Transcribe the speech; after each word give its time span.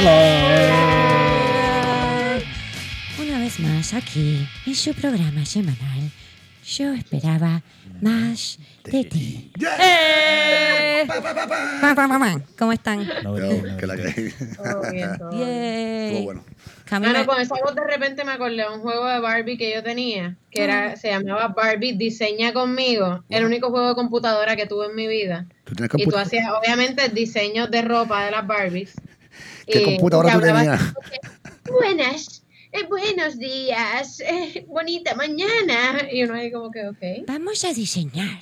Una 0.00 0.08
vez 3.38 3.60
más 3.60 3.92
aquí, 3.92 4.48
en 4.64 4.74
su 4.74 4.94
programa 4.94 5.44
semanal, 5.44 6.10
yo 6.64 6.94
esperaba 6.94 7.60
más 8.00 8.58
de 8.84 9.04
ti. 9.04 9.52
¡Eh! 9.78 11.04
Pa, 11.06 11.20
pa, 11.20 11.34
pa, 11.34 11.46
pa. 11.46 11.94
¿Cómo 12.58 12.72
están? 12.72 13.06
No, 13.22 13.36
Yo, 13.36 13.62
no, 13.62 13.76
que 13.76 13.86
la 13.86 13.96
no. 13.96 14.02
que 14.02 14.32
Todo 14.56 14.90
bien, 14.90 15.18
todo 15.18 15.30
bien. 15.32 16.06
Estuvo 16.06 16.24
bueno. 16.24 16.44
Camila, 16.86 17.26
con 17.26 17.38
esa 17.38 17.56
voz 17.62 17.74
de 17.74 17.84
repente 17.84 18.24
me 18.24 18.32
acordé 18.32 18.56
de 18.56 18.68
un 18.68 18.80
juego 18.80 19.06
de 19.06 19.20
Barbie 19.20 19.58
que 19.58 19.70
yo 19.74 19.82
tenía, 19.82 20.38
que 20.50 20.64
era, 20.64 20.96
se 20.96 21.08
llamaba 21.08 21.48
Barbie 21.48 21.92
Diseña 21.92 22.54
conmigo, 22.54 23.22
el 23.28 23.44
único 23.44 23.68
juego 23.68 23.90
de 23.90 23.94
computadora 23.94 24.56
que 24.56 24.64
tuve 24.66 24.86
en 24.86 24.94
mi 24.94 25.06
vida. 25.06 25.44
¿Tú 25.64 25.74
Y 25.96 26.06
tú 26.06 26.16
hacías, 26.16 26.46
obviamente, 26.50 27.10
diseños 27.10 27.70
de 27.70 27.82
ropa 27.82 28.24
de 28.24 28.30
las 28.30 28.46
Barbies. 28.46 28.94
¿Qué 29.70 29.80
Y 29.80 29.84
computadora 29.84 30.32
tú 30.32 30.40
tenías? 30.40 30.80
Buenas, 31.70 32.42
eh, 32.72 32.86
buenos 32.88 33.38
días, 33.38 34.20
eh, 34.20 34.64
bonita 34.68 35.14
mañana. 35.14 36.08
Y 36.10 36.24
uno 36.24 36.34
ahí 36.34 36.50
como 36.50 36.70
que, 36.70 36.88
ok. 36.88 37.26
vamos 37.26 37.64
a 37.64 37.72
diseñar. 37.72 38.40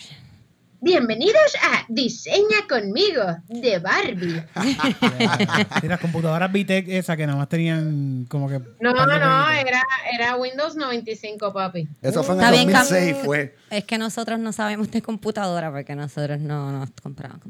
Bienvenidos 0.80 1.56
a 1.60 1.84
Diseña 1.88 2.66
conmigo, 2.68 3.22
de 3.48 3.80
Barbie. 3.80 4.44
Y 5.82 5.88
las 5.88 5.98
computadoras 6.00 6.52
VTech 6.52 6.88
esas 6.88 7.16
que 7.16 7.26
nada 7.26 7.36
más 7.38 7.48
tenían 7.48 8.26
como 8.28 8.48
que. 8.48 8.58
No, 8.80 8.92
no, 8.92 9.04
jueguitos. 9.04 9.66
era, 9.66 9.82
era 10.12 10.36
Windows 10.36 10.76
95, 10.76 11.52
papi. 11.52 11.88
Eso 12.00 12.22
fue 12.22 12.36
en 12.36 12.42
el 12.42 12.50
bien, 12.52 12.72
2006, 12.72 13.16
Cam- 13.16 13.24
fue. 13.24 13.56
Es 13.70 13.84
que 13.84 13.98
nosotros 13.98 14.38
no 14.38 14.52
sabemos 14.52 14.90
de 14.90 15.02
computadora 15.02 15.70
porque 15.70 15.94
nosotros 15.94 16.40
no 16.40 16.72
nos 16.72 16.90
compramos 17.02 17.40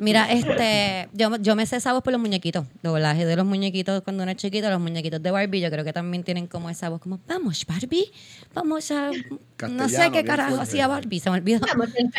Mira, 0.00 0.32
este, 0.32 1.08
yo, 1.12 1.36
yo 1.36 1.54
me 1.56 1.66
sé 1.66 1.76
esa 1.76 1.92
voz 1.92 2.02
por 2.02 2.12
los 2.12 2.20
muñequitos, 2.20 2.66
doblaje 2.82 3.26
de 3.26 3.36
los 3.36 3.46
muñequitos 3.46 4.02
cuando 4.02 4.22
uno 4.22 4.32
es 4.32 4.38
chiquito, 4.38 4.68
los 4.70 4.80
muñequitos 4.80 5.22
de 5.22 5.30
Barbie, 5.30 5.60
yo 5.60 5.70
creo 5.70 5.84
que 5.84 5.92
también 5.92 6.24
tienen 6.24 6.46
como 6.46 6.68
esa 6.70 6.88
voz 6.88 7.00
como, 7.00 7.20
vamos 7.28 7.64
Barbie, 7.66 8.10
vamos 8.54 8.90
a, 8.90 9.10
no 9.68 9.88
sé 9.88 10.10
qué 10.10 10.24
carajo 10.24 10.60
hacía 10.60 10.88
Barbie, 10.88 11.20
se 11.20 11.30
me 11.30 11.36
olvidó. 11.36 11.60
Vamos, 11.60 11.90
el 11.96 12.10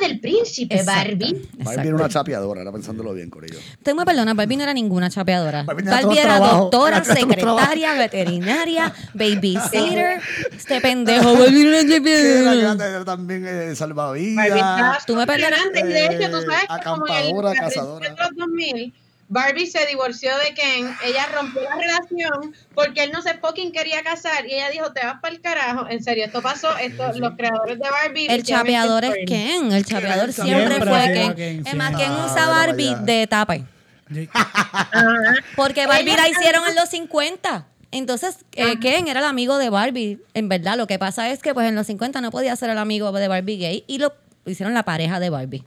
del 0.00 0.20
príncipe, 0.20 0.74
Exacto, 0.76 1.00
Barbie. 1.10 1.48
Barbie 1.58 1.86
era 1.88 1.94
una 1.96 2.08
chapeadora, 2.08 2.60
era 2.62 2.72
pensándolo 2.72 3.12
bien, 3.14 3.30
Corillo. 3.30 3.58
Usted 3.58 3.94
me 3.94 4.04
perdona, 4.04 4.34
Barbie 4.34 4.56
no 4.56 4.62
era 4.64 4.74
ninguna 4.74 5.08
chapeadora. 5.10 5.62
Barbie 5.62 6.18
era 6.18 6.36
trabajo, 6.36 6.56
doctora, 6.62 7.04
secretaria, 7.04 7.94
veterinaria, 7.94 8.92
babysitter. 9.14 10.20
este 10.56 10.80
pendejo, 10.80 11.34
Barbie 11.36 11.64
no 11.64 11.70
era 11.76 11.88
chapeadora. 11.88 12.86
era 12.88 13.04
también 13.04 13.46
eh, 13.46 13.50
Barbie 13.66 13.76
salvavidas. 13.76 15.06
Tú 15.06 15.16
me 15.16 15.26
perdonas. 15.26 15.60
grande, 15.72 15.80
y 15.80 15.92
de 15.92 16.06
hecho, 16.06 16.30
tú 16.30 16.40
sabes 16.42 16.62
Eh, 16.64 16.66
que 16.78 16.84
como 16.84 17.06
en 17.06 17.12
el 17.14 17.18
acampadora, 17.20 17.48
a 17.50 17.52
principios 17.52 17.74
cazadora. 17.74 18.08
de 18.10 18.16
los 18.16 18.36
2000, 18.36 18.94
Barbie 19.28 19.66
se 19.66 19.84
divorció 19.86 20.30
de 20.38 20.54
Ken, 20.54 20.96
ella 21.04 21.26
rompió 21.34 21.62
la 21.62 21.74
relación 21.74 22.54
porque 22.74 23.02
él 23.02 23.10
no 23.12 23.22
se 23.22 23.34
fucking 23.34 23.72
quería 23.72 24.02
casar 24.04 24.46
y 24.46 24.54
ella 24.54 24.70
dijo, 24.70 24.92
te 24.92 25.04
vas 25.04 25.20
para 25.20 25.34
el 25.34 25.40
carajo. 25.40 25.86
En 25.88 26.02
serio, 26.02 26.24
esto 26.24 26.40
pasó, 26.42 26.76
esto, 26.76 27.12
los 27.14 27.34
creadores 27.36 27.78
de 27.78 27.90
Barbie... 27.90 28.26
El 28.28 28.44
chapeador 28.44 29.04
es. 29.04 29.14
Ken, 29.26 29.72
el 29.72 29.84
chapeador 29.84 30.32
Siempre 30.32 30.76
fue 30.78 31.12
Ken. 31.12 31.34
Ken, 31.34 31.66
Es 31.66 31.74
más. 31.74 31.96
Ken 31.96 32.10
Ah, 32.12 32.26
usa 32.30 32.46
Barbie 32.46 32.94
de 33.02 33.26
tape. 33.26 33.64
Porque 35.56 35.86
Barbie 35.86 36.12
Ella- 36.12 36.22
la 36.22 36.28
hicieron 36.28 36.68
en 36.68 36.74
los 36.74 36.88
50. 36.90 37.66
Entonces, 37.92 38.38
eh. 38.52 38.78
Ken 38.80 39.08
era 39.08 39.20
el 39.20 39.26
amigo 39.26 39.58
de 39.58 39.70
Barbie. 39.70 40.20
En 40.34 40.48
verdad, 40.48 40.76
lo 40.76 40.86
que 40.86 40.98
pasa 40.98 41.30
es 41.30 41.40
que 41.42 41.54
pues 41.54 41.68
en 41.68 41.74
los 41.74 41.86
50 41.86 42.20
no 42.20 42.30
podía 42.30 42.54
ser 42.56 42.70
el 42.70 42.78
amigo 42.78 43.10
de 43.12 43.28
Barbie 43.28 43.56
gay 43.58 43.84
y 43.86 43.98
lo 43.98 44.12
hicieron 44.44 44.74
la 44.74 44.82
pareja 44.84 45.18
de 45.20 45.30
Barbie. 45.30 45.64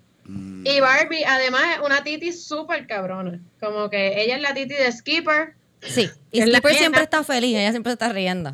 Y 0.66 0.80
Barbie, 0.82 1.24
además, 1.26 1.62
es 1.76 1.86
una 1.86 2.04
titi 2.04 2.32
súper 2.34 2.86
cabrona. 2.88 3.40
Como 3.60 3.90
que 3.90 4.22
ella 4.22 4.36
es 4.36 4.42
la 4.42 4.54
titi 4.54 4.74
de 4.76 4.92
Skipper 4.92 5.54
Sí, 5.82 6.10
y 6.32 6.42
Skipper 6.42 6.74
siempre 6.76 7.02
está 7.04 7.24
feliz, 7.24 7.56
ella 7.56 7.72
siempre 7.72 7.94
está 7.94 8.12
riendo. 8.12 8.54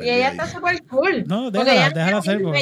Y 0.00 0.08
ella 0.08 0.26
ahí. 0.28 0.32
está 0.32 0.46
súper 0.48 0.82
cool. 0.86 1.24
No, 1.26 1.50
déjala, 1.50 1.72
ella- 1.74 1.90
déjala 1.90 2.18
hacer, 2.18 2.40
yo. 2.40 2.52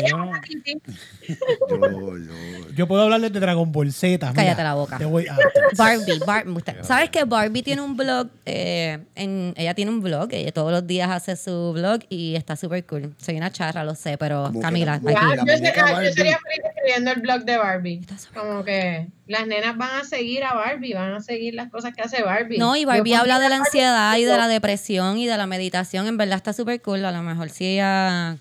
Yo, 2.75 2.87
puedo 2.89 3.03
hablarles 3.03 3.33
de 3.33 3.41
Dragon 3.41 3.71
Ball 3.71 3.93
Z. 3.93 4.09
mira. 4.19 4.33
Cállate 4.35 4.63
la 4.63 4.75
boca. 4.75 4.99
Te 4.99 5.05
voy 5.05 5.27
a- 5.27 5.37
Barbie, 5.77 6.19
Bar- 6.27 6.49
usted- 6.49 6.83
¿sabes 6.83 7.11
que 7.11 7.25
Barbie 7.25 7.63
tiene 7.63 7.83
un 7.83 7.97
blog? 7.97 8.29
eh, 8.47 8.99
en, 9.15 9.55
ella 9.57 9.75
tiene 9.75 9.91
un 9.91 10.01
blog, 10.03 10.29
ella 10.33 10.53
todos 10.53 10.71
los 10.73 10.87
días 10.87 11.11
hace 11.11 11.37
su 11.37 11.73
blog 11.73 12.01
y 12.09 12.35
está 12.37 12.57
súper 12.57 12.85
cool. 12.87 13.15
Soy 13.19 13.37
una 13.37 13.51
charra, 13.53 13.85
lo 13.85 13.95
sé, 13.95 14.19
pero 14.19 14.53
Camila, 14.61 14.95
aquí. 14.95 15.07
la 15.07 15.13
yo, 15.13 15.19
Barbie. 15.37 16.13
sería 16.13 16.39
feliz 16.39 16.63
escribiendo 16.81 17.13
el 17.13 17.21
blog 17.21 17.45
de 17.45 17.59
Barbie. 17.59 18.01
Como 18.35 18.65
que 18.65 19.09
las 19.27 19.47
nenas 19.47 19.77
van 19.77 20.01
a 20.01 20.05
seguir 20.05 20.45
a 20.45 20.55
Barbie, 20.55 20.95
van 20.95 21.15
a 21.15 21.21
seguir 21.21 21.55
las 21.55 21.71
cosas 21.71 21.95
que 21.95 22.03
hace 22.03 22.23
Barbie. 22.23 22.59
No, 22.59 22.77
y 22.77 22.85
Barbie 22.85 23.13
Yo 23.13 23.19
habla 23.19 23.39
de 23.39 23.49
la 23.49 23.57
ansiedad 23.57 24.17
y 24.17 24.25
de 24.25 24.37
la 24.37 24.49
depresión 24.49 25.19
y 25.19 25.27
de 25.27 25.37
la 25.37 25.47
meditación. 25.47 26.07
En 26.07 26.17
verdad 26.17 26.37
está 26.37 26.53
súper 26.53 26.81
cool. 26.83 27.05
A 27.05 27.13
lo 27.13 27.23
mejor 27.23 27.51
si 27.51 27.79
a 27.81 28.39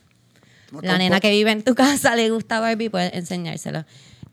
Tú 0.70 0.78
no 0.78 0.82
la 0.84 0.98
nena 0.98 1.20
que 1.20 1.32
vive 1.32 1.52
en 1.52 1.64
tu 1.64 1.76
casa 1.76 2.16
le 2.16 2.30
gusta 2.30 2.60
Barbie, 2.60 2.90
puedes 2.90 3.14
enseñárselo. 3.14 3.86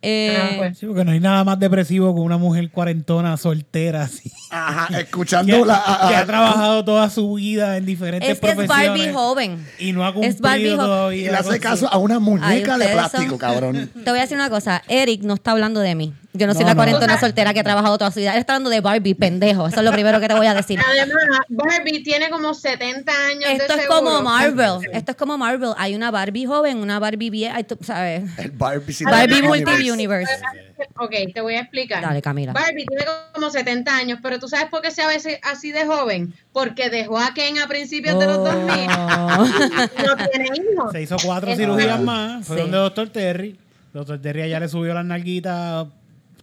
Eh, 0.03 0.37
Ah, 0.39 0.55
pues. 0.59 0.79
Sí, 0.79 0.87
porque 0.87 1.05
no 1.05 1.11
hay 1.13 1.21
nada 1.21 1.43
más 1.45 1.59
depresivo 1.59 2.15
que 2.15 2.21
una 2.21 2.37
mujer 2.39 2.71
cuarentona 2.71 3.37
soltera 3.37 4.03
así. 4.03 4.31
Ajá, 4.51 4.87
Que, 4.95 5.01
escuchando 5.03 5.65
la. 5.65 5.83
a- 5.85 6.09
que 6.09 6.15
ha 6.17 6.27
trabajado 6.27 6.85
toda 6.85 7.11
su 7.11 7.35
vida 7.35 7.77
en 7.77 7.87
diferentes 7.87 8.29
es 8.31 8.39
que 8.41 8.51
es. 8.63 8.67
Barbie 8.69 9.13
joven. 9.13 9.67
Y 9.79 9.93
no 9.93 10.05
ha 10.05 10.11
Es 10.23 10.41
Barbie 10.41 10.69
cumplido 10.69 10.77
todavía. 10.85 11.21
y 11.23 11.25
le 11.31 11.37
hace 11.37 11.59
caso 11.61 11.89
a 11.91 11.99
una 11.99 12.19
muñeca 12.19 12.75
Ay, 12.75 12.81
de 12.81 12.89
plástico, 12.89 13.31
son- 13.31 13.39
cabrón. 13.39 13.91
Te 14.05 14.11
voy 14.11 14.19
a 14.19 14.23
decir 14.23 14.37
una 14.37 14.51
cosa. 14.51 14.83
Eric 14.89 15.23
no 15.23 15.35
está 15.35 15.53
hablando 15.53 15.81
de 15.81 15.95
mí. 15.95 16.13
Yo 16.35 16.47
no, 16.47 16.53
soy 16.53 16.63
No, 16.65 16.67
la 16.69 16.75
no. 16.75 16.79
cuarentona 16.81 17.19
soltera 17.19 17.55
que 17.55 17.61
ha 17.61 17.65
trabajado 17.65 17.97
toda 17.97 18.11
su 18.11 18.21
vida. 18.21 18.35
Él 18.35 18.41
está 18.41 18.53
hablando 18.53 18.69
de 18.69 18.83
Barbie, 18.83 19.15
pendejo. 19.15 19.69
Eso 19.69 19.79
es 19.79 19.85
lo 19.85 19.91
primero 19.93 20.21
que 20.21 20.29
te 20.29 20.35
voy 20.35 20.47
a 20.47 20.53
decir. 20.53 20.79
Además, 20.87 21.17
Barbie 21.49 22.03
tiene 22.03 22.29
como 22.29 22.53
70 22.53 23.11
años 23.11 23.45
Esto 23.59 23.75
de 23.75 23.83
es 23.85 23.89
como. 23.89 24.21
Marvel. 24.21 24.87
Esto 24.93 25.13
es 25.13 25.17
como 25.17 25.39
Marvel. 25.39 25.71
Hay 25.79 25.95
una 25.95 26.11
Barbie 26.11 26.45
joven, 26.45 26.77
una 26.77 26.99
Barbie 26.99 27.31
vieja. 27.31 27.57
¿Sabes? 27.81 28.25
El 28.37 28.51
Barbie, 28.51 28.93
sí, 28.93 29.05
Barbie 29.05 29.86
Universe. 29.91 30.33
Multi-Universe. 30.33 30.91
Ok, 30.99 31.33
te 31.35 31.41
voy 31.41 31.55
a 31.55 31.61
explicar. 31.61 32.03
Dale, 32.03 32.23
Camila. 32.23 32.53
Barbie 32.53 32.87
tiene 32.87 33.05
como 33.33 33.51
70 33.51 33.97
años, 33.97 34.19
pero 34.23 34.39
¿tú 34.39 34.49
sabes 34.49 34.67
por 34.71 34.83
qué 34.83 34.91
se 34.91 35.03
a 35.03 35.09
veces 35.09 35.39
así 35.43 35.73
de 35.73 35.87
joven? 35.87 36.35
Porque 36.53 36.91
dejó 36.91 37.19
a 37.19 37.33
Ken 37.35 37.59
a 37.59 37.67
principios 37.69 38.19
de 38.19 38.27
los 38.27 38.39
2000. 38.39 38.91
Oh. 38.91 39.47
No 40.07 40.17
tiene 40.31 40.49
hijos. 40.73 40.93
Se 40.93 41.03
hizo 41.03 41.17
cuatro 41.25 41.51
Es 41.51 41.59
cirugías 41.59 42.01
más. 42.01 42.47
Fue 42.47 42.57
Sí. 42.57 42.63
donde 42.63 42.77
Doctor 42.79 43.09
Terry. 43.11 43.59
Doctor 43.93 44.21
Terry 44.21 44.43
allá 44.43 44.61
le 44.61 44.69
subió 44.69 44.93
las 44.95 45.05
nalguitas 45.05 45.87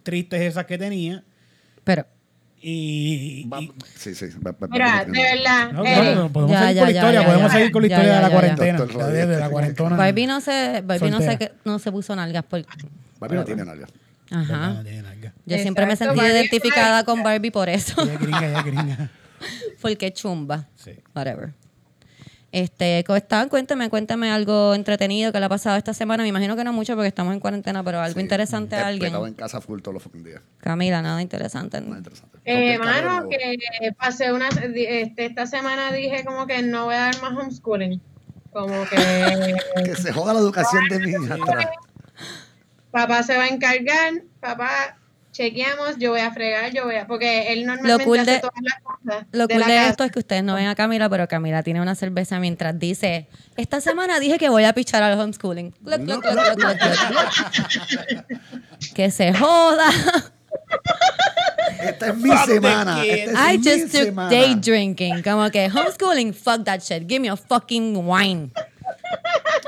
tristes 0.03 0.41
esas 0.41 0.65
que 0.65 0.77
tenía. 0.77 1.23
Pero, 1.83 2.05
Y. 2.65 3.47
Sí, 3.95 4.15
sí. 4.15 4.25
va- 4.45 4.51
va- 4.53 4.67
Mira, 4.69 5.03
de 5.05 5.11
verdad. 5.11 5.71
no, 5.73 5.85
eh, 5.85 6.29
podemos 6.31 6.51
Ya, 6.51 6.61
seguir 6.61 6.75
ya, 6.75 6.81
con 6.81 6.87
la 6.87 6.91
ya, 6.93 6.99
historia. 6.99 7.19
ya, 7.21 7.25
podemos 7.27 7.51
ya. 7.51 7.57
seguir 7.57 7.71
con 7.73 7.81
la 7.81 7.87
Ya, 7.89 7.95
historia 7.95 8.09
ya, 8.11 8.15
de 8.15 8.21
la 8.21 8.27
ya, 8.27 8.33
ya. 8.33 8.39
cuarentena. 8.39 8.77
Doctor 8.79 8.99
Ya 9.01 9.07
desde 9.07 9.39
la 9.39 9.49
cuarentona. 9.49 9.95
Barbie 9.97 10.27
no 10.27 10.41
se, 10.41 10.81
Barbie 10.85 11.11
no 11.11 11.19
se, 11.21 11.51
no 11.65 11.79
se 11.79 11.91
puso 11.91 12.15
nalgas 12.15 12.43
por... 12.45 12.65
Barbie 13.27 13.35
no 13.37 13.45
tiene 13.45 13.65
nalga. 13.65 13.87
Ajá. 14.31 14.69
No 14.73 14.83
tiene 14.83 15.01
nalga. 15.01 15.33
Yo 15.45 15.57
siempre 15.57 15.85
me 15.85 15.95
sentí 15.95 16.15
Barbie 16.17 16.31
identificada 16.33 17.03
con 17.03 17.23
Barbie 17.23 17.51
por 17.51 17.69
eso. 17.69 18.01
Ella 18.01 18.17
gringa, 18.17 18.47
ella 18.49 18.61
gringa. 18.63 19.09
Porque 19.81 20.13
chumba. 20.13 20.67
Sí. 20.75 20.91
Whatever. 21.15 21.53
Este, 22.51 23.03
¿cómo 23.07 23.17
están? 23.17 23.49
Cuéntame, 23.49 23.89
cuéntame 23.89 24.29
algo 24.29 24.75
entretenido 24.75 25.31
que 25.31 25.39
le 25.39 25.45
ha 25.47 25.49
pasado 25.49 25.75
esta 25.75 25.93
semana. 25.93 26.21
Me 26.21 26.29
imagino 26.29 26.55
que 26.55 26.63
no 26.63 26.71
mucho 26.71 26.93
porque 26.93 27.07
estamos 27.07 27.33
en 27.33 27.39
cuarentena, 27.39 27.83
pero 27.83 27.99
algo 27.99 28.13
Sí. 28.19 28.21
interesante 28.21 28.75
a 28.75 28.87
alguien. 28.87 29.07
Estaba 29.07 29.27
en 29.27 29.33
casa 29.33 29.59
full 29.59 29.81
todos 29.81 30.03
los 30.03 30.23
días. 30.23 30.39
Camila, 30.59 31.01
nada 31.01 31.19
interesante. 31.21 31.81
Más 31.81 31.97
interesante. 31.97 32.37
Eh, 32.45 32.77
mano, 32.77 33.27
que 33.27 33.57
pasé 33.97 34.31
una. 34.31 34.49
Este, 34.49 35.25
esta 35.25 35.47
semana 35.47 35.91
dije 35.91 36.23
como 36.25 36.45
que 36.45 36.61
no 36.61 36.85
voy 36.85 36.93
a 36.95 36.99
dar 36.99 37.21
más 37.23 37.31
homeschooling. 37.31 37.99
Como 38.51 38.85
que 38.87 38.97
Que 39.85 39.95
se 39.95 40.13
joda 40.13 40.33
la 40.35 40.39
educación 40.39 40.83
de 40.89 40.99
mi 40.99 41.09
hija 41.09 41.33
atrás. 41.41 41.65
Papá 42.93 43.23
se 43.23 43.35
va 43.35 43.43
a 43.45 43.47
encargar, 43.49 44.13
papá, 44.39 44.97
chequeamos, 45.31 45.97
yo 45.97 46.11
voy 46.11 46.19
a 46.21 46.31
fregar, 46.31 46.71
yo 46.71 46.85
voy 46.85 46.95
a. 46.95 47.07
Porque 47.07 47.51
él 47.51 47.65
normalmente 47.65 48.05
cool 48.05 48.19
hace 48.19 48.31
de- 48.31 48.39
todas 48.39 48.53
las 48.61 48.79
cosas. 48.83 49.25
Lo 49.31 49.47
de 49.47 49.55
cool 49.55 49.63
de 49.65 49.73
casa. 49.73 49.89
esto 49.89 50.03
es 50.03 50.11
que 50.11 50.19
ustedes 50.19 50.43
no 50.43 50.53
ven 50.53 50.67
a 50.67 50.75
Camila, 50.75 51.09
pero 51.09 51.27
Camila 51.27 51.63
tiene 51.63 51.81
una 51.81 51.95
cerveza 51.95 52.39
mientras 52.39 52.77
dice, 52.77 53.27
esta 53.57 53.81
semana 53.81 54.19
dije 54.19 54.37
que 54.37 54.47
voy 54.49 54.63
a 54.65 54.73
pichar 54.73 55.01
al 55.01 55.19
homeschooling. 55.19 55.71
Cluc, 55.71 56.05
cluc, 56.05 56.23
cluc. 56.23 56.77
que 58.93 59.09
se 59.11 59.33
joda. 59.33 59.89
Esta 61.81 62.07
es 62.09 62.15
mi 62.15 62.29
Fuck 62.29 62.45
semana. 62.45 63.03
Esta 63.03 63.31
es 63.49 63.55
I 63.55 63.57
mi 63.57 63.63
just 63.63 63.91
took 63.91 64.03
semana. 64.05 64.29
day 64.29 64.55
drinking. 64.55 65.21
Como 65.23 65.49
que 65.49 65.67
homeschooling, 65.67 66.33
fuck 66.33 66.63
that 66.63 66.79
shit. 66.81 67.07
Give 67.09 67.19
me 67.19 67.29
a 67.29 67.35
fucking 67.35 67.97
wine. 68.07 68.51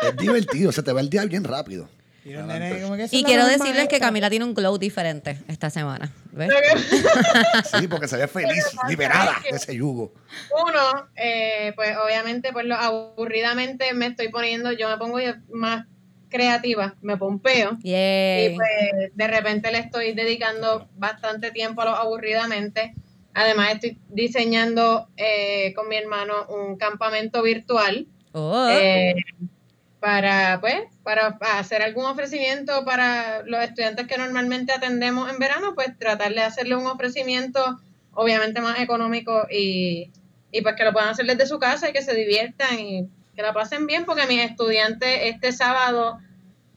Es 0.04 0.16
divertido, 0.18 0.72
se 0.72 0.84
te 0.84 0.92
va 0.94 1.02
el 1.02 1.10
día 1.10 1.26
bien 1.26 1.44
rápido. 1.44 1.90
Y 2.26 2.34
como 2.82 2.96
que 2.96 3.08
quiero 3.24 3.46
decirles 3.46 3.88
que. 3.88 4.00
Camila 4.00 4.30
tiene 4.30 4.46
un 4.46 4.54
glow 4.54 4.78
diferente 4.78 5.38
esta 5.48 5.70
semana. 5.70 6.12
¿Ves? 6.32 6.50
Sí, 7.80 7.88
porque 7.88 8.08
se 8.08 8.18
ve 8.18 8.28
feliz, 8.28 8.66
liberada 8.90 9.36
de 9.50 9.56
ese 9.56 9.76
yugo. 9.76 10.14
Uno, 10.52 11.08
eh, 11.16 11.72
pues 11.76 11.96
obviamente, 11.98 12.52
pues 12.52 12.66
lo, 12.66 12.76
aburridamente 12.76 13.94
me 13.94 14.08
estoy 14.08 14.30
poniendo, 14.30 14.72
yo 14.72 14.90
me 14.90 14.98
pongo 14.98 15.20
más 15.50 15.86
creativa, 16.30 16.96
me 17.02 17.16
pompeo. 17.18 17.78
Y 17.84 18.50
pues 18.56 19.12
de 19.14 19.28
repente 19.28 19.72
le 19.72 19.80
estoy 19.80 20.14
dedicando 20.14 20.90
bastante 20.96 21.52
tiempo 21.52 21.82
a 21.82 21.86
lo 21.86 21.92
aburridamente. 21.92 22.94
Además, 23.34 23.74
estoy 23.74 24.00
diseñando 24.10 25.10
eh, 25.16 25.74
con 25.76 25.88
mi 25.88 25.96
hermano 25.96 26.48
un 26.48 26.78
campamento 26.78 27.44
virtual 27.44 28.08
Oh, 28.38 28.68
eh, 28.70 29.16
para, 30.02 30.60
pues, 30.60 30.82
para 31.06 31.38
hacer 31.60 31.84
algún 31.84 32.06
ofrecimiento 32.06 32.84
para 32.84 33.44
los 33.44 33.64
estudiantes 33.64 34.08
que 34.08 34.18
normalmente 34.18 34.74
atendemos 34.74 35.30
en 35.30 35.38
verano, 35.38 35.76
pues 35.76 35.96
tratar 36.00 36.34
de 36.34 36.42
hacerle 36.42 36.76
un 36.76 36.88
ofrecimiento 36.88 37.80
obviamente 38.16 38.60
más 38.60 38.80
económico 38.80 39.46
y, 39.52 40.10
y 40.52 40.62
pues 40.62 40.76
que 40.76 40.84
lo 40.84 40.94
puedan 40.94 41.10
hacer 41.10 41.28
desde 41.28 41.46
su 41.46 41.60
casa 41.60 41.88
y 41.88 41.94
que 41.94 42.02
se 42.02 42.16
diviertan 42.16 42.80
y 42.80 43.08
que 43.36 43.44
la 43.44 43.54
pasen 43.54 43.86
bien, 43.86 44.06
porque 44.06 44.26
mis 44.26 44.42
estudiantes 44.42 45.20
este 45.26 45.52
sábado, 45.52 46.18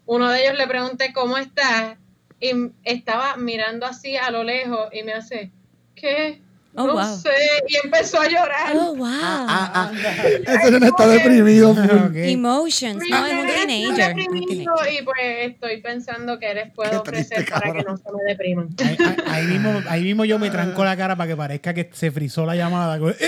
uno 0.05 0.29
de 0.29 0.43
ellos 0.43 0.59
le 0.59 0.67
pregunté 0.67 1.15
cómo 1.15 1.39
estás 1.39 1.97
y 2.39 2.51
estaba 2.85 3.37
mirando 3.37 3.87
así 3.87 4.19
a 4.19 4.31
lo 4.31 4.45
lejos 4.45 4.91
y 4.93 5.05
me 5.05 5.15
hace, 5.15 5.53
¿qué? 5.95 6.43
Oh, 6.75 6.87
no 6.87 6.93
wow. 6.93 7.17
sé, 7.21 7.31
y 7.67 7.77
empezó 7.85 8.21
a 8.21 8.29
llorar. 8.29 8.73
oh, 8.77 8.95
wow. 8.95 9.09
Ah, 9.11 9.73
ah, 9.75 9.93
ese 10.47 10.71
nene 10.71 10.87
está 10.89 11.09
deprimido. 11.09 11.75
full. 11.75 11.85
Ok. 11.85 12.15
Emotions. 12.15 13.03
No, 13.11 13.27
es 13.27 13.33
un 13.35 13.47
teenager. 13.47 14.15
y 14.19 15.03
pues 15.03 15.17
estoy 15.41 15.81
pensando 15.81 16.39
que 16.39 16.55
les 16.55 16.71
puedo 16.73 17.03
triste, 17.03 17.35
ofrecer 17.37 17.53
para 17.53 17.73
que 17.73 17.83
no 17.83 17.97
se 17.97 18.05
me 18.13 18.23
depriman. 18.29 18.69
Ahí, 18.85 18.97
ahí- 19.01 19.17
ahí 19.27 19.45
mismo, 19.49 19.83
ahí 19.89 20.03
mismo 20.05 20.25
yo 20.25 20.39
me 20.39 20.51
tranco 20.51 20.85
la 20.85 20.97
cara 20.97 21.17
para 21.17 21.29
que 21.29 21.37
parezca 21.37 21.75
que 21.75 21.91
se 21.93 22.11
frizó 22.13 22.47
la 22.47 22.55
llamada. 22.55 22.97
"Eh". 23.19 23.27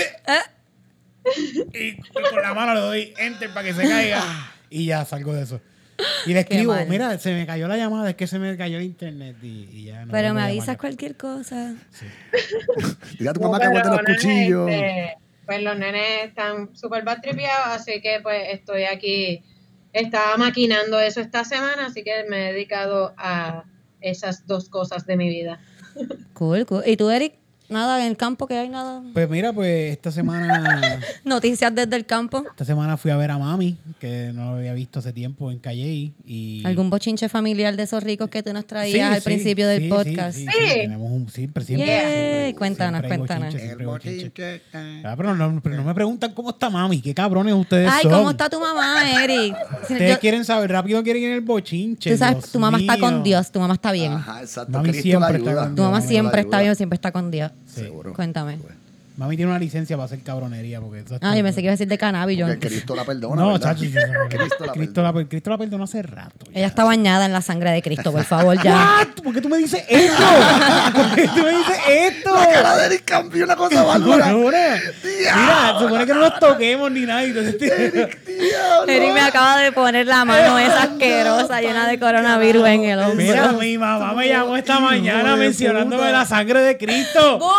Y 1.73 1.97
con 2.13 2.23
la 2.41 2.53
mano 2.53 2.73
le 2.73 2.79
doy 2.79 3.13
enter 3.17 3.49
para 3.53 3.67
que 3.67 3.73
se 3.73 3.81
caiga. 3.87 4.23
Y 4.69 4.85
ya 4.85 5.03
salgo 5.03 5.33
de 5.33 5.43
eso. 5.43 5.59
Y 6.25 6.33
le 6.33 6.41
escribo, 6.41 6.73
mira, 6.87 7.17
se 7.17 7.33
me 7.33 7.45
cayó 7.45 7.67
la 7.67 7.77
llamada, 7.77 8.09
es 8.11 8.15
que 8.15 8.27
se 8.27 8.39
me 8.39 8.55
cayó 8.57 8.77
el 8.77 8.83
internet. 8.83 9.35
Y, 9.41 9.67
y 9.71 9.83
ya 9.85 10.05
no 10.05 10.11
Pero 10.11 10.33
me 10.33 10.41
avisas 10.43 10.77
cualquier 10.77 11.15
cosa. 11.15 11.75
Dile 13.17 13.29
a 13.29 13.33
tu 13.33 13.39
No, 13.41 13.51
mamá 13.51 13.59
que 13.59 13.67
guarde 13.69 13.89
los 13.89 13.99
cuchillos. 14.01 14.69
este, 14.69 15.17
pues 15.45 15.61
los 15.63 15.77
nenes 15.77 16.25
están 16.27 16.75
súper 16.75 17.03
batripeados, 17.03 17.67
así 17.67 18.01
que 18.01 18.19
pues 18.21 18.41
estoy 18.51 18.83
aquí. 18.83 19.43
Estaba 19.93 20.37
maquinando 20.37 20.99
eso 20.99 21.19
esta 21.19 21.43
semana, 21.43 21.87
así 21.87 22.03
que 22.03 22.23
me 22.29 22.49
he 22.49 22.53
dedicado 22.53 23.13
a 23.17 23.65
esas 23.99 24.47
dos 24.47 24.69
cosas 24.69 25.05
de 25.05 25.17
mi 25.17 25.27
vida. 25.29 25.59
Cool, 26.33 26.65
cool. 26.65 26.83
¿Y 26.85 26.95
tú, 26.95 27.09
Eric? 27.09 27.33
Nada 27.71 28.01
en 28.01 28.07
el 28.11 28.17
campo, 28.17 28.47
que 28.47 28.57
hay 28.57 28.69
nada. 28.69 29.01
Pues 29.13 29.29
mira, 29.29 29.53
pues 29.53 29.91
esta 29.93 30.11
semana, 30.11 30.99
Noticias 31.23 31.73
desde 31.73 31.95
el 31.95 32.05
campo. 32.05 32.43
esta 32.49 32.65
semana 32.65 32.97
fui 32.97 33.11
a 33.11 33.17
ver 33.17 33.31
a 33.31 33.37
mami, 33.37 33.77
que 33.99 34.31
no 34.33 34.51
lo 34.51 34.57
había 34.57 34.73
visto 34.73 34.99
hace 34.99 35.13
tiempo 35.13 35.51
en 35.51 35.59
Calle 35.59 36.11
y 36.25 36.63
¿Algún 36.65 36.89
bochinche 36.89 37.29
familiar 37.29 37.75
de 37.75 37.83
esos 37.83 38.03
ricos 38.03 38.29
que 38.29 38.43
tú 38.43 38.51
nos 38.53 38.63
Sí, 38.63 38.67
traías 38.67 39.13
al 39.15 39.21
sí, 39.21 39.25
principio 39.25 39.67
del 39.67 39.83
sí, 39.83 39.89
podcast? 39.89 40.37
Sí, 40.37 40.45
Sí. 40.45 40.51
sí, 40.51 40.69
tenemos 40.81 41.11
un 41.11 41.29
siempre, 41.29 41.63
siempre. 41.63 41.87
Siempre, 41.87 42.55
cuéntanos, 42.57 43.01
cuéntanos. 43.03 43.55
Ah, 45.03 45.13
pero, 45.17 45.35
no, 45.35 45.61
pero 45.61 45.75
no 45.77 45.83
me 45.83 45.93
preguntan 45.93 46.33
cómo 46.33 46.49
está 46.51 46.69
mami, 46.69 47.01
qué 47.01 47.13
cabrones 47.13 47.53
ustedes 47.53 47.89
Ay, 47.91 48.03
son. 48.03 48.11
¿cómo 48.11 48.31
está 48.31 48.49
tu 48.49 48.59
mamá, 48.59 49.23
Eric? 49.23 49.55
Ustedes 49.83 50.11
yo- 50.15 50.19
quieren 50.19 50.45
saber, 50.45 50.71
rápido 50.71 51.01
quieren 51.03 51.23
ir 51.23 51.29
en 51.29 51.35
el 51.35 51.41
bochinche. 51.41 52.11
tú 52.11 52.17
sabes, 52.17 52.37
Dios 52.39 52.51
tu 52.51 52.59
mamá 52.59 52.79
está 52.79 52.97
con 52.97 53.23
Dios, 53.23 53.51
tu 53.51 53.59
mamá 53.59 53.73
está 53.75 53.91
bien. 53.91 54.13
Ajá, 54.13 54.41
exacto. 54.41 54.71
Mami 54.71 54.89
Cristo 54.89 55.03
siempre 55.03 55.39
la 55.39 55.51
está 55.51 55.75
Tu 55.75 55.81
mamá 55.81 56.01
siempre 56.01 56.41
está 56.41 56.61
bien, 56.61 56.75
siempre 56.75 56.95
está 56.95 57.11
con 57.11 57.31
Dios. 57.31 57.51
Seguro. 57.65 58.13
Cuéntame. 58.13 58.59
Mami 59.17 59.35
tiene 59.35 59.51
una 59.51 59.59
licencia 59.59 59.95
para 59.97 60.05
hacer 60.05 60.19
cabronería. 60.23 60.79
Porque 60.79 60.99
eso 60.99 61.17
Ah, 61.21 61.35
yo 61.35 61.43
pensé 61.43 61.57
que 61.61 61.65
iba 61.65 61.71
a 61.71 61.73
decir 61.73 61.87
de 61.87 61.97
cannabis. 61.97 62.37
Yo, 62.37 62.47
Porque 62.47 62.67
Cristo 62.67 62.95
la 62.95 63.03
perdona. 63.03 63.35
No, 63.35 63.51
¿verdad? 63.53 63.69
chacho. 63.75 63.81
Cristo 63.81 63.99
la 64.65 64.71
Cristo 64.73 65.01
la, 65.03 65.13
Cristo 65.27 65.49
la 65.51 65.57
perdonó 65.57 65.83
hace 65.83 66.01
rato. 66.01 66.45
ella 66.53 66.67
está 66.67 66.83
bañada 66.83 67.25
en 67.25 67.33
la 67.33 67.41
sangre 67.41 67.71
de 67.71 67.81
Cristo, 67.81 68.11
por 68.11 68.23
favor, 68.23 68.61
ya. 68.63 68.73
What? 68.99 69.23
¿Por 69.23 69.33
qué 69.33 69.41
tú 69.41 69.49
me 69.49 69.57
dices 69.57 69.83
esto? 69.87 70.23
¿Por 70.95 71.15
qué 71.15 71.27
tú 71.27 71.43
me 71.43 71.49
dices 71.57 71.77
esto? 71.89 72.33
La 72.35 72.47
cara 72.51 72.77
de 72.77 72.85
Eric 72.87 73.05
cambió 73.05 73.43
una 73.45 73.55
cosa 73.55 73.83
bárbara. 73.83 74.33
Mira, 74.33 75.75
supone 75.79 76.05
que 76.05 76.13
no 76.13 76.19
nos 76.21 76.39
toquemos 76.39 76.91
ni 76.91 77.01
nada. 77.01 77.23
Entonces, 77.23 77.61
Eric, 77.61 78.25
diablo. 78.25 78.91
Eric 78.91 79.13
me 79.13 79.21
acaba 79.21 79.57
de 79.59 79.71
poner 79.71 80.07
la 80.07 80.25
mano 80.25 80.57
esa 80.57 80.83
asquerosa 80.83 81.61
llena 81.61 81.87
de 81.87 81.99
coronavirus 81.99 82.65
en 82.67 82.83
el 82.85 82.99
hombro. 82.99 83.15
Mira, 83.17 83.51
mi 83.53 83.77
mamá 83.77 84.13
me 84.13 84.27
llamó 84.27 84.55
esta 84.57 84.79
mañana 84.79 85.35
mencionándome 85.35 86.11
la 86.11 86.25
sangre 86.25 86.61
de 86.61 86.77
Cristo. 86.77 87.39
¡Bum! 87.39 87.49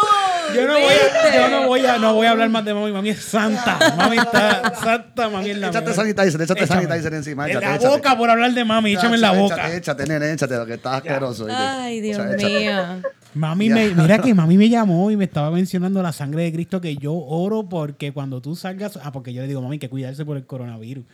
Yo 0.54 0.66
no 0.66 0.75
voy 0.75 0.82
a, 0.82 0.88
¿Viste? 0.88 1.38
yo 1.38 1.49
no 1.52 1.66
voy 1.69 1.87
a, 1.87 1.99
no 1.99 2.14
voy 2.14 2.26
a 2.26 2.31
hablar 2.32 2.49
más 2.49 2.64
de 2.64 2.75
mami. 2.75 2.93
Mami 2.93 3.10
es 3.10 3.22
santa. 3.25 3.78
Mami 3.96 4.19
está 4.19 4.75
santa, 4.75 5.28
mami 5.28 5.50
es 5.50 5.58
la 5.58 5.69
Échate 5.69 5.93
sanitizer, 5.94 6.40
échate 6.43 6.64
Échame. 6.64 6.82
sanitizer 6.87 7.14
encima. 7.14 7.44
En 7.44 7.50
Échate, 7.50 7.66
la 7.66 7.75
échate. 7.76 7.88
boca 7.88 8.16
por 8.19 8.31
hablar 8.31 8.52
de 8.52 8.64
mami, 8.64 8.93
échame 8.94 9.14
en 9.16 9.20
la 9.20 9.32
boca. 9.32 9.54
Échate, 9.54 9.76
échate, 9.76 10.06
nene, 10.06 10.32
échate, 10.32 10.56
lo 10.56 10.66
que 10.66 10.75
estás 10.75 10.96
asqueroso. 10.96 11.46
Ay, 11.50 12.00
Dios 12.00 12.19
mío. 12.37 13.02
Mami 13.34 13.70
me, 13.70 13.88
mira 13.94 14.19
que 14.19 14.34
mami 14.34 14.58
me 14.58 14.69
llamó 14.69 15.10
y 15.10 15.16
me 15.16 15.25
estaba 15.25 15.50
mencionando 15.50 16.02
la 16.02 16.12
sangre 16.12 16.43
de 16.44 16.52
Cristo 16.52 16.81
que 16.81 16.96
yo 16.96 17.14
oro 17.14 17.69
porque 17.69 18.12
cuando 18.12 18.43
tú 18.43 18.54
salgas, 18.56 18.99
ah, 19.02 19.10
porque 19.12 19.32
yo 19.32 19.40
le 19.43 19.49
digo, 19.49 19.62
mami, 19.62 19.78
que 19.78 19.88
cuidarse 19.88 20.25
por 20.25 20.37
el 20.37 20.44
coronavirus. 20.44 21.04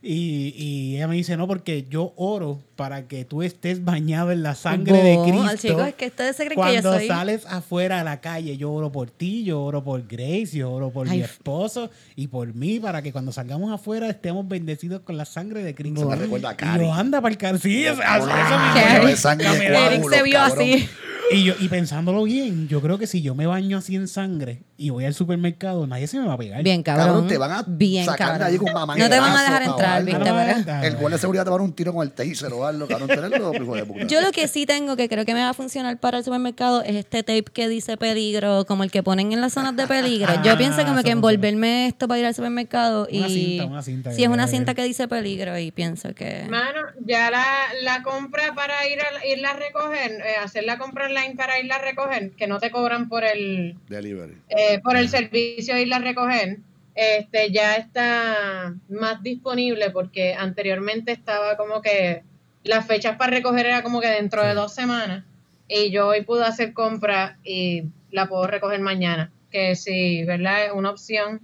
Y, 0.00 0.54
y 0.56 0.96
ella 0.96 1.08
me 1.08 1.16
dice, 1.16 1.36
no, 1.36 1.46
porque 1.48 1.86
yo 1.90 2.12
oro 2.16 2.60
para 2.76 3.08
que 3.08 3.24
tú 3.24 3.42
estés 3.42 3.84
bañado 3.84 4.30
en 4.30 4.44
la 4.44 4.54
sangre 4.54 4.96
de 5.02 5.18
Cristo. 5.24 5.56
chicos, 5.68 5.88
es 5.88 5.94
que 5.94 6.06
ustedes 6.06 6.36
se 6.36 6.44
creen 6.46 6.60
que 6.60 6.74
yo 6.76 6.82
Cuando 6.82 6.94
soy... 6.94 7.08
sales 7.08 7.46
afuera 7.46 8.00
a 8.00 8.04
la 8.04 8.20
calle, 8.20 8.56
yo 8.56 8.72
oro 8.72 8.92
por 8.92 9.10
ti, 9.10 9.42
yo 9.42 9.60
oro 9.60 9.82
por 9.82 10.06
Grace, 10.06 10.50
yo 10.56 10.70
oro 10.70 10.90
por 10.90 11.08
Ay, 11.08 11.18
mi 11.18 11.24
esposo 11.24 11.90
y 12.14 12.28
por 12.28 12.54
mí, 12.54 12.78
para 12.78 13.02
que 13.02 13.10
cuando 13.12 13.32
salgamos 13.32 13.72
afuera 13.72 14.08
estemos 14.08 14.46
bendecidos 14.46 15.00
con 15.00 15.16
la 15.16 15.24
sangre 15.24 15.64
de 15.64 15.74
Cristo. 15.74 16.00
Se 16.00 16.06
me 16.06 16.16
recuerda 16.16 16.50
a 16.50 16.56
Cari. 16.56 16.88
anda 16.88 17.20
para 17.20 17.32
el 17.32 17.38
car. 17.38 17.58
Sí, 17.58 17.84
eso, 17.84 18.00
eso 18.00 19.16
sangre 19.16 19.48
Eric 19.66 20.08
se 20.08 20.22
vio 20.22 20.38
cabrón. 20.38 20.58
así. 20.60 20.88
Y, 21.32 21.44
yo, 21.44 21.54
y 21.58 21.68
pensándolo 21.68 22.22
bien, 22.22 22.68
yo 22.68 22.80
creo 22.80 22.98
que 22.98 23.06
si 23.06 23.20
yo 23.20 23.34
me 23.34 23.46
baño 23.46 23.78
así 23.78 23.96
en 23.96 24.08
sangre 24.08 24.62
y 24.80 24.90
voy 24.90 25.04
al 25.04 25.12
supermercado, 25.12 25.86
nadie 25.88 26.06
se 26.06 26.18
me 26.20 26.26
va 26.28 26.34
a 26.34 26.38
pegar. 26.38 26.62
Bien, 26.62 26.82
cabrón. 26.84 27.06
Cabrón, 27.06 27.26
te 27.28 27.36
van 27.36 27.50
a 27.50 27.64
Bien, 27.66 28.04
sacar 28.06 28.18
de 28.18 28.32
cabrón. 28.38 28.46
allí 28.46 28.58
con 28.58 28.72
mamá 28.72 28.96
No 28.96 29.08
te 29.10 29.18
van 29.20 29.36
a 29.36 29.42
dejar 29.42 29.62
entrar, 29.64 30.84
El 30.84 30.92
guardia 30.96 31.16
de 31.16 31.18
seguridad 31.18 31.42
te 31.44 31.50
va 31.50 31.56
a 31.56 31.58
dar 31.58 31.64
un 31.66 31.72
tiro 31.74 31.92
con 31.92 32.02
el 32.06 32.12
taser 32.12 32.52
o 32.52 32.64
algo, 32.64 32.86
cabrón. 32.86 33.08
Tenerlo, 33.08 33.52
hijo 33.54 33.74
de 33.74 33.84
puta. 33.84 34.06
Yo 34.06 34.20
lo 34.20 34.30
que 34.30 34.46
sí 34.46 34.66
tengo 34.66 34.94
que 34.96 35.08
creo 35.08 35.24
que 35.24 35.34
me 35.34 35.40
va 35.42 35.50
a 35.50 35.54
funcionar 35.54 35.98
para 35.98 36.18
el 36.18 36.24
supermercado 36.24 36.82
es 36.82 36.94
este 36.94 37.24
tape 37.24 37.44
que 37.52 37.68
dice 37.68 37.96
peligro, 37.96 38.64
como 38.66 38.84
el 38.84 38.90
que 38.92 39.02
ponen 39.02 39.32
en 39.32 39.40
las 39.40 39.52
zonas 39.52 39.74
de 39.74 39.86
peligro. 39.88 40.32
Yo 40.44 40.52
Ah, 40.52 40.56
pienso 40.56 40.76
como 40.78 40.86
que 40.88 40.94
funciona. 40.94 41.10
envolverme 41.12 41.86
esto 41.88 42.06
para 42.06 42.20
ir 42.20 42.26
al 42.26 42.34
supermercado 42.36 43.08
y 43.10 43.18
Una 43.18 43.28
cinta, 43.28 43.64
una 43.66 43.82
cinta 43.82 44.12
sí 44.12 44.22
es 44.22 44.28
una 44.28 44.46
debe 44.46 44.56
cinta 44.56 44.74
que 44.74 44.84
dice 44.84 45.08
peligro 45.08 45.58
y 45.58 45.72
pienso 45.72 46.14
que 46.14 46.44
Mano, 46.48 46.80
ya 47.04 47.30
la, 47.32 47.44
la 47.82 48.02
compra 48.04 48.54
para 48.54 48.86
ir 48.88 48.98
a 49.00 49.26
irla 49.26 49.50
a 49.50 49.54
recoger, 49.54 50.12
eh, 50.12 50.36
hacer 50.42 50.62
la 50.64 50.78
compra 50.78 51.06
online 51.06 51.34
para 51.36 51.58
irla 51.58 51.76
a 51.76 51.78
recoger, 51.80 52.30
que 52.32 52.46
no 52.46 52.58
te 52.60 52.70
cobran 52.70 53.08
por 53.08 53.24
el 53.24 53.76
Delivery. 53.88 54.34
eh, 54.50 54.67
por 54.82 54.96
el 54.96 55.08
servicio 55.08 55.74
de 55.74 55.82
irla 55.82 55.96
a 55.96 56.00
recoger, 56.00 56.58
este 56.94 57.50
ya 57.52 57.76
está 57.76 58.74
más 58.88 59.22
disponible 59.22 59.90
porque 59.90 60.34
anteriormente 60.34 61.12
estaba 61.12 61.56
como 61.56 61.80
que 61.80 62.22
las 62.64 62.86
fechas 62.86 63.16
para 63.16 63.30
recoger 63.30 63.66
era 63.66 63.82
como 63.82 64.00
que 64.00 64.08
dentro 64.08 64.42
de 64.44 64.54
dos 64.54 64.74
semanas 64.74 65.24
y 65.68 65.90
yo 65.90 66.08
hoy 66.08 66.22
pude 66.22 66.44
hacer 66.44 66.72
compra 66.72 67.38
y 67.44 67.84
la 68.10 68.26
puedo 68.28 68.46
recoger 68.46 68.80
mañana, 68.80 69.30
que 69.50 69.76
sí, 69.76 70.24
¿verdad? 70.24 70.66
Es 70.66 70.72
una 70.72 70.90
opción 70.90 71.40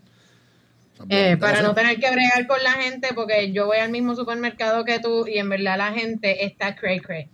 eh, 1.10 1.36
para 1.38 1.60
no 1.62 1.74
tener 1.74 1.98
que 2.00 2.10
bregar 2.10 2.46
con 2.46 2.62
la 2.62 2.72
gente, 2.72 3.08
porque 3.14 3.52
yo 3.52 3.66
voy 3.66 3.78
al 3.78 3.90
mismo 3.90 4.14
supermercado 4.14 4.84
que 4.84 4.98
tú 5.00 5.26
y 5.26 5.38
en 5.38 5.48
verdad 5.48 5.76
la 5.78 5.92
gente 5.92 6.44
está 6.44 6.74
cray 6.76 7.00
cray. 7.00 7.28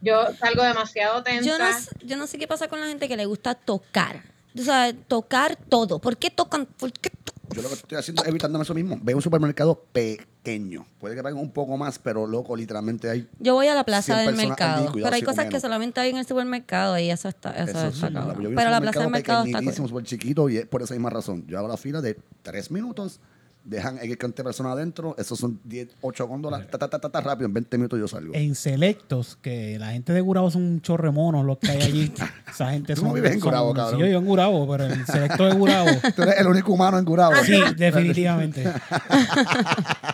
Yo 0.00 0.34
salgo 0.38 0.62
demasiado 0.64 1.22
tensa. 1.22 1.42
yo 1.48 1.58
no, 1.58 1.72
sé- 1.80 1.90
yo 2.02 2.16
no 2.16 2.26
sé 2.26 2.36
qué 2.38 2.46
pasa 2.46 2.68
con 2.68 2.80
la 2.80 2.88
gente 2.88 3.08
que 3.08 3.16
le 3.16 3.24
gusta 3.26 3.54
tocar. 3.54 4.22
O 4.58 4.62
sea, 4.62 4.94
tocar 5.08 5.56
todo. 5.56 5.98
¿Por 5.98 6.16
qué 6.16 6.30
tocan? 6.30 6.66
¿Por 6.66 6.92
qué 6.92 7.10
to- 7.10 7.32
Yo 7.54 7.62
lo 7.62 7.68
que 7.68 7.74
estoy 7.74 7.98
haciendo 7.98 8.22
es 8.22 8.28
evitándome 8.28 8.62
eso 8.62 8.74
mismo. 8.74 8.98
Veo 9.02 9.16
un 9.16 9.22
supermercado 9.22 9.84
pequeño. 9.92 10.86
Puede 10.98 11.14
que 11.16 11.22
paguen 11.22 11.38
un 11.38 11.50
poco 11.50 11.76
más, 11.76 11.98
pero 11.98 12.26
loco, 12.26 12.54
literalmente 12.56 13.10
hay. 13.10 13.28
Yo 13.38 13.54
voy 13.54 13.66
a 13.66 13.74
la 13.74 13.84
plaza 13.84 14.14
100 14.22 14.26
del 14.26 14.36
mercado, 14.48 14.92
pero 14.92 15.12
hay 15.14 15.22
cosas 15.22 15.46
que 15.46 15.58
solamente 15.60 16.00
hay 16.00 16.10
en 16.10 16.18
el 16.18 16.26
supermercado 16.26 16.98
y 16.98 17.10
eso 17.10 17.28
está, 17.28 17.50
eso, 17.50 17.70
Eso 17.70 17.86
está 17.88 18.08
sí, 18.08 18.14
un 18.16 18.54
Pero 18.54 18.70
la 18.70 18.80
plaza 18.80 19.00
del 19.00 19.10
mercado 19.10 19.44
está 19.44 19.62
cool. 19.62 19.74
súper 19.88 20.04
chiquito, 20.04 20.48
y 20.48 20.58
es 20.58 20.66
por 20.66 20.82
esa 20.82 20.94
misma 20.94 21.10
razón. 21.10 21.44
Yo 21.46 21.58
hago 21.58 21.68
la 21.68 21.76
fila 21.76 22.00
de 22.00 22.16
tres 22.42 22.70
minutos, 22.70 23.20
dejan 23.64 23.98
X 23.98 24.16
cantidad 24.16 24.44
de 24.44 24.44
personas 24.44 24.72
adentro, 24.72 25.14
esos 25.18 25.38
son 25.38 25.58
10, 25.64 25.96
8 26.02 26.28
góndolas, 26.28 26.66
ta, 26.68 26.78
ta, 26.78 26.88
ta, 26.88 26.98
ta, 26.98 27.08
ta, 27.08 27.20
rápido, 27.20 27.46
en 27.46 27.54
20 27.54 27.78
minutos 27.78 27.98
yo 27.98 28.06
salgo. 28.06 28.34
En 28.34 28.54
Selectos, 28.54 29.38
que 29.40 29.78
la 29.78 29.92
gente 29.92 30.12
de 30.12 30.20
Gurabo 30.20 30.50
son 30.50 30.62
un 30.62 30.80
chorremonos 30.82 31.44
los 31.44 31.58
que 31.58 31.70
hay 31.70 31.82
allí. 31.82 32.12
Esa 32.48 32.70
gente 32.70 32.94
son. 32.94 33.08
no 33.08 33.14
vives 33.14 33.32
en 33.32 33.40
Gurabo, 33.40 33.70
sí, 33.70 33.76
cabrón. 33.76 34.00
yo 34.00 34.06
vivo 34.06 34.18
en 34.18 34.26
Gurabo, 34.26 34.68
pero 34.70 34.84
en 34.84 35.06
Selecto 35.06 35.46
de 35.46 35.54
Gurabo. 35.54 35.90
Tú 36.16 36.22
eres 36.22 36.38
el 36.38 36.46
único 36.46 36.72
humano 36.72 36.98
en 36.98 37.04
Gurabo. 37.04 37.34
Sí, 37.44 37.60
definitivamente. 37.76 38.64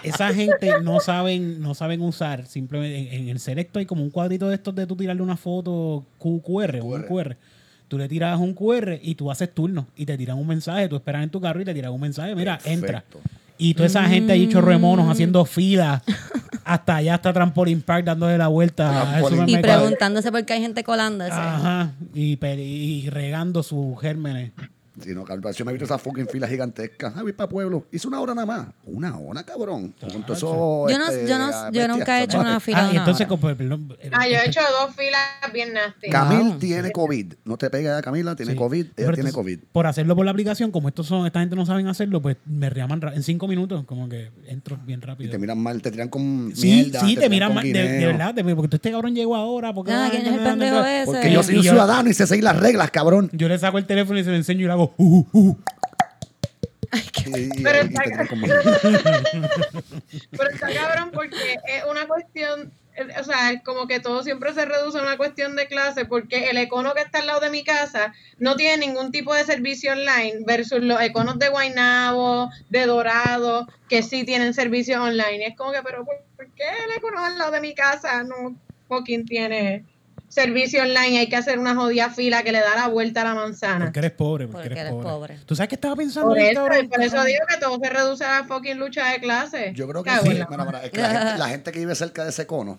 Esa 0.04 0.32
gente 0.32 0.80
no 0.82 1.00
saben, 1.00 1.60
no 1.60 1.74
saben 1.74 2.00
usar. 2.02 2.46
Simplemente 2.46 3.16
en, 3.16 3.28
el 3.28 3.40
selecto 3.40 3.78
hay 3.78 3.86
como 3.86 4.02
un 4.02 4.10
cuadrito 4.10 4.48
de 4.48 4.54
estos 4.54 4.74
de 4.74 4.86
tú 4.86 4.96
tirarle 4.96 5.22
una 5.22 5.36
foto 5.36 6.06
QR, 6.18 6.80
un 6.82 7.02
QR. 7.02 7.36
Tú 7.88 7.98
le 7.98 8.08
tiras 8.08 8.38
un 8.38 8.54
QR 8.54 9.00
y 9.02 9.16
tú 9.16 9.32
haces 9.32 9.52
turno 9.52 9.88
y 9.96 10.06
te 10.06 10.16
tiran 10.16 10.38
un 10.38 10.46
mensaje. 10.46 10.88
Tú 10.88 10.94
esperas 10.94 11.24
en 11.24 11.30
tu 11.30 11.40
carro 11.40 11.60
y 11.60 11.64
te 11.64 11.74
tiran 11.74 11.92
un 11.92 12.00
mensaje. 12.00 12.36
Mira, 12.36 12.58
Perfecto. 12.58 12.86
entra. 12.86 13.04
Y 13.60 13.74
toda 13.74 13.86
esa 13.86 14.04
gente 14.04 14.32
ahí 14.32 14.48
chorro 14.48 14.70
de 14.70 14.78
monos 14.78 15.08
haciendo 15.08 15.44
fila 15.44 16.02
hasta 16.64 16.96
allá 16.96 17.14
hasta 17.14 17.32
Trampoline 17.32 17.82
Park 17.82 18.04
dándole 18.04 18.38
la 18.38 18.48
vuelta 18.48 19.16
al 19.16 19.48
Y 19.48 19.56
preguntándose 19.58 20.32
por 20.32 20.44
qué 20.44 20.54
hay 20.54 20.60
gente 20.60 20.82
colándose. 20.82 21.32
Ajá, 21.32 21.92
y, 22.14 22.38
y 22.44 23.10
regando 23.10 23.62
sus 23.62 24.00
gérmenes. 24.00 24.52
Si 25.02 25.14
no, 25.14 25.24
cabrón, 25.24 25.52
yo 25.52 25.64
me 25.64 25.70
he 25.70 25.74
visto 25.74 25.84
esa 25.84 25.98
fucking 25.98 26.26
fila 26.28 26.46
gigantesca. 26.48 27.12
Ah, 27.16 27.22
voy 27.22 27.32
para 27.32 27.48
pueblo. 27.48 27.86
Hice 27.92 28.08
una 28.08 28.20
hora 28.20 28.34
nada 28.34 28.46
más. 28.46 28.66
Una 28.84 29.16
hora, 29.18 29.42
cabrón. 29.44 29.94
Con 30.00 30.22
todo 30.24 30.32
eso, 30.36 30.86
Yo 30.90 30.98
no- 30.98 31.06
este, 31.08 31.28
yo 31.28 31.38
no- 31.38 31.70
yo 31.72 31.88
nunca 31.88 32.20
he 32.20 32.24
hecho 32.24 32.40
una 32.40 32.58
fila 32.60 32.78
Ah, 32.80 32.88
y 32.88 32.90
una 32.92 33.00
entonces, 33.00 33.26
perdón, 33.56 33.96
Ah, 34.12 34.26
yo 34.28 34.36
he 34.36 34.48
hecho 34.48 34.60
dos 34.80 34.94
filas 34.96 35.20
bien 35.54 35.72
nasty. 35.72 36.10
Camil 36.10 36.58
tiene 36.58 36.90
COVID. 36.90 37.34
No 37.44 37.56
te 37.56 37.70
pegues 37.70 37.92
a 37.92 38.02
Camila, 38.02 38.34
tiene 38.36 38.52
Sí. 38.52 38.58
COVID. 38.58 38.80
Ella 38.84 38.92
Pero 38.96 39.14
tiene 39.14 39.32
COVID. 39.32 39.58
Por 39.72 39.86
hacerlo 39.86 40.14
por 40.16 40.24
la 40.24 40.32
aplicación, 40.32 40.70
como 40.70 40.88
estos 40.88 41.06
son, 41.06 41.24
esta 41.26 41.40
gente 41.40 41.56
no 41.56 41.64
saben 41.64 41.86
hacerlo, 41.86 42.20
pues 42.20 42.36
me 42.44 42.68
llaman 42.70 43.00
en 43.14 43.22
cinco 43.22 43.46
minutos, 43.48 43.84
como 43.86 44.08
que 44.08 44.30
entro 44.48 44.76
bien 44.84 45.00
Y 45.02 45.06
rápido. 45.06 45.30
te 45.30 45.38
miran 45.38 45.58
mal, 45.58 45.80
te 45.80 45.90
tiran 45.92 46.08
con 46.08 46.52
Sí, 46.54 46.66
mierda. 46.66 47.00
sí, 47.00 47.14
te, 47.16 47.28
miran 47.28 47.54
mal, 47.54 47.64
de, 47.72 48.06
verdad, 48.06 48.34
de- 48.34 48.54
porque 48.54 48.68
tú 48.68 48.76
este 48.76 48.90
cabrón 48.90 49.14
llegó 49.14 49.36
ahora. 49.36 49.72
Porque, 49.72 49.92
Ah, 49.92 50.08
¿quién 50.10 50.26
es 50.26 50.32
el 50.34 50.40
pendejo 50.40 50.84
ese? 50.84 51.06
Porque 51.06 51.32
yo 51.32 51.42
soy 51.42 51.54
Y 51.54 51.58
un 51.58 51.62
ciudadano 51.64 52.10
y 52.10 52.14
sé 52.14 52.26
seguir 52.26 52.44
las 52.44 52.58
reglas, 52.58 52.90
cabrón. 52.90 53.30
Yo 53.32 53.48
le 53.48 53.58
saco 53.58 53.78
el 53.78 53.86
teléfono 53.86 54.18
y 54.18 54.24
se 54.24 54.30
lo 54.30 54.36
enseño 54.36 54.60
y 54.60 54.64
le 54.64 54.72
hago. 54.72 54.79
"Uh, 54.80 54.92
uh, 54.96 55.26
uh". 55.32 55.56
Y, 56.92 57.60
y- 57.60 57.62
Pero 57.62 57.78
y 57.84 57.94
está-. 57.94 58.28
Pero 60.30 60.50
cabrón 60.74 61.10
porque 61.12 61.58
es 61.66 61.84
una 61.88 62.06
cuestión, 62.06 62.72
eh, 62.96 63.06
o 63.20 63.24
sea, 63.24 63.52
es 63.52 63.62
como 63.62 63.86
que 63.86 64.00
todo 64.00 64.22
siempre 64.24 64.52
se 64.54 64.64
reduce 64.64 64.98
a 64.98 65.02
una 65.02 65.16
cuestión 65.16 65.54
de 65.54 65.66
clase 65.66 66.04
porque 66.04 66.50
el 66.50 66.56
econo 66.58 66.92
que 66.94 67.02
está 67.02 67.20
al 67.20 67.26
lado 67.28 67.40
de 67.40 67.50
mi 67.50 67.62
casa 67.62 68.12
no 68.38 68.56
tiene 68.56 68.86
ningún 68.86 69.12
tipo 69.12 69.34
de 69.34 69.44
servicio 69.44 69.92
online 69.92 70.40
versus 70.46 70.82
los 70.82 71.00
econos 71.00 71.38
de 71.38 71.48
Guaynabo, 71.48 72.50
de 72.70 72.86
Dorado, 72.86 73.68
que 73.88 74.02
sí 74.02 74.24
tienen 74.24 74.52
servicio 74.54 75.02
online. 75.02 75.38
Y 75.38 75.44
es 75.44 75.56
como 75.56 75.72
que, 75.72 75.82
pero 75.84 76.04
¿por, 76.04 76.16
por 76.36 76.46
qué 76.54 76.64
el 76.84 76.96
econo 76.96 77.24
al 77.24 77.38
lado 77.38 77.52
de 77.52 77.60
mi 77.60 77.74
casa 77.74 78.24
no 78.24 78.56
fucking 78.88 79.26
tiene 79.26 79.84
servicio 80.30 80.80
online? 80.82 81.18
Hay 81.18 81.28
que 81.28 81.36
hacer 81.36 81.58
una 81.58 81.74
jodida 81.74 82.08
fila 82.08 82.42
que 82.42 82.52
le 82.52 82.60
da 82.60 82.74
la 82.74 82.88
vuelta 82.88 83.20
a 83.20 83.24
la 83.24 83.34
manzana. 83.34 83.84
Porque 83.84 83.98
eres 83.98 84.12
pobre, 84.12 84.46
porque, 84.46 84.68
Porque 84.68 84.80
eres, 84.80 84.92
eres 84.92 85.02
pobre. 85.04 85.34
pobre. 85.34 85.38
¿Tú 85.44 85.54
sabes 85.54 85.68
qué 85.68 85.74
estaba 85.74 85.96
pensando 85.96 86.28
Por 86.30 86.38
eso, 86.38 86.54
cabrón? 86.54 86.84
y 86.84 86.88
por 86.88 87.02
eso 87.02 87.24
digo 87.24 87.40
que 87.46 87.56
todo 87.58 87.78
se 87.78 87.90
reduce 87.90 88.24
a 88.24 88.40
la 88.40 88.44
fucking 88.46 88.78
lucha 88.78 89.10
de 89.12 89.20
clase. 89.20 89.72
Yo 89.74 89.86
creo 89.86 90.02
que 90.02 90.10
sí. 90.10 90.28
Mira, 90.30 90.46
mira, 90.48 90.84
es 90.84 90.90
que 90.90 91.02
la, 91.02 91.10
gente, 91.10 91.38
la 91.38 91.48
gente 91.48 91.72
que 91.72 91.78
vive 91.80 91.94
cerca 91.94 92.24
de 92.24 92.30
ese 92.30 92.46
cono 92.46 92.78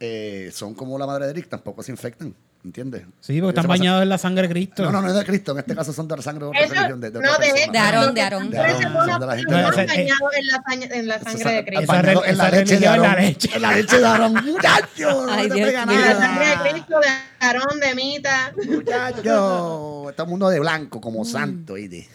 eh, 0.00 0.50
son 0.52 0.74
como 0.74 0.98
la 0.98 1.06
madre 1.06 1.26
de 1.26 1.30
Eric, 1.30 1.48
tampoco 1.48 1.82
se 1.82 1.92
infectan. 1.92 2.34
¿Entiendes? 2.64 3.02
Sí, 3.20 3.40
porque 3.42 3.50
están 3.58 3.68
bañados 3.68 4.02
en 4.02 4.08
la 4.08 4.16
sangre 4.16 4.42
de 4.44 4.48
Cristo. 4.48 4.84
No, 4.84 4.90
no, 4.90 5.02
no 5.02 5.08
es 5.08 5.14
de 5.14 5.24
Cristo. 5.26 5.52
En 5.52 5.58
este 5.58 5.74
caso 5.74 5.92
son 5.92 6.08
de 6.08 6.16
la 6.16 6.22
sangre 6.22 6.44
de 6.44 6.48
otra 6.48 6.60
Eso, 6.60 6.72
religión. 6.74 7.00
De, 7.00 7.10
de 7.10 7.20
no, 7.20 7.28
otra 7.30 7.44
de, 7.44 7.52
persona. 7.52 7.72
De 7.72 7.78
Aarón, 7.78 8.14
de 8.14 8.20
Aarón. 8.22 8.50
De 8.50 8.58
Aarón, 8.58 8.82
son 8.82 9.20
de 9.20 9.26
la 9.26 9.36
gente 9.36 9.54
de 9.54 9.60
están 9.60 9.78
Aarón. 9.80 9.86
bañados 9.86 10.32
en 10.34 10.46
la, 10.46 10.96
en 10.96 11.08
la 11.08 11.20
sangre 11.20 11.52
de 11.52 11.64
Cristo. 11.66 11.82
Esa 11.84 12.30
en 12.30 12.38
la 12.38 12.50
leche 12.50 12.80
de 12.80 12.80
religión 12.80 12.80
es 12.80 12.80
la 12.80 13.10
Aarón. 13.10 13.24
leche. 13.24 13.50
En 13.54 13.62
la 13.62 13.72
leche 13.72 13.98
de 13.98 14.06
Aarón. 14.06 14.32
Muchacho, 14.32 15.26
no 15.26 15.36
te 15.42 15.48
pega 15.50 15.86
mío. 15.86 15.98
En 15.98 16.04
la 16.06 16.16
sangre 16.16 16.46
de 16.48 16.54
nada. 16.56 16.70
Cristo, 16.70 17.00
de 17.00 17.46
Aarón, 17.46 17.80
de 17.80 17.94
Mita. 17.94 18.52
Muchacho. 18.66 20.10
El 20.16 20.26
mundo 20.26 20.48
de 20.48 20.60
blanco, 20.60 21.00
como 21.02 21.24
santo. 21.26 21.76
Y 21.76 21.88
de, 21.88 22.08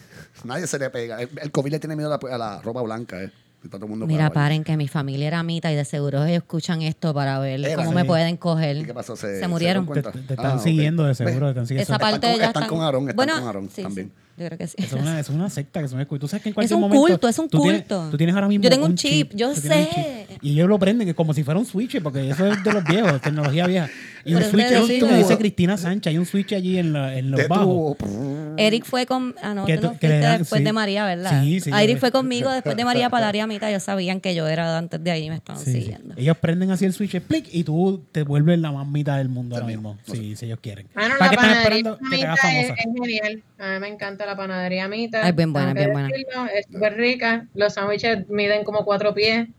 nadie 0.46 0.66
se 0.66 0.80
le 0.80 0.90
pega. 0.90 1.22
El, 1.22 1.30
el 1.40 1.52
COVID 1.52 1.72
le 1.72 1.80
tiene 1.80 1.96
miedo 1.96 2.12
a 2.12 2.20
la, 2.20 2.36
a 2.36 2.38
la 2.40 2.62
ropa 2.64 2.82
blanca. 2.82 3.22
Eh. 3.22 3.32
Está 3.64 3.78
todo 3.78 3.86
el 3.86 3.90
mundo 3.90 4.08
Mira, 4.08 4.30
paren 4.30 4.64
que 4.64 4.78
mi 4.78 4.88
familia 4.88 5.28
era 5.28 5.44
mita 5.44 5.70
y 5.72 5.76
de 5.76 5.84
seguro 5.84 6.24
ellos 6.24 6.38
escuchan 6.44 6.82
esto 6.82 7.14
para 7.14 7.40
ver 7.40 7.60
Era, 7.66 7.76
cómo 7.76 7.90
sí. 7.90 7.96
me 7.96 8.06
pueden 8.06 8.36
¿Y 8.36 8.38
coger. 8.38 8.86
qué 8.86 8.94
pasó? 8.94 9.18
Se, 9.18 9.40
Se 9.40 9.48
murieron. 9.50 9.86
dieron 9.86 10.14
Te, 10.14 10.34
están 10.34 10.58
Ah, 10.58 10.60
siguiendo 10.60 11.04
de 11.04 11.14
seguro. 11.14 11.48
te 11.48 11.50
están 11.52 11.68
siguiendo. 11.68 11.84
Esa 11.84 11.94
Están 11.96 12.12
parte 12.12 12.28
con- 12.32 12.40
ya 12.40 12.46
están 12.48 12.64
están- 12.64 12.78
con 12.78 12.86
Aarón, 12.86 13.02
están 13.04 13.16
bueno, 13.18 13.34
con 13.34 13.44
Aarón 13.44 13.66
sí, 13.66 13.72
sí, 13.76 13.82
también. 13.84 14.12
Yo 14.40 14.46
creo 14.48 14.58
que 14.58 14.68
sí. 14.68 14.76
Eso 14.78 14.96
es, 14.98 15.02
una, 15.02 15.20
es 15.20 15.30
una 15.30 15.50
secta 15.50 15.82
que 15.82 15.88
son 15.88 16.00
escuchas. 16.00 16.22
Tú 16.22 16.28
sabes 16.28 16.44
que 16.44 16.50
en 16.50 16.56
cualquier 16.56 16.76
un 16.76 16.82
momento. 16.82 17.02
culto, 17.08 17.28
es 17.28 17.40
un 17.40 17.50
tú 17.50 17.62
tienes- 17.62 17.82
culto. 17.82 18.08
tú 18.12 18.18
tienes 18.18 18.36
ahora 18.36 18.48
mismo. 18.48 18.64
Yo 18.64 18.70
tengo 18.70 18.86
un 18.86 18.96
chip, 18.96 19.32
yo 19.36 19.52
tienes 19.54 19.64
un 19.64 19.70
sé. 19.72 19.90
chip. 20.30 20.40
Y 20.44 20.52
ellos 20.54 20.70
lo 20.70 20.80
prenden 20.80 21.08
que 21.08 21.14
como 21.14 21.34
si 21.34 21.44
fuera 21.44 21.60
un 21.60 21.66
switch, 21.66 22.02
porque 22.02 22.30
eso 22.30 22.46
es 22.48 22.64
de 22.64 22.74
los 22.74 22.84
viejos, 22.84 23.22
tecnología 23.22 23.68
vieja. 23.68 23.90
Y 24.26 24.34
un 24.36 24.44
switch 24.44 24.66
es 24.66 24.88
dice 24.88 25.38
Cristina 25.38 25.78
Sánchez, 25.78 26.12
hay 26.12 26.18
un 26.18 26.26
switch 26.26 26.54
allí 26.54 26.78
en, 26.78 26.94
la, 26.94 27.18
en 27.18 27.32
los 27.32 27.40
Te 27.42 27.48
bajos. 27.48 27.98
Eric 28.58 28.84
fue 28.86 29.06
con. 29.06 29.34
Ah, 29.42 29.54
no, 29.54 29.66
tú 29.66 29.72
no 29.82 29.90
fuiste 29.90 30.08
después 30.08 30.60
sí. 30.60 30.64
de 30.64 30.74
María, 30.74 31.06
¿verdad? 31.06 31.42
Sí, 31.44 31.60
sí, 31.62 31.72
Eric 31.74 31.96
yo- 31.96 32.00
fue 32.00 32.12
conmigo 32.12 32.52
después 32.52 32.76
de 32.76 32.84
María 32.86 33.10
para 33.10 33.30
a 33.30 33.48
mitad. 33.48 33.70
Ellos 33.70 33.84
sabían 33.84 34.20
que 34.22 34.36
yo 34.36 34.48
era 34.48 34.78
antes 34.78 35.02
de 35.04 35.12
ahí 35.12 35.26
y 35.26 35.30
me 35.30 35.36
estaban 35.38 35.64
Sí, 35.64 35.72
sí. 35.72 35.82
siguiendo. 35.82 36.16
Ellos 36.18 36.38
prenden 36.38 36.72
así 36.72 36.84
el 36.86 36.94
switch, 36.94 37.20
plic, 37.22 37.48
y 37.52 37.64
tú 37.64 38.04
te 38.12 38.24
vuelves 38.24 38.60
la 38.60 38.72
más 38.72 38.88
mitad 38.88 39.18
del 39.18 39.30
mundo 39.30 39.56
ahora 39.56 39.68
mismo. 39.68 39.98
Sí, 40.12 40.36
si 40.36 40.46
ellos 40.46 40.60
quieren. 40.62 40.88
Bueno, 40.94 41.16
¿Para 41.18 41.32
la 41.32 41.38
qué 41.38 41.46
están 41.46 41.58
esperando 41.62 41.98
que 41.98 42.18
te 42.18 42.26
hagas 42.26 42.40
es, 42.44 42.68
famosa? 42.68 42.74
es 42.74 42.86
genial. 43.02 43.44
A 43.60 43.74
mí 43.74 43.80
me 43.80 43.88
encanta 43.88 44.26
la 44.30 44.38
panadería 44.38 44.88
Mita. 44.88 45.28
Es 45.28 45.36
bien 45.36 45.52
buena, 45.52 45.70
es 45.70 45.76
bien 45.76 45.92
buena. 45.92 46.08
decirlo, 46.08 46.46
Es 46.46 46.66
súper 46.72 46.98
rica. 46.98 47.48
Los 47.54 47.74
sándwiches 47.74 48.30
miden 48.30 48.64
como 48.64 48.86
cuatro 48.86 49.14
pies. 49.14 49.50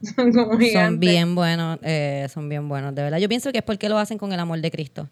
Son 0.16 0.32
como 0.32 0.58
gigantes. 0.58 0.72
Son 0.72 1.00
bien 1.00 1.34
buenos, 1.34 1.78
eh, 1.82 2.26
son 2.32 2.48
bien 2.48 2.68
buenos, 2.68 2.94
de 2.94 3.02
verdad. 3.02 3.18
Yo 3.18 3.28
pienso 3.28 3.52
que 3.52 3.58
es 3.58 3.64
porque 3.64 3.88
lo 3.88 3.96
hacen 3.96 4.18
con 4.18 4.32
el 4.32 4.40
amor 4.40 4.60
de 4.60 4.70
Cristo. 4.70 5.08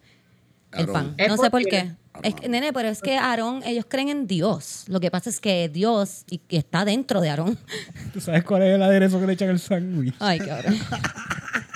El 0.72 0.80
Aarón. 0.80 0.92
pan. 0.92 1.14
Es 1.16 1.28
No 1.28 1.36
sé 1.36 1.50
por 1.50 1.62
qué. 1.64 1.92
Es 2.22 2.34
que, 2.34 2.48
nene, 2.48 2.72
pero 2.72 2.88
es 2.88 3.00
que 3.00 3.16
Aarón, 3.16 3.62
ellos 3.64 3.86
creen 3.88 4.10
en 4.10 4.26
Dios. 4.26 4.84
Lo 4.88 5.00
que 5.00 5.10
pasa 5.10 5.30
es 5.30 5.40
que 5.40 5.68
Dios 5.70 6.24
y 6.28 6.38
que 6.38 6.58
está 6.58 6.84
dentro 6.84 7.20
de 7.20 7.30
Aarón. 7.30 7.58
¿Tú 8.12 8.20
sabes 8.20 8.44
cuál 8.44 8.62
es 8.62 8.74
el 8.74 8.82
aderezo 8.82 9.18
que 9.18 9.26
le 9.26 9.32
echan 9.32 9.48
al 9.48 9.58
sándwich? 9.58 10.14
Ay, 10.18 10.38
cabrón. 10.38 10.76
¿Cómo, 10.88 11.00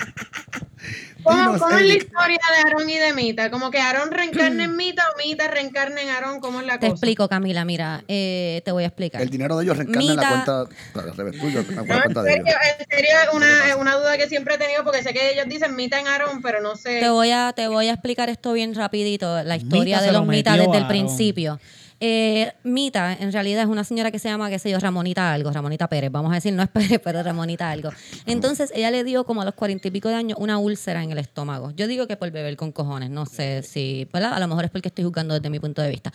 Dinos, 1.35 1.61
cómo 1.61 1.77
es 1.77 1.85
la 1.87 1.93
historia 1.95 2.39
de 2.55 2.57
Aarón 2.69 2.89
y 2.89 2.97
de 2.97 3.13
Mita? 3.13 3.51
¿Como 3.51 3.71
que 3.71 3.79
Aarón 3.79 4.11
reencarna 4.11 4.63
en 4.65 4.75
Mita 4.77 5.03
o 5.13 5.17
Mita 5.17 5.47
reencarna 5.47 6.01
en 6.01 6.09
Aarón? 6.09 6.39
¿Cómo 6.39 6.59
es 6.61 6.65
la 6.65 6.73
Te 6.79 6.87
cosa? 6.87 6.91
explico, 6.91 7.27
Camila. 7.27 7.65
Mira, 7.65 8.03
eh, 8.07 8.61
te 8.65 8.71
voy 8.71 8.83
a 8.83 8.87
explicar. 8.87 9.21
El 9.21 9.29
dinero 9.29 9.57
de 9.57 9.63
ellos 9.65 9.77
reencarna 9.77 10.01
en 10.11 10.15
la 10.15 10.21
Mita- 10.23 10.29
cuenta. 10.65 10.75
Claro, 10.93 11.13
revés, 11.13 11.39
tuyo, 11.41 11.59
en 11.59 11.75
la 11.75 11.81
No, 11.83 11.93
en 11.95 12.01
cuenta 12.01 12.23
de 12.23 12.31
serio, 12.31 12.45
ellos. 12.47 12.59
en 12.79 12.85
serio 12.97 13.11
es 13.23 13.33
una, 13.33 13.69
es 13.69 13.75
una 13.75 13.95
duda 13.95 14.17
que 14.17 14.27
siempre 14.29 14.55
he 14.55 14.57
tenido 14.57 14.83
porque 14.83 15.03
sé 15.03 15.13
que 15.13 15.33
ellos 15.33 15.45
dicen 15.47 15.75
Mita 15.75 15.99
en 15.99 16.07
Aarón, 16.07 16.41
pero 16.41 16.61
no 16.61 16.75
sé. 16.75 16.99
Te 16.99 17.09
voy 17.09 17.31
a, 17.31 17.53
te 17.55 17.67
voy 17.67 17.87
a 17.87 17.93
explicar 17.93 18.29
esto 18.29 18.53
bien 18.53 18.73
rapidito, 18.75 19.43
la 19.43 19.55
historia 19.55 19.97
Mita 19.97 20.01
de 20.01 20.11
los 20.11 20.25
mitas 20.25 20.57
desde 20.57 20.77
el 20.77 20.87
principio. 20.87 21.59
Eh, 21.99 22.51
Mita, 22.63 23.17
en 23.19 23.31
realidad, 23.31 23.63
es 23.63 23.69
una 23.69 23.83
señora 23.83 24.11
que 24.11 24.19
se 24.19 24.29
llama, 24.29 24.49
qué 24.49 24.59
sé 24.59 24.69
yo, 24.69 24.79
Ramonita 24.79 25.33
algo, 25.33 25.51
Ramonita 25.51 25.87
Pérez, 25.87 26.11
vamos 26.11 26.31
a 26.31 26.35
decir, 26.35 26.53
no 26.53 26.61
es 26.61 26.69
Pérez, 26.69 27.01
pero 27.03 27.23
Ramonita 27.23 27.71
algo. 27.71 27.89
Entonces, 28.25 28.71
ella 28.75 28.91
le 28.91 29.03
dio 29.03 29.23
como 29.25 29.41
a 29.41 29.45
los 29.45 29.55
cuarenta 29.55 29.87
y 29.87 29.91
pico 29.91 30.09
de 30.09 30.15
años 30.15 30.37
una 30.39 30.59
úlcera 30.59 31.03
en 31.03 31.11
el 31.11 31.17
estómago. 31.17 31.71
Yo 31.71 31.87
digo 31.87 32.05
que 32.05 32.15
por 32.15 32.29
beber 32.29 32.55
con 32.55 32.71
cojones, 32.71 33.09
no 33.09 33.25
sé 33.25 33.63
si, 33.63 34.07
¿verdad? 34.13 34.33
A 34.33 34.39
lo 34.39 34.47
mejor 34.47 34.65
es 34.65 34.71
porque 34.71 34.89
estoy 34.89 35.05
juzgando 35.05 35.33
desde 35.33 35.49
mi 35.49 35.59
punto 35.59 35.81
de 35.81 35.89
vista. 35.89 36.13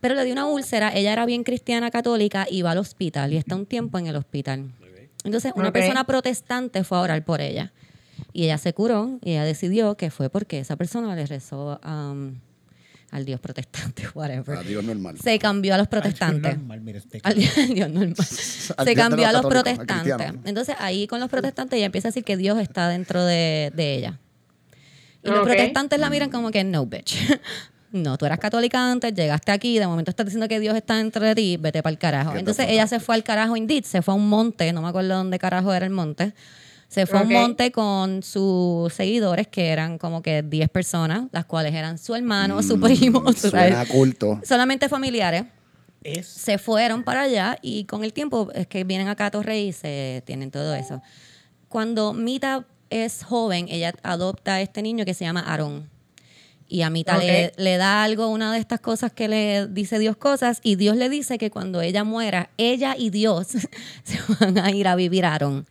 Pero 0.00 0.14
le 0.14 0.24
dio 0.24 0.34
una 0.34 0.46
úlcera, 0.46 0.94
ella 0.94 1.14
era 1.14 1.24
bien 1.24 1.44
cristiana 1.44 1.90
católica, 1.90 2.46
iba 2.50 2.70
al 2.70 2.78
hospital 2.78 3.32
y 3.32 3.38
está 3.38 3.56
un 3.56 3.64
tiempo 3.64 3.98
en 3.98 4.06
el 4.06 4.16
hospital. 4.16 4.70
Entonces, 5.24 5.52
una 5.56 5.72
persona 5.72 6.04
protestante 6.04 6.84
fue 6.84 6.98
a 6.98 7.00
orar 7.00 7.24
por 7.24 7.40
ella. 7.40 7.72
Y 8.34 8.44
ella 8.44 8.58
se 8.58 8.74
curó 8.74 9.18
y 9.22 9.30
ella 9.30 9.44
decidió 9.44 9.96
que 9.96 10.10
fue 10.10 10.28
porque 10.28 10.58
esa 10.58 10.76
persona 10.76 11.16
le 11.16 11.26
rezó 11.26 11.80
um, 11.84 12.34
al 13.14 13.24
Dios 13.24 13.38
protestante, 13.38 14.08
whatever. 14.14 14.58
A 14.58 14.62
Dios 14.62 14.82
normal. 14.82 15.16
Se 15.22 15.38
cambió 15.38 15.74
a 15.74 15.78
los 15.78 15.86
protestantes. 15.86 16.56
Normal, 16.58 16.80
mira, 16.80 16.98
este- 16.98 17.20
Al 17.22 17.34
Dios, 17.36 17.56
al 17.56 17.68
Dios 17.74 17.88
normal. 17.88 18.14
Al 18.18 18.24
Se 18.26 18.94
Dios 18.94 18.96
cambió 18.96 19.28
a 19.28 19.32
los 19.32 19.42
católicos, 19.42 19.78
al 19.78 19.86
protestantes. 19.86 20.40
Entonces 20.44 20.74
ahí 20.80 21.06
con 21.06 21.20
los 21.20 21.30
protestantes 21.30 21.76
ella 21.76 21.86
empieza 21.86 22.08
a 22.08 22.10
decir 22.10 22.24
que 22.24 22.36
Dios 22.36 22.58
está 22.58 22.88
dentro 22.88 23.24
de, 23.24 23.72
de 23.74 23.94
ella. 23.94 24.18
Y 25.22 25.28
los 25.30 25.44
protestantes 25.44 25.98
la 26.00 26.10
miran 26.10 26.28
como 26.30 26.50
que 26.50 26.64
no, 26.64 26.86
bitch. 26.86 27.16
No, 27.92 28.18
tú 28.18 28.26
eras 28.26 28.40
católica 28.40 28.90
antes, 28.90 29.14
llegaste 29.14 29.52
aquí, 29.52 29.78
de 29.78 29.86
momento 29.86 30.10
estás 30.10 30.26
diciendo 30.26 30.48
que 30.48 30.58
Dios 30.58 30.74
está 30.74 30.96
dentro 30.96 31.24
de 31.24 31.32
ti, 31.36 31.56
vete 31.56 31.80
para 31.80 31.92
el 31.92 31.98
carajo. 31.98 32.34
Entonces 32.36 32.66
ella 32.68 32.88
se 32.88 32.98
fue 32.98 33.14
al 33.14 33.22
carajo 33.22 33.56
indeed, 33.56 33.84
se 33.84 34.02
fue 34.02 34.14
a 34.14 34.16
un 34.16 34.28
monte, 34.28 34.72
no 34.72 34.82
me 34.82 34.88
acuerdo 34.88 35.14
dónde 35.14 35.38
carajo 35.38 35.72
era 35.72 35.86
el 35.86 35.92
monte. 35.92 36.34
Se 36.94 37.06
fue 37.06 37.18
a 37.18 37.22
un 37.22 37.32
monte 37.32 37.72
con 37.72 38.22
sus 38.22 38.92
seguidores, 38.92 39.48
que 39.48 39.68
eran 39.68 39.98
como 39.98 40.22
que 40.22 40.42
10 40.42 40.68
personas, 40.68 41.24
las 41.32 41.44
cuales 41.44 41.74
eran 41.74 41.98
su 41.98 42.14
hermano, 42.14 42.62
su 42.62 42.78
primo, 42.80 43.20
Mm, 43.20 43.32
Suena 43.34 43.80
a 43.80 43.86
culto. 43.86 44.40
solamente 44.44 44.88
familiares 44.88 45.44
Es 46.04 46.26
se 46.26 46.58
fueron 46.58 47.02
para 47.02 47.22
allá 47.22 47.58
y 47.62 47.84
con 47.84 48.04
el 48.04 48.12
tiempo 48.12 48.48
es 48.54 48.66
que 48.68 48.84
vienen 48.84 49.08
acá 49.08 49.26
a 49.26 49.30
Torrey 49.32 49.68
y 49.68 49.72
se 49.72 50.22
tienen 50.24 50.50
todo 50.50 50.74
eso. 50.74 51.02
Cuando 51.68 52.12
Mita 52.12 52.64
es 52.90 53.24
joven, 53.24 53.66
ella 53.70 53.92
adopta 54.02 54.54
a 54.54 54.60
este 54.60 54.80
niño 54.82 55.04
que 55.04 55.14
se 55.14 55.24
llama 55.24 55.40
Aarón. 55.40 55.90
Y 56.68 56.82
a 56.82 56.90
Mita 56.90 57.18
le, 57.18 57.52
le 57.56 57.76
da 57.76 58.04
algo, 58.04 58.28
una 58.28 58.52
de 58.52 58.58
estas 58.58 58.80
cosas 58.80 59.12
que 59.12 59.28
le 59.28 59.66
dice 59.66 59.98
Dios 59.98 60.16
cosas, 60.16 60.60
y 60.62 60.76
Dios 60.76 60.96
le 60.96 61.08
dice 61.08 61.38
que 61.38 61.50
cuando 61.50 61.80
ella 61.80 62.04
muera, 62.04 62.50
ella 62.56 62.94
y 62.96 63.10
Dios 63.10 63.48
se 64.04 64.18
van 64.40 64.58
a 64.58 64.70
ir 64.70 64.86
a 64.86 64.94
vivir 64.94 65.24
a 65.24 65.32
Aarón. 65.32 65.66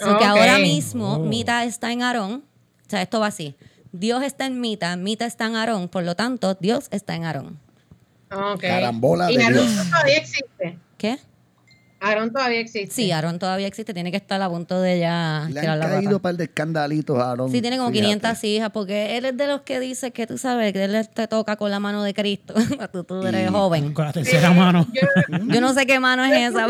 O 0.00 0.04
sea, 0.04 0.18
que 0.18 0.24
ahora 0.24 0.58
mismo 0.58 1.14
Oh. 1.14 1.18
Mita 1.18 1.64
está 1.64 1.92
en 1.92 2.02
Aarón. 2.02 2.44
O 2.86 2.90
sea, 2.90 3.02
esto 3.02 3.20
va 3.20 3.26
así. 3.28 3.54
Dios 3.92 4.22
está 4.22 4.46
en 4.46 4.60
Mita, 4.60 4.96
Mita 4.96 5.26
está 5.26 5.46
en 5.46 5.56
Aarón, 5.56 5.88
por 5.88 6.04
lo 6.04 6.14
tanto, 6.14 6.54
Dios 6.54 6.88
está 6.90 7.14
en 7.16 7.24
Aarón. 7.24 7.58
Ok. 8.30 8.60
Carambola 8.60 9.30
y 9.32 9.36
de 9.36 9.44
Aarón 9.44 9.66
Dios. 9.66 9.90
todavía 9.90 10.18
existe. 10.18 10.78
¿Qué? 10.98 11.18
Aaron 12.00 12.32
todavía 12.32 12.60
existe. 12.60 12.94
Sí, 12.94 13.10
Aaron 13.10 13.38
todavía 13.38 13.66
existe, 13.66 13.92
tiene 13.92 14.10
que 14.12 14.16
estar 14.18 14.40
a 14.40 14.48
punto 14.48 14.80
de 14.80 15.00
ya 15.00 15.46
Le 15.48 15.60
tirar 15.60 15.74
han 15.74 15.78
la 15.80 15.88
caído 15.96 16.16
un 16.16 16.22
par 16.22 16.36
de 16.36 16.44
escandalitos, 16.44 17.18
Aaron. 17.18 17.50
Sí, 17.50 17.60
tiene 17.60 17.76
como 17.76 17.90
Fíjate. 17.90 18.06
500 18.06 18.44
hijas, 18.44 18.70
porque 18.70 19.16
él 19.18 19.24
es 19.24 19.36
de 19.36 19.46
los 19.48 19.62
que 19.62 19.80
dice 19.80 20.12
que 20.12 20.26
tú 20.26 20.38
sabes 20.38 20.72
que 20.72 20.84
él 20.84 21.08
te 21.12 21.26
toca 21.26 21.56
con 21.56 21.70
la 21.70 21.80
mano 21.80 22.02
de 22.04 22.14
Cristo. 22.14 22.54
tú, 22.92 23.04
tú 23.04 23.26
eres 23.26 23.48
Y- 23.48 23.52
joven. 23.52 23.92
Con 23.92 24.04
la 24.04 24.12
tercera 24.12 24.50
mano. 24.52 24.86
Yo, 24.92 25.38
Yo 25.46 25.60
no 25.60 25.72
sé 25.74 25.86
qué 25.86 25.98
mano 25.98 26.24
es 26.24 26.50
esa. 26.50 26.66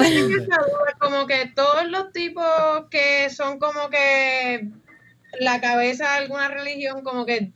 como 0.99 1.27
que 1.27 1.53
todos 1.55 1.87
los 1.89 2.13
tipos 2.13 2.45
que 2.91 3.29
son 3.31 3.59
como 3.59 3.91
que 3.91 4.69
la 5.41 5.61
cabeza 5.61 6.05
de 6.05 6.19
alguna 6.25 6.49
religión, 6.49 7.03
como 7.03 7.27
que 7.27 7.53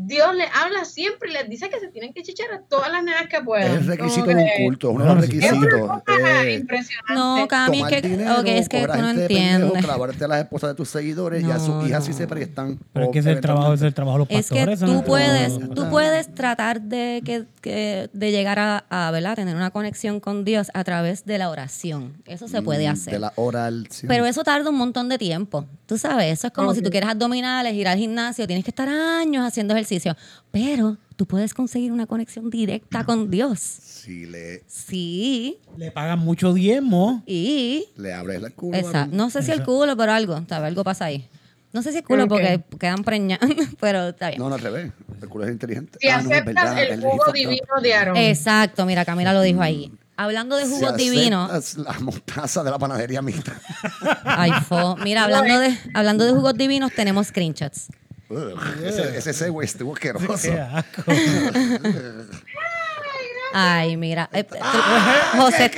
Dios 0.00 0.32
les 0.36 0.46
habla 0.54 0.84
siempre 0.84 1.28
y 1.28 1.32
les 1.32 1.48
dice 1.50 1.68
que 1.68 1.80
se 1.80 1.88
tienen 1.88 2.12
que 2.12 2.22
chichar 2.22 2.52
a 2.52 2.60
todas 2.60 2.88
las 2.92 3.02
nenas 3.02 3.26
que 3.28 3.40
puedan. 3.40 3.66
Es 3.72 3.78
el 3.80 3.86
requisito 3.88 4.26
de 4.26 4.34
un 4.36 4.44
que 4.44 4.64
culto, 4.64 4.90
es 4.90 4.94
uno 4.94 5.04
de 5.06 5.14
los 5.16 5.26
sí. 5.26 5.38
Es 5.38 5.50
requisitos. 5.50 5.90
Eh, 6.06 6.54
impresionante. 6.60 7.14
No, 7.14 7.48
Cami, 7.48 7.82
que, 7.84 8.02
dinero, 8.02 8.40
es 8.44 8.68
que 8.68 8.80
tú 8.82 8.86
no 8.86 8.92
gente 8.94 9.20
de 9.22 9.26
pendejo, 9.28 9.54
entiendes. 9.54 9.84
clavarte 9.84 10.24
a 10.24 10.28
las 10.28 10.38
esposas 10.44 10.70
de 10.70 10.74
tus 10.76 10.88
seguidores 10.88 11.42
y 11.42 11.50
a 11.50 11.58
sus 11.58 11.68
No, 11.70 11.86
hijas 11.88 12.04
si 12.04 12.12
no. 12.12 12.16
se 12.16 12.26
prestan. 12.28 12.78
Pero 12.92 13.06
es 13.06 13.10
que 13.12 13.18
es 13.18 13.26
el 13.26 13.40
trabajo, 13.40 13.74
es 13.74 13.82
el 13.82 13.92
trabajo 13.92 14.18
de 14.18 14.24
los 14.26 14.30
Es 14.30 14.48
que 14.50 14.54
pastores. 14.66 14.80
no 14.82 14.86
tú 14.86 14.92
es 14.98 15.04
trabajo 15.04 15.32
de 15.32 15.48
puedes, 15.58 15.74
tú 15.74 15.90
puedes 15.90 16.34
tratar 16.34 16.80
de 16.80 17.22
que, 17.24 17.44
que- 17.60 18.08
de 18.12 18.30
llegar 18.30 18.60
a, 18.60 18.84
a 18.90 19.10
¿verdad? 19.10 19.34
tener 19.34 19.56
una 19.56 19.70
conexión 19.70 20.20
con 20.20 20.44
Dios 20.44 20.70
a 20.74 20.84
través 20.84 21.24
de 21.24 21.38
la 21.38 21.50
oración. 21.50 22.14
Eso 22.24 22.46
se 22.46 22.62
puede 22.62 22.86
hacer. 22.86 23.14
Mm, 23.14 23.16
De 23.16 23.18
la 23.18 23.32
oral. 23.34 23.88
sí. 23.90 24.06
Pero 24.06 24.26
eso 24.26 24.44
tarda 24.44 24.70
un 24.70 24.76
montón 24.76 25.08
de 25.08 25.18
tiempo. 25.18 25.66
Tú 25.88 25.96
sabes, 25.96 26.30
eso 26.30 26.48
es 26.48 26.52
como 26.52 26.74
si 26.74 26.82
tú 26.82 26.90
quieres 26.90 27.08
abdominales, 27.08 27.72
ir 27.72 27.88
al 27.88 27.96
gimnasio, 27.96 28.46
tienes 28.46 28.62
que 28.62 28.70
estar 28.70 28.86
años 28.90 29.42
haciendo 29.42 29.72
ejercicio. 29.72 30.14
Pero 30.50 30.98
tú 31.16 31.24
puedes 31.24 31.54
conseguir 31.54 31.92
una 31.92 32.06
conexión 32.06 32.50
directa 32.50 33.04
con 33.04 33.30
Dios. 33.30 33.58
Si 33.58 34.26
le, 34.26 34.62
Sí. 34.66 35.56
Le 35.78 35.90
pagan 35.90 36.18
mucho 36.18 36.52
diezmo. 36.52 37.22
Y. 37.24 37.86
le 37.96 38.12
abres 38.12 38.42
el 38.42 38.52
culo. 38.52 38.76
Exacto. 38.76 39.16
No 39.16 39.30
sé 39.30 39.42
si 39.42 39.50
el 39.50 39.64
culo, 39.64 39.96
pero 39.96 40.12
algo. 40.12 40.34
¿sabes? 40.46 40.68
Algo 40.68 40.84
pasa 40.84 41.06
ahí. 41.06 41.26
No 41.72 41.80
sé 41.80 41.92
si 41.92 41.98
el 41.98 42.04
culo 42.04 42.28
porque 42.28 42.62
quedan 42.78 43.02
preñados, 43.02 43.48
pero 43.80 44.08
está 44.08 44.28
bien. 44.28 44.40
No, 44.40 44.50
no, 44.50 44.56
al 44.56 44.60
revés. 44.60 44.92
El 45.22 45.28
culo 45.30 45.46
es 45.46 45.52
inteligente. 45.52 45.98
Si 46.02 46.08
Ah, 46.08 46.20
no, 46.20 46.28
aceptas 46.30 46.74
verdad, 46.74 46.82
el 46.82 47.00
jugo 47.00 47.32
divino 47.32 47.80
de 47.82 47.94
Aaron. 47.94 48.16
Exacto, 48.18 48.84
mira, 48.84 49.06
Camila 49.06 49.32
lo 49.32 49.40
dijo 49.40 49.62
ahí. 49.62 49.90
Hablando 50.20 50.56
de 50.56 50.64
Si 50.66 50.70
jugos 50.72 50.96
divinos. 50.96 51.76
La 51.78 51.92
mostaza 52.00 52.64
de 52.64 52.70
la 52.72 52.78
panadería 52.78 53.22
mixta. 53.22 53.52
Ay, 54.24 54.50
fo. 54.68 54.96
Mira, 54.96 55.22
hablando 55.24 55.60
de, 55.60 55.78
hablando 55.94 56.24
de 56.24 56.32
jugos 56.32 56.54
divinos, 56.54 56.90
tenemos 56.92 57.28
screenshots. 57.28 57.86
Ugh, 58.28 58.52
ese, 58.84 59.16
ese 59.16 59.32
segue 59.32 59.64
estuvo 59.64 59.92
asqueroso. 59.94 60.26
Qué 60.42 60.60
asco. 60.60 61.02
Ay, 63.54 63.96
mira. 63.96 64.28
eh, 64.32 64.44
tú- 64.44 64.56
Ah, 64.60 65.32
José, 65.36 65.70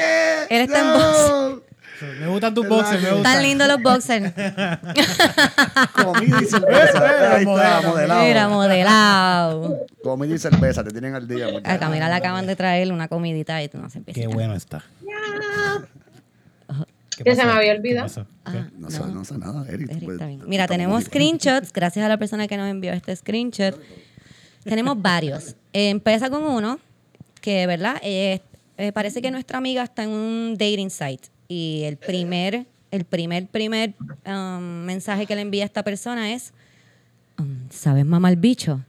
él 0.48 0.62
está 0.62 0.80
en 0.80 0.86
No. 0.86 1.60
Me 2.02 2.26
gustan 2.28 2.54
tus 2.54 2.66
boxes, 2.66 3.02
me 3.02 3.12
gustan. 3.12 3.22
Tan 3.34 3.42
lindos 3.42 3.68
los 3.68 3.82
boxers. 3.82 4.32
Comida 6.02 6.38
y 6.42 6.44
cerveza. 6.46 7.34
Ahí 7.34 7.44
está, 7.44 7.80
modelado. 7.82 8.24
Mira, 8.24 8.48
modelado. 8.48 9.86
Comida 10.02 10.34
y 10.34 10.38
cerveza, 10.38 10.82
te 10.82 10.90
tienen 10.90 11.14
al 11.14 11.28
día. 11.28 11.48
A. 11.64 11.78
Camila 11.78 12.08
le 12.08 12.14
acaban 12.14 12.46
de 12.46 12.56
traer 12.56 12.90
una 12.92 13.08
comidita 13.08 13.62
y 13.62 13.68
tú 13.68 13.78
no 13.78 13.90
se 13.90 13.98
empieza. 13.98 14.20
Qué 14.20 14.26
bueno 14.26 14.54
está. 14.54 14.84
¿Qué 17.16 17.24
Que 17.24 17.36
se 17.36 17.44
me 17.44 17.52
había 17.52 17.72
¿Qué 17.72 17.78
olvidado. 17.78 18.26
Ah, 18.44 18.52
¿Qué? 18.52 18.64
No, 18.78 18.90
sé, 18.90 19.00
no 19.06 19.24
sé 19.24 19.36
nada, 19.36 19.66
Eric. 19.68 19.90
Eric, 19.90 20.04
pues, 20.04 20.14
está 20.14 20.26
bien. 20.26 20.42
Mira, 20.46 20.66
tenemos 20.66 21.04
screenshots, 21.04 21.72
gracias 21.72 22.04
a 22.04 22.08
la 22.08 22.16
persona 22.16 22.48
que 22.48 22.56
nos 22.56 22.70
envió 22.70 22.92
este 22.92 23.14
screenshot. 23.14 23.78
tenemos 24.64 25.00
varios. 25.00 25.56
Eh, 25.72 25.90
empieza 25.90 26.30
con 26.30 26.44
uno 26.44 26.78
que, 27.42 27.66
¿verdad? 27.66 27.96
Eh, 28.02 28.40
eh, 28.78 28.92
parece 28.92 29.20
que 29.20 29.30
nuestra 29.30 29.58
amiga 29.58 29.82
está 29.82 30.04
en 30.04 30.10
un 30.10 30.56
dating 30.56 30.88
site 30.88 31.28
y 31.50 31.82
el 31.82 31.96
primer, 31.96 32.64
el 32.92 33.04
primer, 33.04 33.48
primer 33.48 33.94
um, 34.24 34.62
mensaje 34.84 35.26
que 35.26 35.34
le 35.34 35.40
envía 35.42 35.64
a 35.64 35.66
esta 35.66 35.82
persona 35.82 36.32
es, 36.32 36.52
um, 37.38 37.68
¿sabes 37.70 38.06
mamá 38.06 38.30
el 38.30 38.36
bicho? 38.36 38.80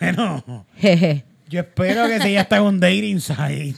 Bueno, 0.00 0.64
Jeje. 0.78 1.24
yo 1.50 1.60
espero 1.60 2.08
que 2.08 2.20
si 2.22 2.28
ella 2.30 2.40
está 2.40 2.56
en 2.56 2.62
un 2.62 2.80
dating 2.80 3.20
site. 3.20 3.76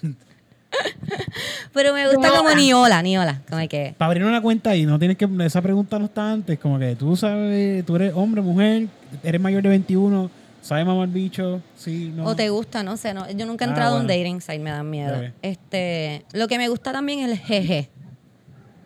Pero 1.72 1.92
me 1.92 2.06
gusta 2.08 2.30
como 2.30 2.54
Niola, 2.54 3.02
Niola, 3.02 3.42
como 3.50 3.66
que... 3.66 3.92
Para 3.98 4.06
abrir 4.12 4.24
una 4.24 4.40
cuenta 4.40 4.70
ahí, 4.70 4.86
no 4.86 4.96
tienes 4.96 5.16
que. 5.16 5.28
Esa 5.40 5.60
pregunta 5.60 5.98
no 5.98 6.04
está 6.04 6.30
antes. 6.30 6.60
Como 6.60 6.78
que 6.78 6.94
tú 6.94 7.16
sabes, 7.16 7.84
tú 7.84 7.96
eres 7.96 8.12
hombre, 8.14 8.40
mujer, 8.40 8.86
eres 9.24 9.40
mayor 9.40 9.64
de 9.64 9.70
21, 9.70 10.30
sabes 10.60 10.86
mamar 10.86 11.08
bicho, 11.08 11.60
sí, 11.76 12.12
no. 12.14 12.24
O 12.24 12.36
te 12.36 12.48
gusta, 12.50 12.82
no 12.82 12.96
sé, 12.96 13.14
no, 13.14 13.30
yo 13.30 13.46
nunca 13.46 13.64
he 13.64 13.68
Ah, 13.68 13.70
entrado 13.70 13.96
a 13.96 14.00
un 14.00 14.06
dating 14.06 14.40
site, 14.40 14.58
me 14.58 14.70
dan 14.70 14.88
miedo. 14.90 15.22
Este, 15.42 16.24
lo 16.32 16.48
que 16.48 16.58
me 16.58 16.68
gusta 16.68 16.92
también 16.92 17.20
es 17.20 17.30
el 17.30 17.38
jeje. 17.38 17.90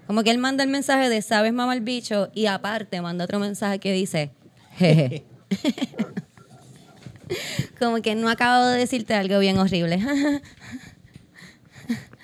Como 0.06 0.22
que 0.22 0.30
él 0.30 0.38
manda 0.38 0.62
el 0.64 0.70
mensaje 0.70 1.08
de 1.08 1.22
sabes 1.22 1.52
mamá 1.52 1.74
el 1.74 1.80
bicho 1.80 2.30
y 2.34 2.46
aparte 2.46 3.00
manda 3.00 3.24
otro 3.24 3.38
mensaje 3.38 3.78
que 3.78 3.92
dice 3.92 4.30
jeje. 4.76 5.24
Como 7.78 8.02
que 8.02 8.14
no 8.14 8.28
acabo 8.28 8.66
de 8.66 8.78
decirte 8.78 9.14
algo 9.14 9.38
bien 9.38 9.58
horrible. 9.58 10.00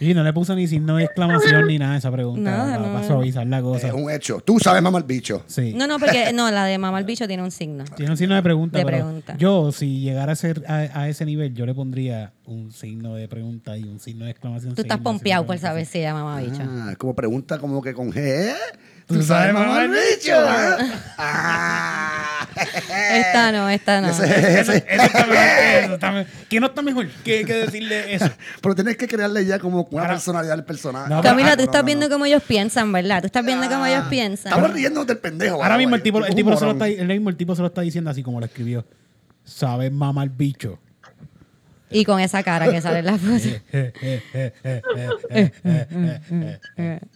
Y 0.00 0.14
no 0.14 0.22
le 0.22 0.32
puso 0.32 0.54
ni 0.54 0.68
signo 0.68 0.96
de 0.96 1.04
exclamación 1.04 1.66
ni 1.66 1.78
nada 1.78 1.94
a 1.94 1.98
esa 1.98 2.11
pregunta. 2.12 2.50
Nada, 2.50 2.78
no. 2.78 2.92
para 2.92 3.06
suavizar 3.06 3.46
la 3.46 3.61
cosa. 3.61 3.88
Es 3.88 3.92
un 3.92 4.11
hecho. 4.11 4.40
Tú 4.40 4.58
sabes, 4.61 4.80
mamá, 4.80 4.98
el 4.98 5.04
bicho. 5.04 5.42
Sí. 5.46 5.74
no, 5.74 5.87
no, 5.87 5.98
porque 5.98 6.32
no, 6.32 6.50
la 6.50 6.64
de 6.66 6.78
mamá 6.78 6.98
el 7.00 7.04
bicho 7.04 7.26
tiene 7.26 7.42
un 7.42 7.50
signo. 7.50 7.84
Tiene 7.96 8.12
un 8.12 8.16
signo 8.16 8.34
de 8.37 8.42
pregunta. 8.42 8.78
De 8.78 8.84
pero 8.84 8.98
pregunta. 8.98 9.37
Yo, 9.38 9.72
si 9.72 10.00
llegara 10.00 10.32
a 10.32 10.37
ser 10.37 10.62
a, 10.68 11.00
a 11.00 11.08
ese 11.08 11.24
nivel, 11.24 11.54
yo 11.54 11.66
le 11.66 11.74
pondría 11.74 12.32
un 12.44 12.70
signo 12.70 13.14
de 13.14 13.28
pregunta 13.28 13.76
y 13.76 13.84
un 13.84 13.98
signo 13.98 14.24
de 14.24 14.30
exclamación. 14.30 14.74
Tú 14.74 14.82
estás 14.82 14.98
pompeado 14.98 15.44
por 15.46 15.58
saber 15.58 15.84
si 15.84 15.98
ella 15.98 16.14
mamá 16.14 16.40
bicho. 16.40 16.62
Ah, 16.62 16.94
como 16.96 17.14
pregunta 17.14 17.58
como 17.58 17.82
que 17.82 17.92
con 17.92 18.12
G. 18.12 18.18
¿eh? 18.18 18.54
¿Tú 19.06 19.22
sabes, 19.22 19.52
mamá, 19.52 19.84
el 19.84 19.90
bicho? 19.90 20.34
Ah. 21.18 22.04
Esta 23.12 23.53
no, 23.53 23.68
esta 23.68 24.01
no. 24.01 24.09
Ese- 24.09 24.61
ese- 24.61 24.85
eso 24.88 25.03
está 25.05 25.27
mejor 25.27 25.44
que 25.57 25.79
eso. 26.25 26.29
¿Qué 26.49 26.61
no 26.61 26.66
está 26.66 26.83
mejor 26.83 27.09
que, 27.25 27.44
que 27.44 27.55
decirle 27.55 28.14
eso? 28.14 28.31
Pero 28.62 28.75
tienes 28.75 28.97
que 28.97 29.07
crearle 29.09 29.44
ya 29.47 29.59
como 29.59 29.88
una 29.90 30.03
Ahora- 30.03 30.14
personalidad 30.14 30.55
al 30.55 30.64
personaje. 30.64 31.09
No, 31.12 31.23
Camila, 31.23 31.53
Ah, 31.53 31.57
tú 31.57 31.59
no, 31.59 31.64
estás 31.64 31.83
no, 31.83 31.87
viendo 31.87 32.09
no. 32.09 32.14
cómo 32.14 32.27
ellos 32.27 32.42
piensan, 32.47 32.90
¿verdad? 32.92 33.21
Tú 33.21 33.27
estás 33.27 33.44
viendo 33.44 33.68
cómo 33.68 33.87
ellos 33.87 34.03
Ah, 34.07 34.11
piensan. 34.11 34.53
Estamos 34.53 34.73
riendo 34.73 35.05
del 35.05 35.18
pendejo. 35.18 35.62
Ahora 35.62 35.77
mismo 35.79 35.94
el 35.97 36.03
tipo, 36.03 36.25
el 36.25 36.35
tipo, 36.35 36.57
se 36.57 36.64
lo 36.64 36.73
está, 36.73 36.88
el 36.88 37.07
mismo 37.07 37.31
el 37.31 37.37
tipo 37.37 37.55
se 37.55 37.62
lo 37.62 37.68
está 37.68 37.81
diciendo 37.83 38.11
así 38.11 38.23
como 38.23 38.40
lo 38.40 38.47
escribió. 38.47 38.85
¿Sabes 39.44 39.90
mamar 39.92 40.29
bicho? 40.31 40.79
Y 41.90 42.05
con 42.05 42.21
esa 42.21 42.42
cara 42.42 42.71
que 42.71 42.83
sale 42.83 42.99
en 42.99 43.07
la 43.07 43.16
foto. 43.16 43.49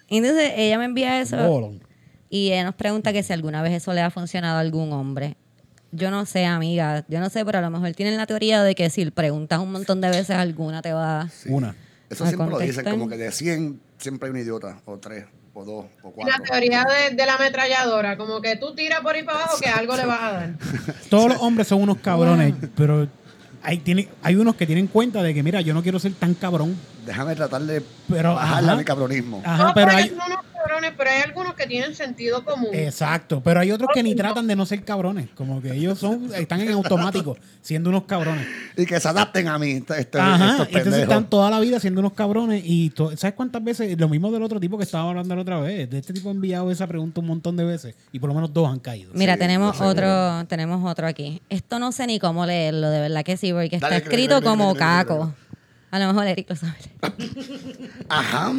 Entonces 0.08 0.52
ella 0.56 0.78
me 0.78 0.84
envía 0.86 1.20
eso 1.20 1.36
Bolón. 1.46 1.82
Y 2.32 2.50
ella 2.50 2.64
nos 2.64 2.74
pregunta 2.74 3.12
que 3.12 3.22
si 3.22 3.30
alguna 3.34 3.60
vez 3.62 3.74
eso 3.74 3.92
le 3.92 4.00
ha 4.00 4.10
funcionado 4.10 4.56
a 4.56 4.60
algún 4.60 4.90
hombre. 4.94 5.36
Yo 5.90 6.10
no 6.10 6.24
sé, 6.24 6.46
amiga, 6.46 7.04
yo 7.08 7.20
no 7.20 7.28
sé, 7.28 7.44
pero 7.44 7.58
a 7.58 7.60
lo 7.60 7.68
mejor 7.68 7.92
tienen 7.92 8.16
la 8.16 8.24
teoría 8.26 8.62
de 8.62 8.74
que 8.74 8.88
si 8.88 9.10
preguntas 9.10 9.58
un 9.58 9.70
montón 9.70 10.00
de 10.00 10.08
veces 10.08 10.30
alguna 10.30 10.80
te 10.80 10.94
va 10.94 11.28
Una. 11.46 11.76
Eso 12.08 12.24
a 12.24 12.28
siempre 12.28 12.48
lo 12.48 12.58
dicen, 12.58 12.84
como 12.86 13.06
que 13.06 13.18
de 13.18 13.30
100 13.30 13.78
siempre 13.98 14.28
hay 14.28 14.34
un 14.34 14.38
idiota, 14.40 14.80
o 14.86 14.96
tres, 14.98 15.26
o 15.52 15.62
dos, 15.66 15.84
o 16.02 16.08
Y 16.16 16.24
la 16.24 16.38
cuatro. 16.38 16.44
teoría 16.50 16.84
de, 16.84 17.14
de 17.14 17.26
la 17.26 17.34
ametralladora, 17.34 18.16
como 18.16 18.40
que 18.40 18.56
tú 18.56 18.74
tiras 18.74 19.00
por 19.00 19.14
ahí 19.14 19.22
para 19.24 19.40
abajo 19.40 19.58
que 19.62 19.68
algo 19.68 19.94
le 19.94 20.06
vas 20.06 20.20
a 20.22 20.32
dar. 20.32 20.50
Todos 21.10 21.28
los 21.34 21.42
hombres 21.42 21.68
son 21.68 21.82
unos 21.82 21.98
cabrones, 21.98 22.54
pero 22.74 23.06
hay, 23.62 23.76
tiene, 23.78 24.08
hay 24.22 24.36
unos 24.36 24.56
que 24.56 24.66
tienen 24.66 24.86
cuenta 24.86 25.22
de 25.22 25.34
que, 25.34 25.42
mira, 25.42 25.60
yo 25.60 25.74
no 25.74 25.82
quiero 25.82 25.98
ser 25.98 26.14
tan 26.14 26.32
cabrón. 26.32 26.74
Déjame 27.04 27.34
tratar 27.36 27.60
de 27.62 27.82
Pero, 28.08 28.34
bajarle 28.34 28.68
ajá. 28.70 28.78
mi 28.78 28.84
cabronismo. 28.84 29.42
Ajá, 29.44 29.64
no, 29.64 29.74
pero 29.74 29.86
porque 29.88 30.02
hay, 30.02 30.10
unos 30.10 30.38
cabrones, 30.62 30.92
pero 30.96 31.10
hay 31.10 31.22
algunos 31.22 31.54
que 31.54 31.66
tienen 31.66 31.94
sentido 31.94 32.44
común. 32.44 32.68
Exacto, 32.72 33.40
pero 33.42 33.60
hay 33.60 33.70
otros 33.70 33.90
que 33.92 34.02
ni 34.02 34.14
tratan 34.14 34.46
de 34.46 34.56
no 34.56 34.66
ser 34.66 34.84
cabrones, 34.84 35.28
como 35.34 35.60
que 35.60 35.72
ellos 35.72 35.98
son 35.98 36.30
están 36.34 36.60
en 36.60 36.72
automático 36.72 37.36
siendo 37.60 37.90
unos 37.90 38.04
cabrones. 38.04 38.46
Y 38.76 38.86
que 38.86 38.98
se 39.00 39.08
adapten 39.08 39.48
a 39.48 39.58
mí, 39.58 39.72
este- 39.72 40.00
este- 40.00 40.18
Ajá, 40.20 40.52
estos 40.62 40.68
entonces 40.76 41.02
están 41.02 41.28
toda 41.28 41.50
la 41.50 41.60
vida 41.60 41.78
siendo 41.80 42.00
unos 42.00 42.12
cabrones 42.12 42.62
y 42.64 42.92
¿sabes 43.16 43.34
cuántas 43.34 43.62
veces? 43.62 43.98
Lo 43.98 44.08
mismo 44.08 44.30
del 44.30 44.42
otro 44.42 44.58
tipo 44.60 44.76
que 44.78 44.84
estaba 44.84 45.08
hablando 45.10 45.34
la 45.34 45.42
otra 45.42 45.60
vez, 45.60 45.88
de 45.90 45.98
este 45.98 46.12
tipo 46.12 46.28
ha 46.28 46.32
enviado 46.32 46.70
esa 46.70 46.86
pregunta 46.86 47.20
un 47.20 47.26
montón 47.26 47.56
de 47.56 47.64
veces 47.64 47.94
y 48.12 48.18
por 48.18 48.28
lo 48.28 48.34
menos 48.34 48.52
dos 48.52 48.70
han 48.70 48.78
caído. 48.78 49.10
Mira, 49.14 49.34
Sí, 49.34 49.38
tenemos 49.40 49.80
otro, 49.80 50.44
tenemos 50.46 50.88
otro 50.90 51.06
aquí. 51.06 51.40
Esto 51.48 51.78
no 51.78 51.92
sé 51.92 52.06
ni 52.06 52.18
cómo 52.18 52.46
leerlo, 52.46 52.90
de 52.90 53.00
verdad 53.00 53.24
que 53.24 53.36
sí, 53.36 53.52
porque 53.52 53.76
está 53.76 53.88
Dale, 53.88 54.02
escrito 54.02 54.42
como 54.42 54.74
caco. 54.74 55.34
A 55.92 55.98
lo 55.98 56.06
mejor 56.06 56.26
Eric 56.26 56.48
lo 56.48 56.56
sabe. 56.56 56.72
Ajá, 58.08 58.50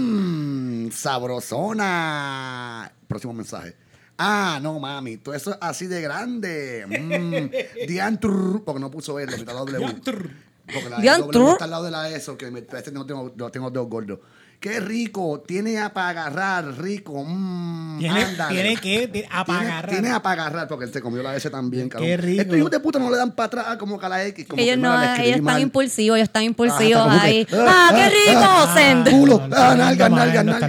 sabrosona. 0.91 2.91
Próximo 3.07 3.33
mensaje. 3.33 3.75
Ah, 4.19 4.59
no, 4.61 4.79
mami, 4.79 5.17
todo 5.17 5.33
eso 5.33 5.49
es 5.49 5.57
así 5.59 5.87
de 5.87 5.99
grande. 5.99 6.85
Mm, 6.87 7.87
diantrr, 7.87 8.63
porque 8.63 8.79
no 8.79 8.91
puso 8.91 9.19
él, 9.19 9.33
quitó 9.33 9.51
la 9.51 9.61
W. 9.61 9.95
Porque 10.03 10.89
la 10.91 10.99
Diantrr. 10.99 11.33
W 11.33 11.51
está 11.53 11.63
al 11.63 11.71
lado 11.71 11.85
de 11.85 11.91
la 11.91 12.07
ESO, 12.11 12.37
que 12.37 12.51
me, 12.51 12.59
este 12.59 12.91
no 12.91 13.07
tengo, 13.07 13.33
no 13.35 13.49
tengo 13.49 13.71
dedos 13.71 13.89
gordos. 13.89 14.19
Qué 14.63 14.79
rico. 14.79 15.43
Tiene 15.45 15.77
a 15.77 15.93
para 15.93 16.07
agarrar, 16.27 16.77
rico. 16.81 17.21
Mm, 17.27 17.99
¿Tiene, 17.99 18.23
ándale. 18.23 18.53
¿Tiene 18.55 18.77
que 18.77 19.07
tiene- 19.09 19.27
a 19.29 19.43
Tiene, 19.43 19.71
tiene 19.89 20.09
a 20.11 20.21
para 20.21 20.43
agarrar 20.43 20.67
porque 20.69 20.85
él 20.85 20.93
se 20.93 21.01
comió 21.01 21.21
la 21.21 21.35
S 21.35 21.49
también, 21.49 21.89
cabrón. 21.89 22.07
Qué 22.07 22.15
rico. 22.15 22.41
Estos 22.43 22.57
hijos 22.57 22.71
de 22.71 22.79
puta 22.79 22.97
no 22.97 23.11
le 23.11 23.17
dan 23.17 23.31
para 23.35 23.47
atrás 23.47 23.75
como 23.75 23.99
que 23.99 24.05
a 24.05 24.09
la 24.09 24.25
X. 24.25 24.47
Como 24.47 24.61
Ellos 24.61 24.75
que, 24.75 24.81
no, 24.81 24.97
le 24.97 25.05
ellos 25.15 25.27
están 25.31 25.43
mal. 25.43 25.61
impulsivos, 25.61 26.15
ellos 26.17 26.29
están 26.29 26.43
Ah, 26.43 26.45
impulsivos 26.45 27.03
que, 27.13 27.19
ahí. 27.19 27.47
ah, 27.51 27.65
¡Ah, 27.67 27.91
qué 27.93 28.09
rico! 28.09 28.41
ah, 28.41 28.73
Send. 28.73 29.09
culo. 29.09 29.33
No, 29.33 29.47
lo 29.47 29.53
está 29.53 29.71
Ah, 29.71 29.75
nalga, 29.75 30.09
nalga, 30.09 30.43
nalga. 30.43 30.67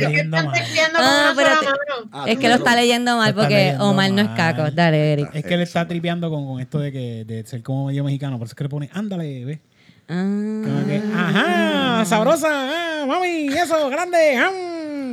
Es 2.26 2.38
que 2.38 2.48
lo 2.48 2.54
está 2.56 2.74
leyendo 2.76 3.16
mal 3.16 3.32
porque 3.34 3.76
Omar 3.78 4.10
no 4.10 4.22
es 4.22 4.28
caco. 4.30 4.70
Dale, 4.72 5.12
Eric. 5.12 5.30
Es 5.34 5.44
que 5.44 5.54
él 5.54 5.60
está 5.62 5.86
tripeando 5.86 6.30
con, 6.30 6.44
con 6.46 6.60
esto 6.60 6.78
de 6.80 6.90
que 6.90 7.24
de 7.24 7.46
ser 7.46 7.62
como 7.62 7.86
medio 7.86 8.02
mexicano, 8.04 8.38
por 8.38 8.46
eso 8.46 8.52
es 8.52 8.56
que 8.56 8.64
le 8.64 8.68
pone, 8.70 8.90
ándale, 8.92 9.44
ve. 9.44 9.60
Ah. 10.08 10.62
Como 10.64 10.86
que, 10.86 11.02
ajá, 11.14 12.04
sabrosa, 12.04 12.48
ah, 12.50 13.06
mami, 13.06 13.48
eso, 13.48 13.88
grande, 13.88 14.36
ah, 14.36 14.52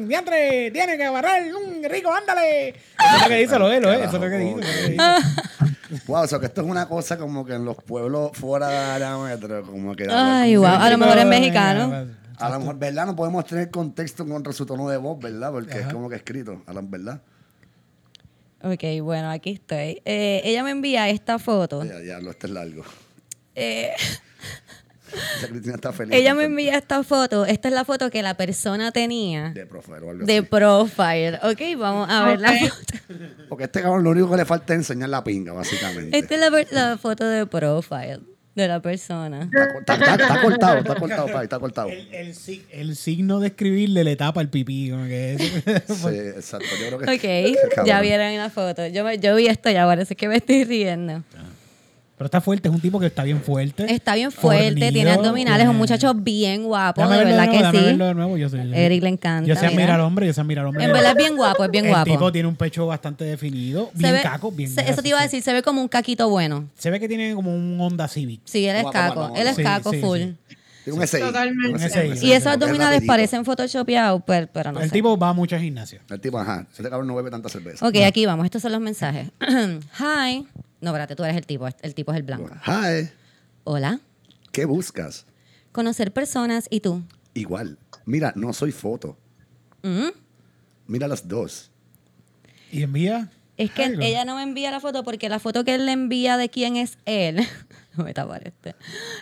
diantre, 0.05 0.71
tiene 0.71 0.97
que 0.97 1.05
agarrar, 1.05 1.41
mm, 1.43 1.85
rico, 1.89 2.11
ándale. 2.13 2.69
Eso 2.69 3.15
es 3.15 3.21
lo 3.21 3.27
que 3.27 3.35
dice, 3.35 3.59
lo 3.59 3.71
es, 3.71 3.81
lo 3.81 3.91
es, 3.91 3.99
eso 4.01 4.15
es 4.17 4.21
lo 4.21 4.29
que 4.29 4.37
dice. 4.37 4.59
eso 4.59 4.69
es 4.69 4.81
lo 4.81 4.87
que 4.87 4.91
dice. 4.91 5.41
Wow, 6.07 6.23
o 6.23 6.27
sea 6.27 6.39
que 6.39 6.45
esto 6.45 6.61
es 6.61 6.67
una 6.67 6.87
cosa 6.87 7.17
como 7.17 7.45
que 7.45 7.53
en 7.53 7.65
los 7.65 7.75
pueblos 7.75 8.31
fuera 8.33 8.93
de 8.93 8.99
la 8.99 9.17
metro, 9.17 9.65
como 9.65 9.93
que... 9.93 10.07
Ay, 10.09 10.55
wow. 10.55 10.67
A 10.67 10.89
lo 10.89 10.97
mejor 10.97 11.17
es 11.17 11.25
mexicano. 11.25 12.07
A 12.37 12.49
lo 12.49 12.59
mejor, 12.59 12.79
¿verdad? 12.79 13.05
No 13.05 13.15
podemos 13.15 13.45
tener 13.45 13.69
contexto 13.69 14.25
contra 14.25 14.53
su 14.53 14.65
tono 14.65 14.87
de 14.87 14.97
voz, 14.97 15.19
¿verdad? 15.19 15.51
Porque 15.51 15.79
es 15.79 15.87
como 15.87 16.09
que 16.09 16.15
escrito, 16.15 16.63
a 16.65 16.73
la 16.73 16.81
verdad. 16.81 17.21
Ok, 18.63 18.83
bueno, 19.01 19.29
aquí 19.31 19.51
estoy. 19.51 20.01
Eh, 20.05 20.41
ella 20.43 20.63
me 20.63 20.71
envía 20.71 21.09
esta 21.09 21.39
foto. 21.39 21.83
Ya, 21.83 21.99
ya, 22.01 22.19
lo 22.19 22.31
este 22.31 22.47
es 22.47 22.53
largo. 22.53 22.83
Eh, 23.55 23.91
Esa 25.37 25.47
Cristina 25.47 25.75
está 25.75 25.91
feliz. 25.93 26.15
ella 26.15 26.33
me 26.33 26.45
envía 26.45 26.77
esta 26.77 27.03
foto. 27.03 27.45
Esta 27.45 27.67
es 27.67 27.73
la 27.73 27.85
foto 27.85 28.09
que 28.09 28.21
la 28.23 28.35
persona 28.35 28.91
tenía 28.91 29.49
De 29.49 29.65
profile 29.65 29.99
o 29.99 30.09
algo 30.11 30.25
de 30.25 30.37
así. 30.37 30.47
profile. 30.47 31.39
Ok, 31.43 31.79
vamos 31.79 32.09
a 32.09 32.25
ver 32.25 32.39
la 32.39 32.51
foto. 32.53 33.15
Porque 33.49 33.63
este 33.65 33.81
cabrón 33.81 34.03
lo 34.03 34.11
único 34.11 34.29
que 34.31 34.37
le 34.37 34.45
falta 34.45 34.73
es 34.73 34.79
enseñar 34.79 35.09
la 35.09 35.23
pinga, 35.23 35.53
básicamente. 35.53 36.17
Esta 36.17 36.33
es 36.35 36.39
la, 36.39 36.51
per- 36.51 36.67
la 36.71 36.97
foto 36.97 37.27
de 37.27 37.45
profile 37.45 38.19
de 38.55 38.67
la 38.67 38.81
persona. 38.81 39.43
Está, 39.79 39.93
está- 39.93 40.15
está 40.15 40.41
cortado, 40.41 40.77
está 40.79 40.95
cortado, 40.95 41.27
pa, 41.27 41.43
está 41.43 41.59
cortado. 41.59 41.87
El, 41.89 42.13
el 42.13 42.35
si- 42.35 42.65
el 42.71 42.95
signo 42.97 43.39
de 43.39 43.47
escribirle 43.47 44.03
le 44.03 44.15
tapa 44.17 44.41
el 44.41 44.49
pipí. 44.49 44.89
Como 44.91 45.05
que 45.05 45.33
es- 45.35 45.41
Sí, 45.41 46.07
exacto. 46.35 46.67
Yo 46.81 46.97
creo 46.97 46.99
que. 46.99 47.55
Ok, 47.55 47.57
Cabrón. 47.75 47.85
ya 47.85 48.01
vieron 48.01 48.35
la 48.37 48.49
foto. 48.49 48.87
Yo, 48.87 49.03
me- 49.05 49.19
yo 49.19 49.35
vi 49.35 49.47
esto 49.47 49.69
ya, 49.69 49.85
parece 49.85 50.15
que 50.15 50.27
me 50.27 50.37
estoy 50.37 50.63
riendo. 50.65 51.23
Pero 52.21 52.27
está 52.27 52.39
fuerte, 52.39 52.69
es 52.69 52.75
un 52.75 52.79
tipo 52.79 52.99
que 52.99 53.07
está 53.07 53.23
bien 53.23 53.41
fuerte. 53.41 53.91
Está 53.91 54.13
bien 54.13 54.31
fuerte, 54.31 54.67
fornido, 54.73 54.91
tiene 54.91 55.09
abdominales, 55.11 55.63
es 55.63 55.69
un 55.71 55.75
muchacho 55.77 56.13
bien 56.13 56.65
guapo, 56.65 57.01
Déjame 57.01 57.17
de 57.17 57.23
verlo 57.25 57.31
verdad 57.31 57.45
nuevo, 57.47 57.51
que 57.51 57.57
déjame 57.57 57.79
sí. 57.79 57.85
verlo 57.85 58.05
de 58.05 58.13
nuevo, 58.13 58.37
yo 58.37 58.47
sé- 58.49 58.57
yo- 58.57 58.75
Eric 58.75 59.01
le 59.01 59.09
encanta. 59.09 59.47
Yo 59.49 59.55
sé 59.55 59.61
mira. 59.61 59.69
admirar 59.71 59.91
al 59.95 60.01
hombre, 60.01 60.27
yo 60.27 60.33
sé 60.33 60.41
admirar 60.41 60.65
al 60.65 60.69
hombre. 60.69 60.83
En 60.85 60.93
verdad 60.93 61.11
es 61.13 61.17
bien 61.17 61.35
guapo, 61.35 61.65
es 61.65 61.71
bien 61.71 61.85
el 61.85 61.89
guapo. 61.91 62.11
tipo 62.11 62.31
tiene 62.31 62.47
un 62.47 62.55
pecho 62.55 62.85
bastante 62.85 63.23
definido, 63.25 63.89
Se 63.95 64.03
bien 64.03 64.13
ve- 64.13 64.21
caco, 64.21 64.51
bien 64.51 64.69
se- 64.69 64.87
Eso 64.87 65.01
te 65.01 65.09
iba 65.09 65.17
a 65.19 65.23
decir, 65.23 65.41
se 65.41 65.51
ve 65.51 65.63
como 65.63 65.81
un 65.81 65.87
caquito 65.87 66.29
bueno. 66.29 66.69
Se 66.77 66.91
ve 66.91 66.99
que 66.99 67.07
tiene 67.07 67.33
como 67.33 67.55
un 67.55 67.81
Honda 67.81 68.07
Civic. 68.07 68.41
Sí, 68.45 68.67
él 68.67 68.75
es 68.75 68.83
Guapo, 68.83 68.93
caco, 68.99 69.15
guapo, 69.21 69.35
él 69.37 69.47
es 69.47 69.55
sí, 69.55 69.63
caco 69.63 69.89
sí, 69.89 69.99
full. 69.99 70.19
sí. 70.19 70.35
Tiene 70.83 70.99
un 70.99 71.07
SI. 71.07 71.19
Totalmente. 71.21 71.73
Un 71.73 71.79
SI. 71.79 72.27
Y 72.27 72.31
esos 72.33 72.45
Es 72.45 72.53
abdominales 72.53 73.01
parecen 73.07 73.45
photoshopeados, 73.45 74.21
pero, 74.27 74.47
pero 74.53 74.71
no 74.73 74.79
el 74.79 74.89
sé. 74.89 74.93
tipo 74.93 75.17
va 75.17 75.33
mucho 75.33 75.55
al 75.55 75.61
gimnasio. 75.63 76.01
El 76.07 76.19
tipo, 76.21 76.37
ajá. 76.37 76.67
Ese 76.71 76.83
cabrón 76.83 77.07
no 77.07 77.15
bebe 77.15 77.31
tanta 77.31 77.49
cerveza. 77.49 77.87
Ok, 77.87 77.95
aquí 78.05 78.27
vamos, 78.27 78.45
estos 78.45 78.61
son 78.61 78.73
los 78.73 78.81
mensajes. 78.81 79.27
Hi. 79.99 80.45
No, 80.81 80.89
espérate, 80.89 81.15
tú 81.15 81.23
eres 81.23 81.37
el 81.37 81.45
tipo, 81.45 81.67
el 81.67 81.95
tipo 81.95 82.11
es 82.11 82.17
el 82.17 82.23
blanco. 82.23 82.49
Hi. 82.65 83.09
Hola. 83.63 83.99
¿Qué 84.51 84.65
buscas? 84.65 85.27
Conocer 85.71 86.11
personas 86.11 86.65
y 86.71 86.79
tú. 86.79 87.03
Igual. 87.35 87.77
Mira, 88.05 88.33
no 88.35 88.51
soy 88.51 88.71
foto. 88.71 89.15
Mm. 89.83 90.09
Mira 90.87 91.07
las 91.07 91.27
dos. 91.27 91.69
Y 92.71 92.81
envía. 92.81 93.29
Es 93.57 93.69
que 93.69 93.83
algo. 93.85 94.01
ella 94.01 94.25
no 94.25 94.35
me 94.37 94.43
envía 94.43 94.71
la 94.71 94.79
foto 94.79 95.03
porque 95.03 95.29
la 95.29 95.39
foto 95.39 95.63
que 95.63 95.75
él 95.75 95.85
le 95.85 95.91
envía 95.91 96.35
de 96.37 96.49
quién 96.49 96.75
es 96.77 96.97
él. 97.05 97.47
no 97.95 98.03
me 98.03 98.13
tapar 98.15 98.47
este. 98.47 98.75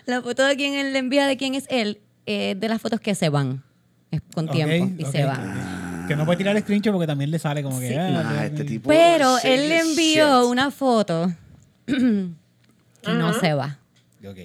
La 0.06 0.22
foto 0.22 0.45
de 0.45 0.56
quién 0.56 0.76
él 0.76 0.93
le 0.93 1.00
envía 1.00 1.28
de 1.28 1.36
quién 1.36 1.56
es 1.56 1.65
él 1.69 2.00
es 2.26 2.58
de 2.58 2.69
las 2.69 2.82
fotos 2.82 3.02
que 3.02 3.15
se 3.15 3.28
van. 3.28 3.63
Es 4.12 4.22
con 4.34 4.48
tiempo 4.48 4.91
y 4.98 5.06
se 5.06 5.26
van. 5.26 6.06
Que 6.08 6.15
no 6.15 6.26
puede 6.26 6.38
tirar 6.38 6.56
el 6.56 6.63
screenshot 6.63 6.93
porque 6.93 7.06
también 7.06 7.30
le 7.30 7.38
sale 7.38 7.62
como 7.62 7.80
que. 7.80 7.89
Sí. 7.89 7.95
ah, 7.95 8.38
ah, 8.39 8.45
este 8.45 8.63
tipo. 8.63 8.88
Pero 8.88 9.38
él 9.43 9.67
le 9.69 9.80
envió 9.82 10.41
shit. 10.41 10.52
una 10.52 10.72
foto 10.72 11.32
que 13.02 13.12
no 13.13 13.34
se 13.34 13.54
va. 13.54 13.78
Ok. 14.25 14.38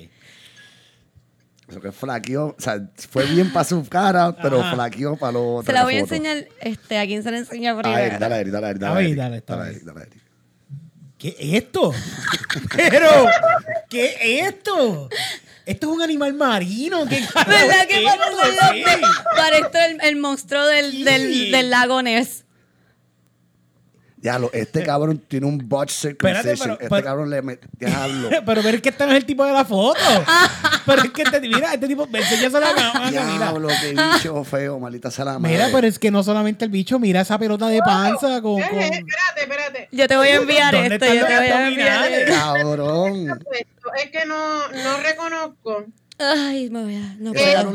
Eso 1.68 1.80
que 1.80 1.92
flaqueó. 1.92 2.48
O 2.48 2.56
sea, 2.58 2.78
fue 3.10 3.24
bien 3.26 3.52
para 3.52 3.64
su 3.64 3.86
cara, 3.88 4.36
pero 4.40 4.60
Ajá. 4.60 4.74
flaqueó 4.74 5.16
para 5.16 5.32
lo 5.32 5.56
otro. 5.56 5.66
Se 5.66 5.72
la 5.72 5.84
voy 5.84 5.96
a 5.96 6.00
enseñar, 6.00 6.46
este, 6.60 6.98
a 6.98 7.06
quién 7.06 7.22
se 7.22 7.30
la 7.30 7.38
enseña 7.38 7.72
A 7.72 8.02
Eric, 8.02 8.18
dale 8.18 8.34
a 8.34 8.40
Eric, 8.40 8.52
dale 8.52 8.68
Eric, 8.68 8.80
dale 8.80 8.92
A 8.92 8.98
ver, 8.98 9.16
dale, 9.16 9.42
Dale. 9.46 9.70
Eric, 9.70 9.82
dale 9.84 10.00
Eric. 10.02 10.22
¿Qué 11.18 11.28
es 11.38 11.62
esto? 11.62 11.94
Pero, 12.76 13.08
¿qué 13.88 14.04
es 14.44 14.48
esto? 14.52 15.08
Esto 15.64 15.86
es 15.90 15.96
un 15.96 16.02
animal 16.02 16.34
marino. 16.34 17.06
¿Qué 17.08 17.20
¿Verdad 17.34 17.80
es 17.80 17.86
que 17.86 18.04
esto? 18.04 18.18
parece, 18.36 19.00
parece 19.34 19.86
el, 19.92 20.00
el 20.02 20.16
monstruo 20.16 20.66
del, 20.66 21.02
del, 21.04 21.50
del 21.50 21.70
lago 21.70 22.02
Ness? 22.02 22.43
Ya, 24.24 24.38
lo, 24.38 24.50
este 24.54 24.82
cabrón 24.86 25.18
tiene 25.28 25.46
un 25.46 25.58
botch 25.68 25.90
circumcision. 25.92 26.36
Espérate, 26.48 26.58
pero- 26.62 26.72
este 26.74 26.88
pero- 26.88 27.04
cabrón 27.04 27.28
le 27.30 27.42
mete. 27.42 27.68
Diablo. 27.78 28.30
Pero 28.46 28.62
ver 28.62 28.80
que 28.80 28.88
este 28.88 29.04
no 29.04 29.12
es 29.12 29.18
el 29.18 29.26
tipo 29.26 29.44
de 29.44 29.52
la 29.52 29.64
foto. 29.66 30.00
pero 30.86 31.02
es 31.02 31.10
que 31.10 31.22
este, 31.22 31.40
mira, 31.40 31.74
este 31.74 31.86
tipo, 31.86 32.06
me 32.06 32.20
enseñas 32.20 32.52
la 32.52 32.60
cámara. 32.74 33.10
Mira. 33.10 33.26
Diablo, 33.36 33.68
qué 33.80 33.90
bicho 33.94 34.42
feo, 34.44 34.78
maldita 34.80 35.10
sea 35.10 35.26
la 35.26 35.38
madre. 35.38 35.54
Mira, 35.54 35.68
pero 35.72 35.86
es 35.86 35.98
que 35.98 36.10
no 36.10 36.22
solamente 36.22 36.64
el 36.64 36.70
bicho, 36.70 36.98
mira 36.98 37.20
esa 37.20 37.38
pelota 37.38 37.68
de 37.68 37.80
panza 37.80 38.40
con. 38.40 38.60
Eh, 38.62 38.66
con- 38.70 38.78
Espérate, 38.80 39.40
espérate. 39.42 39.88
Yo 39.92 40.08
te 40.08 40.16
voy 40.16 40.28
a 40.28 40.34
enviar 40.36 40.72
¿Dónde 40.74 40.94
esto, 40.94 41.04
están 41.04 41.14
yo 41.16 41.20
los 41.20 41.28
te 41.28 41.36
voy 41.36 41.46
a 41.48 41.68
enviar 41.68 41.88
abdominales? 41.96 42.28
esto. 42.28 42.40
Cabrón. 42.40 43.40
Es 44.02 44.10
que 44.10 44.26
no, 44.26 44.68
no 44.68 44.96
reconozco. 45.02 45.84
Ay, 46.16 46.70
me 46.70 46.84
voy 46.84 46.94
a... 46.94 47.16
No 47.18 47.32
puedo. 47.32 47.72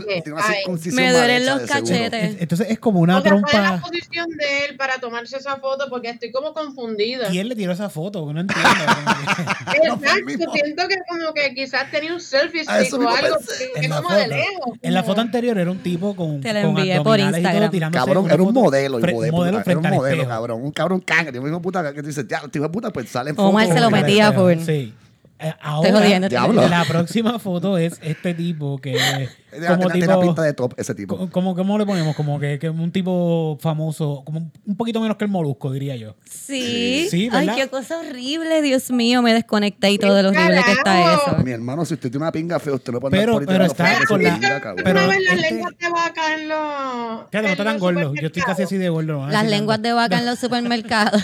Me 0.94 1.12
duelen 1.12 1.46
los 1.46 1.62
cachetes. 1.64 2.38
Entonces 2.40 2.68
es 2.70 2.80
como 2.80 3.02
una 3.02 3.22
¿cuál 3.22 3.36
es 3.36 3.42
la 3.42 3.48
trompa. 3.50 3.82
posición 3.82 4.30
de 4.30 4.66
él 4.66 4.78
para 4.78 5.00
tomarse 5.00 5.38
esa 5.38 5.58
foto? 5.58 5.88
Porque 5.90 6.10
estoy 6.10 6.32
como 6.32 6.54
confundida. 6.54 7.28
¿Quién 7.28 7.50
le 7.50 7.56
tiró 7.56 7.74
esa 7.74 7.90
foto? 7.90 8.32
No 8.32 8.40
entiendo. 8.40 8.70
Exacto, 9.84 10.52
siento 10.54 10.88
que 10.88 10.96
como 11.10 11.34
que 11.34 11.54
quizás 11.54 11.92
tenía 11.92 12.14
un 12.14 12.22
selfie 12.22 12.64
A 12.66 12.80
eso 12.80 12.96
stick 12.96 13.08
o 13.08 13.10
algo, 13.10 13.36
porque 13.46 13.72
en, 13.76 13.84
es 13.84 13.90
la 13.90 14.02
como 14.02 14.16
de 14.16 14.24
foto, 14.24 14.36
lejos. 14.36 14.80
en 14.82 14.94
la 14.94 15.04
foto 15.04 15.22
anterior 15.22 15.58
era 15.58 15.72
un 15.72 15.80
tipo 15.80 16.16
con, 16.16 16.40
Te 16.40 16.54
la 16.54 16.62
envié 16.62 17.02
por 17.02 17.20
Instagram. 17.20 17.92
Cabrón, 17.92 18.32
era 18.32 18.42
un 18.42 18.54
modelo, 18.54 19.00
hijo 19.00 19.18
modelo. 19.32 19.62
Era 19.66 19.80
un 19.80 19.90
modelo, 19.90 20.28
cabrón. 20.28 20.64
Un 20.64 20.72
cabrón 20.72 21.02
cangre. 21.02 21.34
Yo 21.34 21.42
mismo 21.42 21.62
puta 21.62 21.94
que 21.94 22.02
tú 22.02 22.08
dices, 22.08 22.26
ya, 22.28 22.42
tío 22.48 22.62
de 22.62 22.70
puta, 22.70 22.90
pues 22.92 23.10
sale 23.10 23.34
Omar 23.36 23.66
foto 23.66 23.76
se 23.76 23.82
lo 23.82 23.88
en 23.88 23.94
metía 23.94 24.32
full. 24.32 24.60
Sí. 24.66 24.94
Eh, 25.42 25.54
ahora, 25.62 25.92
jodiendo, 25.92 26.68
la 26.68 26.84
próxima 26.86 27.40
foto 27.40 27.78
es 27.78 27.98
este 28.04 28.34
tipo 28.34 28.78
que 28.78 28.94
como 29.68 29.88
tenía 29.88 30.08
tipo 30.08 30.20
pinta 30.22 30.42
de 30.42 30.54
top 30.54 30.74
ese 30.78 30.94
tipo. 30.94 31.30
como 31.30 31.56
cómo 31.56 31.78
le 31.78 31.86
ponemos 31.86 32.14
como 32.16 32.40
que, 32.42 32.60
que 32.60 32.70
un 32.70 32.92
tipo 32.92 33.58
famoso 33.62 34.22
como 34.26 34.52
un 34.66 34.76
poquito 34.76 35.00
menos 35.00 35.16
que 35.16 35.24
el 35.24 35.32
molusco 35.32 35.72
diría 35.72 35.96
yo 35.96 36.16
Sí. 36.30 37.08
Sí, 37.10 37.30
Ay, 37.32 37.50
qué 37.56 37.68
cosa 37.70 38.00
horrible, 38.00 38.62
Dios 38.62 38.92
mío, 38.92 39.22
me 39.22 39.34
desconecté 39.34 39.92
y 39.92 39.98
todo 39.98 40.14
de 40.16 40.24
lo 40.24 40.30
horrible 40.30 40.62
que 40.66 40.72
está 40.74 41.14
eso. 41.14 41.38
Mi 41.44 41.52
hermano, 41.52 41.86
si 41.86 41.94
usted 41.94 42.10
tiene 42.12 42.24
una 42.26 42.32
pinga 42.34 42.60
fea, 42.60 42.74
usted 42.74 42.92
no 42.92 43.00
puede 43.00 43.18
Pero- 43.18 43.40
pero 43.46 43.64
está 43.66 43.98
con 44.08 44.22
la- 44.22 44.40
pero- 44.84 45.08
las 45.08 45.16
este- 45.18 45.36
lenguas 45.52 45.74
de 45.80 45.90
vaca 45.90 46.34
en 46.36 46.50
los. 46.50 47.20
fíjate 47.32 47.42
no 47.44 47.48
está 47.54 47.64
tan 47.64 47.80
gordo 47.80 48.14
yo 48.14 48.28
estoy 48.28 48.42
casi 48.42 48.64
así 48.64 48.78
de 48.78 48.90
gordo 48.90 49.14
¿no? 49.26 49.30
Las 49.30 49.48
lenguas 49.48 49.82
de 49.82 49.94
vaca 49.94 50.20
en 50.20 50.26
los 50.26 50.38
supermercados. 50.38 51.22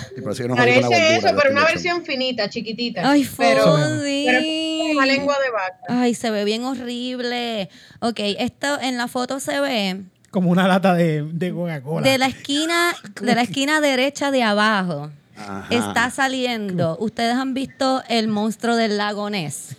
Parece 0.56 1.16
eso, 1.18 1.28
pero 1.36 1.52
una 1.52 1.66
versión 1.66 2.04
finita, 2.06 2.50
chiquitita. 2.50 3.10
Ay, 3.10 3.28
pero, 3.38 4.05
Fonsi. 4.06 4.26
pero 4.26 4.40
es 4.40 4.80
como 4.80 4.92
una 4.92 5.06
lengua 5.06 5.36
de 5.44 5.52
vaca. 5.52 5.80
Ay, 5.88 6.14
se 6.14 6.32
ve 6.32 6.44
bien 6.46 6.64
horrible. 6.64 7.70
Ok, 8.00 8.20
esto 8.20 8.80
en 8.82 8.98
la 8.98 9.08
foto 9.08 9.40
se 9.40 9.60
ve 9.60 10.04
como 10.36 10.52
una 10.52 10.68
lata 10.68 10.94
de, 10.94 11.24
de 11.32 11.54
Coca-Cola 11.54 12.02
de 12.02 12.18
la 12.18 12.26
esquina, 12.26 12.94
de 13.22 13.36
la 13.36 13.42
esquina 13.42 13.80
derecha 13.80 14.32
de 14.32 14.44
abajo. 14.44 15.10
Ajá. 15.38 15.66
Está 15.70 16.10
saliendo. 16.10 16.98
Ustedes 17.00 17.36
han 17.36 17.54
visto 17.54 18.04
el 18.10 18.28
monstruo 18.28 18.76
del 18.76 18.98
lago 18.98 19.30
Ness. 19.30 19.78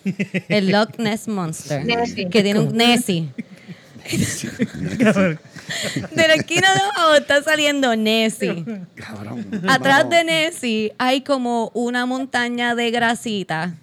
El 0.48 0.70
Loch 0.70 0.96
Ness 0.96 1.28
Monster. 1.28 1.84
Nessie. 1.84 2.30
Que 2.30 2.42
tiene 2.42 2.60
un 2.60 2.74
Nessie. 2.74 3.28
De 6.12 6.28
la 6.28 6.34
esquina 6.34 6.72
de 6.72 6.80
abajo 6.80 7.14
está 7.16 7.42
saliendo 7.42 7.94
Nessie. 7.94 8.64
Cabrón. 8.94 9.46
Atrás 9.68 10.08
de 10.08 10.24
Nessie 10.24 10.94
hay 10.96 11.20
como 11.20 11.70
una 11.74 12.06
montaña 12.06 12.74
de 12.74 12.90
grasita. 12.90 13.74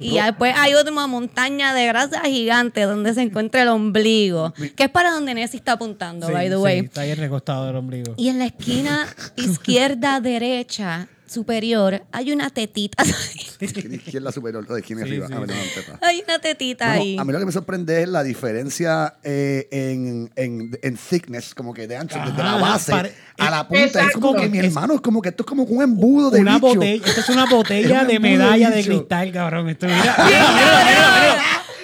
Y 0.00 0.16
después 0.18 0.54
hay 0.56 0.74
otra 0.74 0.92
montaña 1.06 1.74
de 1.74 1.86
grasa 1.86 2.20
gigante 2.22 2.82
donde 2.82 3.14
se 3.14 3.22
encuentra 3.22 3.62
el 3.62 3.68
ombligo, 3.68 4.52
que 4.76 4.84
es 4.84 4.90
para 4.90 5.10
donde 5.10 5.34
Nessie 5.34 5.58
está 5.58 5.72
apuntando, 5.72 6.26
Sí, 6.26 6.32
by 6.32 6.48
the 6.48 6.54
sí, 6.56 6.60
way. 6.60 6.78
está 6.80 7.02
ahí 7.02 7.14
recostado 7.14 7.66
del 7.66 7.76
ombligo 7.76 8.14
Y 8.16 8.28
en 8.28 8.38
la 8.38 8.46
esquina 8.46 9.06
izquierda 9.36 10.20
derecha 10.20 11.08
superior 11.26 12.02
hay 12.12 12.32
una 12.32 12.50
tetita. 12.50 13.02
¿Quién 13.58 14.00
es 14.04 14.14
la 14.14 14.32
superior? 14.32 14.66
¿De 14.66 14.82
quién 14.82 14.98
es 14.98 15.04
Sí, 15.04 15.10
arriba? 15.10 15.26
sí. 15.28 15.32
Ah, 15.34 15.40
verdad, 15.40 15.54
no, 15.54 15.82
teta. 15.82 15.98
hay 16.06 16.22
una 16.26 16.38
tetita 16.38 16.86
Bueno, 16.88 17.02
ahí. 17.02 17.16
a 17.18 17.24
mí 17.24 17.32
lo 17.32 17.38
que 17.38 17.46
me 17.46 17.52
sorprende 17.52 18.02
es 18.02 18.08
la 18.08 18.22
diferencia 18.22 19.14
eh, 19.22 19.68
en, 19.70 20.30
en, 20.36 20.78
en 20.82 20.96
thickness, 20.96 21.54
como 21.54 21.72
que 21.72 21.86
de 21.86 21.96
ancho, 21.96 22.18
desde 22.24 22.42
la 22.42 22.56
base 22.56 22.92
pare- 22.92 23.14
a 23.38 23.50
la 23.50 23.66
punta. 23.68 23.84
Es 23.84 23.94
Exacto. 23.96 24.20
como 24.20 24.40
que 24.40 24.48
mi 24.48 24.58
hermano, 24.58 24.94
es 24.94 25.00
como 25.00 25.22
que 25.22 25.30
esto 25.30 25.42
es 25.44 25.48
como 25.48 25.62
un 25.62 25.82
embudo 25.82 26.30
de 26.30 26.40
Una 26.40 26.54
bicho. 26.56 26.66
botella, 26.74 27.06
esto 27.06 27.20
es 27.20 27.28
una 27.30 27.46
botella 27.46 27.96
Es 27.96 28.02
un 28.02 28.08
de 28.08 28.20
medalla 28.20 28.70
de 28.70 28.76
bicho. 28.78 28.90
cristal, 28.90 29.32
cabrón. 29.32 29.68
Esto, 29.68 29.86
mira, 29.86 29.98
mira, 30.02 30.24
mira, 30.26 30.52
mira, 30.54 30.84
mira. 31.20 31.42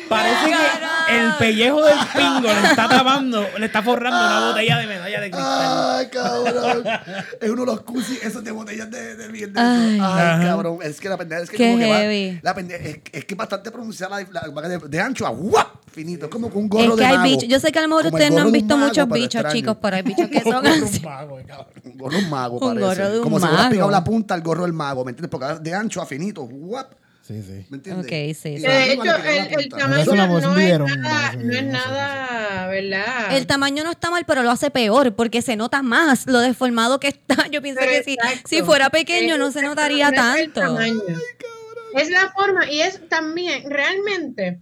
Parece 0.09 0.47
que 0.47 0.51
el 1.11 1.33
pellejo 1.39 1.83
del 1.85 1.99
pingo 2.17 2.49
le 2.53 2.69
está 2.69 2.89
tapando, 2.89 3.45
le 3.59 3.67
está 3.67 3.83
forrando 3.83 4.19
una 4.19 4.49
botella 4.49 4.79
de 4.79 4.87
medalla 4.87 5.21
de 5.21 5.31
cristal. 5.31 5.97
Ay, 5.99 6.07
cabrón. 6.09 6.85
es 7.41 7.51
uno 7.51 7.61
de 7.63 7.67
los 7.67 7.81
cusi, 7.83 8.19
esos 8.23 8.43
de 8.45 8.51
botellas 8.53 8.91
de, 8.91 9.17
de. 9.17 9.53
Ay. 9.57 9.99
Cabrón. 9.99 10.79
Es 10.83 11.01
que 11.01 11.09
la 11.09 11.17
pendeja 11.17 11.43
es 11.43 11.51
que 11.51 11.57
Qué 11.57 11.67
como 11.73 11.79
que 11.79 11.91
va- 11.91 12.41
la 12.43 12.55
pendeja, 12.55 12.85
es, 12.85 13.01
es 13.13 13.25
que 13.25 13.35
es 13.35 13.39
bastante 13.39 13.71
pronunciada 13.71 14.21
la, 14.31 14.47
la- 14.47 14.69
de, 14.69 14.79
de 14.79 15.01
ancho 15.01 15.27
a 15.27 15.31
guap, 15.31 15.69
finito. 15.91 16.27
Es 16.27 16.31
como 16.31 16.51
con 16.51 16.63
un 16.63 16.69
gorro 16.69 16.85
Es 16.85 16.91
que 16.93 16.97
de 16.97 17.05
hay 17.07 17.17
mago. 17.17 17.29
bichos. 17.31 17.49
Yo 17.49 17.61
sé 17.61 17.73
que 17.73 17.79
a 17.79 17.83
lo 17.83 17.89
mejor 17.89 18.05
Como 18.05 18.15
ustedes 18.17 18.33
no 18.33 18.41
han 18.41 18.47
un 18.47 18.53
visto 18.53 18.77
mago, 18.77 18.89
muchos 18.89 19.09
bichos, 19.09 19.35
extraño. 19.35 19.55
chicos, 19.55 19.77
pero 19.81 19.97
hay 19.97 20.03
bichos 20.03 20.29
que 20.29 20.41
son 20.43 20.67
Un 20.67 20.67
así. 20.85 21.01
mago, 21.01 21.39
cabrón. 21.47 21.67
Un 21.85 21.99
gorro 21.99 22.17
de 22.19 22.25
un 22.25 22.31
mago, 22.31 22.55
Un 22.59 22.61
parece. 22.61 22.81
gorro 22.87 23.11
de 23.11 23.17
un 23.19 23.25
como 23.25 23.39
si 23.39 23.45
hubieras 23.45 23.61
mago. 23.63 23.71
pegado 23.71 23.91
la 23.91 24.05
punta 24.05 24.35
al 24.35 24.43
gorro 24.43 24.63
del 24.63 24.73
mago, 24.73 25.05
¿me 25.05 25.11
entiendes? 25.11 25.31
Porque 25.31 25.61
de 25.63 25.75
ancho 25.75 26.01
a 26.03 26.07
finito, 26.07 26.43
guap. 26.43 26.93
Sí, 27.31 27.43
sí. 27.45 27.65
¿Me 27.71 27.77
entiendes? 27.77 28.07
Ok, 28.07 28.37
sí, 28.43 28.59
de 28.59 28.93
hecho, 28.93 29.05
el, 29.05 29.61
el 29.61 29.69
tamaño 29.69 30.41
no, 30.41 30.55
vieron, 30.57 30.91
es 30.91 30.97
nada, 30.99 31.33
no 31.37 31.53
es 31.53 31.65
nada, 31.65 32.67
¿verdad? 32.67 33.37
El 33.37 33.47
tamaño 33.47 33.85
no 33.85 33.93
está 33.93 34.11
mal, 34.11 34.25
pero 34.27 34.43
lo 34.43 34.51
hace 34.51 34.73
peor 34.73 35.15
porque 35.15 35.41
se 35.41 35.55
nota 35.55 35.81
más 35.81 36.27
lo 36.27 36.41
deformado 36.41 36.99
que 36.99 37.07
está. 37.07 37.47
Yo 37.53 37.63
pienso 37.63 37.83
que 37.83 38.03
si, 38.03 38.17
si 38.47 38.63
fuera 38.63 38.91
pequeño 38.91 39.39
no 39.39 39.53
se 39.53 39.61
Es- 39.61 39.65
notaría 39.65 40.11
no 40.11 40.35
es 40.35 40.41
el 40.41 40.53
tanto. 40.53 40.61
tamaño. 40.73 41.01
Es 41.95 42.11
la 42.11 42.33
forma 42.33 42.69
y 42.69 42.81
es 42.81 43.09
también, 43.09 43.71
realmente, 43.71 44.59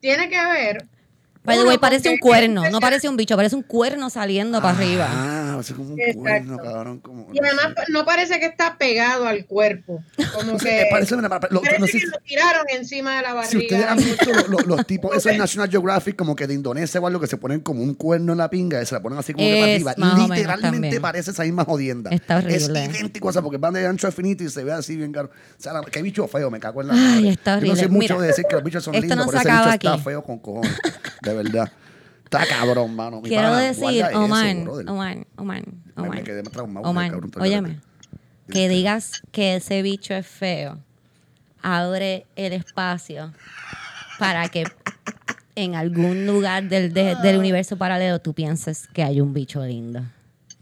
tiene 0.00 0.30
que 0.30 0.38
ver. 0.46 0.86
By 1.44 1.58
the 1.58 1.64
way, 1.64 1.76
parece 1.76 2.08
un 2.08 2.18
cuerno, 2.18 2.70
no 2.70 2.80
parece 2.80 3.08
un 3.08 3.16
bicho, 3.18 3.36
parece 3.36 3.56
un 3.56 3.62
cuerno 3.64 4.08
saliendo 4.08 4.62
para 4.62 4.78
arriba. 4.78 5.51
O 5.62 5.64
sea, 5.64 5.76
como 5.76 5.94
un 5.94 6.00
cuerno, 6.14 6.56
cabrón. 6.58 7.00
Como, 7.00 7.28
Y 7.32 7.38
además 7.38 7.68
no 7.88 8.04
parece 8.04 8.38
que 8.38 8.46
está 8.46 8.76
pegado 8.76 9.26
al 9.26 9.46
cuerpo. 9.46 10.02
Como 10.34 10.56
que. 10.58 10.82
Eh, 10.82 10.86
parece, 10.90 11.16
mira, 11.16 11.28
lo- 11.50 11.60
parece 11.62 11.78
no 11.80 11.86
sé 11.86 12.00
que 12.00 12.06
lo 12.06 12.18
tiraron 12.18 12.66
encima 12.68 13.16
de 13.16 13.22
la 13.22 13.44
Si 13.44 13.56
ustedes 13.58 13.84
barriga. 13.86 13.92
han 13.92 13.96
visto 13.98 14.32
lo- 14.32 14.58
lo- 14.58 14.76
los 14.76 14.86
tipos, 14.86 15.10
esos 15.16 15.32
de 15.32 15.38
National 15.38 15.70
Geographic, 15.70 16.16
como 16.16 16.36
que 16.36 16.46
de 16.46 16.54
Indonesia 16.54 17.00
o 17.00 17.06
algo, 17.06 17.20
que 17.20 17.26
se 17.26 17.36
ponen 17.36 17.60
como 17.60 17.82
un 17.82 17.94
cuerno 17.94 18.32
en 18.32 18.38
la 18.38 18.50
pinga 18.50 18.82
y 18.82 18.86
se 18.86 18.94
la 18.94 19.00
ponen 19.02 19.18
así 19.18 19.32
como 19.32 19.46
que 19.46 19.54
para 19.60 19.66
Es 19.72 19.74
arriba. 19.86 19.94
más 19.96 20.12
o 20.12 20.28
menos 20.28 20.36
Literalmente 20.38 21.00
parece 21.00 21.30
esa 21.30 21.44
misma 21.44 21.64
jodienda. 21.64 22.10
Está 22.10 22.38
horrible. 22.38 22.56
Es 22.56 22.68
idéntico, 22.68 23.28
o 23.28 23.32
sea, 23.32 23.42
porque 23.42 23.58
van 23.58 23.74
de 23.74 23.86
ancho 23.86 24.08
a 24.08 24.12
finito 24.12 24.44
y 24.44 24.48
se 24.50 24.64
ve 24.64 24.72
así 24.72 24.96
bien 24.96 25.12
caro. 25.12 25.30
O 25.58 25.62
sea, 25.62 25.72
la- 25.72 25.82
qué 25.82 26.02
bicho 26.02 26.26
feo, 26.28 26.50
me 26.50 26.58
cago 26.60 26.82
en 26.82 26.88
la 26.88 26.94
Ay, 26.94 27.00
madre. 27.00 27.28
está 27.30 27.60
Yo 27.60 27.66
no 27.68 27.76
sé 27.76 27.82
horrible. 27.82 27.88
mucho 27.88 28.14
Mira, 28.14 28.20
de 28.22 28.26
decir 28.28 28.44
que 28.48 28.54
los 28.56 28.64
bichos 28.64 28.82
son 28.84 28.94
esto 28.94 29.06
lindos, 29.06 29.26
no 29.26 29.30
pero 29.30 29.42
se 29.42 29.48
ese 29.48 29.48
bicho 29.48 29.60
acaba 29.60 29.74
está 29.74 29.92
aquí. 29.94 30.02
feo 30.02 30.22
con 30.22 30.38
cojones. 30.40 30.72
De 31.22 31.34
verdad. 31.34 31.72
Está 32.40 32.46
cabrón, 32.46 32.94
mano. 32.96 33.20
Mi 33.20 33.28
Quiero 33.28 33.48
pana, 33.48 33.60
decir, 33.60 33.82
guarda 33.82 34.10
eso, 34.10 34.20
Omar, 34.24 34.56
brother. 34.64 34.88
Omar, 34.88 35.16
Omar, 35.36 35.62
Me- 36.16 36.22
quedé 36.24 36.42
traumado 36.42 36.86
cabrón, 36.94 37.30
óyeme, 37.40 37.78
que 38.50 38.68
digas 38.68 39.22
que 39.32 39.56
ese 39.56 39.82
bicho 39.82 40.14
es 40.14 40.26
feo, 40.26 40.78
abre 41.62 42.26
el 42.36 42.52
espacio 42.52 43.32
para 44.18 44.48
que 44.48 44.64
en 45.54 45.74
algún 45.74 46.26
lugar 46.26 46.64
del, 46.68 46.92
de- 46.92 47.14
del 47.16 47.36
universo 47.38 47.76
paralelo 47.76 48.20
tú 48.20 48.32
pienses 48.32 48.88
que 48.92 49.02
hay 49.02 49.20
un 49.20 49.34
bicho 49.34 49.64
lindo. 49.64 50.02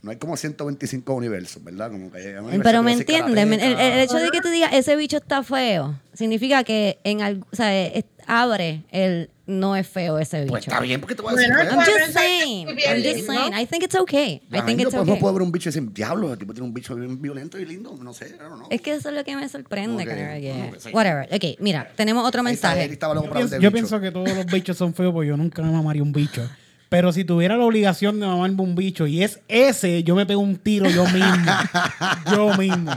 No 0.03 0.11
hay 0.11 0.17
como 0.17 0.37
125 0.37 1.13
universos, 1.15 1.63
¿verdad? 1.63 1.91
Como 1.91 2.11
que 2.11 2.19
hay 2.19 2.27
un 2.35 2.39
universo 2.47 2.63
Pero 2.63 2.79
que 2.81 2.85
me 2.85 2.93
entiendes, 2.93 3.47
Me- 3.47 3.57
el, 3.57 3.79
el 3.79 3.99
hecho 4.01 4.17
de 4.17 4.31
que 4.31 4.41
tú 4.41 4.49
digas 4.49 4.73
ese 4.73 4.97
bicho 4.97 5.19
está 5.19 5.43
feo, 5.43 5.99
significa 6.15 6.65
que 6.65 6.99
en 7.05 7.21
algo, 7.21 7.47
o 7.53 7.57
sea, 7.57 7.79
es- 7.87 8.05
abre 8.27 8.85
el 8.93 9.29
no 9.47 9.75
es 9.75 9.87
feo 9.89 10.19
ese 10.21 10.43
bicho. 10.43 10.53
Pues 10.53 10.67
está 10.69 10.81
bien, 10.81 11.01
porque 11.01 11.17
te 11.17 11.23
voy 11.23 11.33
a 11.35 11.37
decir. 11.37 11.53
Bueno? 11.53 11.71
I'm 11.73 11.81
just 11.81 12.13
saying, 12.17 12.69
I'm 12.69 13.03
just 13.03 13.27
saying, 13.27 13.53
I 13.61 13.67
think 13.67 13.83
it's 13.83 13.97
okay. 13.97 14.41
I 14.53 14.61
think 14.63 14.79
no 14.81 14.85
it's 14.85 14.95
podemos 14.95 15.09
okay. 15.11 15.21
poder 15.21 15.35
ver 15.35 15.43
un 15.43 15.53
bicho 15.53 15.69
y 15.69 15.73
decir, 15.73 15.93
diablo, 15.93 16.33
el 16.33 16.39
tipo 16.39 16.53
tiene 16.55 16.69
un 16.69 16.73
bicho 16.73 16.95
bien 16.95 17.21
violento 17.21 17.59
y 17.59 17.67
lindo. 17.67 17.95
No 18.01 18.15
sé, 18.15 18.29
I 18.29 18.39
don't 18.39 18.55
know. 18.55 18.69
Es 18.71 18.81
que 18.81 18.93
eso 18.95 19.09
es 19.09 19.15
lo 19.17 19.25
que 19.25 19.35
me 19.37 19.49
sorprende, 19.49 20.05
Ok, 20.05 20.09
cara, 20.09 20.39
yeah. 20.39 20.67
ok, 20.69 20.77
sí. 20.79 20.91
Whatever. 20.93 21.29
Ok, 21.35 21.59
mira, 21.59 21.91
tenemos 21.97 22.27
otro 22.27 22.43
mensaje. 22.45 22.89
Yo 22.89 23.31
pienso, 23.33 23.59
yo 23.59 23.73
pienso 23.73 24.01
que 24.01 24.13
todos 24.13 24.33
los 24.33 24.47
bichos 24.47 24.77
son 24.77 24.95
feos 24.95 25.13
porque 25.13 25.29
yo 25.29 25.37
nunca 25.37 25.61
me 25.63 25.73
mamaría 25.73 26.03
un 26.05 26.13
bicho. 26.13 26.49
Pero 26.91 27.13
si 27.13 27.25
tuviera 27.25 27.57
la 27.57 27.65
obligación 27.65 28.21
de 28.21 28.27
mamarme 28.27 28.61
un 28.63 28.75
bicho 28.75 29.07
y 29.07 29.23
es 29.23 29.41
ese, 29.49 30.03
yo 30.03 30.15
me 30.17 30.27
pego 30.27 30.41
un 30.43 30.57
tiro 30.57 30.91
yo 30.91 31.05
mismo. 31.07 31.53
yo 32.31 32.57
mismo. 32.59 32.91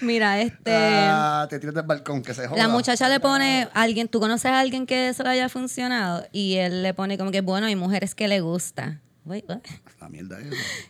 Mira, 0.00 0.40
este. 0.40 0.72
Ah, 0.74 1.46
te 1.48 1.58
tiras 1.58 1.74
del 1.74 1.84
balcón, 1.84 2.22
que 2.22 2.34
se 2.34 2.46
joda. 2.46 2.60
La 2.60 2.68
muchacha 2.68 3.08
le 3.08 3.20
pone, 3.20 3.68
alguien, 3.74 4.08
tú 4.08 4.18
conoces 4.20 4.46
a 4.50 4.60
alguien 4.60 4.86
que 4.86 5.08
eso 5.08 5.22
le 5.22 5.30
haya 5.30 5.48
funcionado 5.48 6.26
y 6.32 6.54
él 6.56 6.82
le 6.82 6.92
pone 6.94 7.16
como 7.16 7.30
que, 7.30 7.40
bueno, 7.42 7.66
hay 7.66 7.76
mujeres 7.76 8.14
que 8.14 8.28
le 8.28 8.40
gusta. 8.40 9.00
Wait, 9.24 9.44
what? 9.48 9.60
La 10.00 10.08
mierda 10.08 10.38
es. 10.40 10.46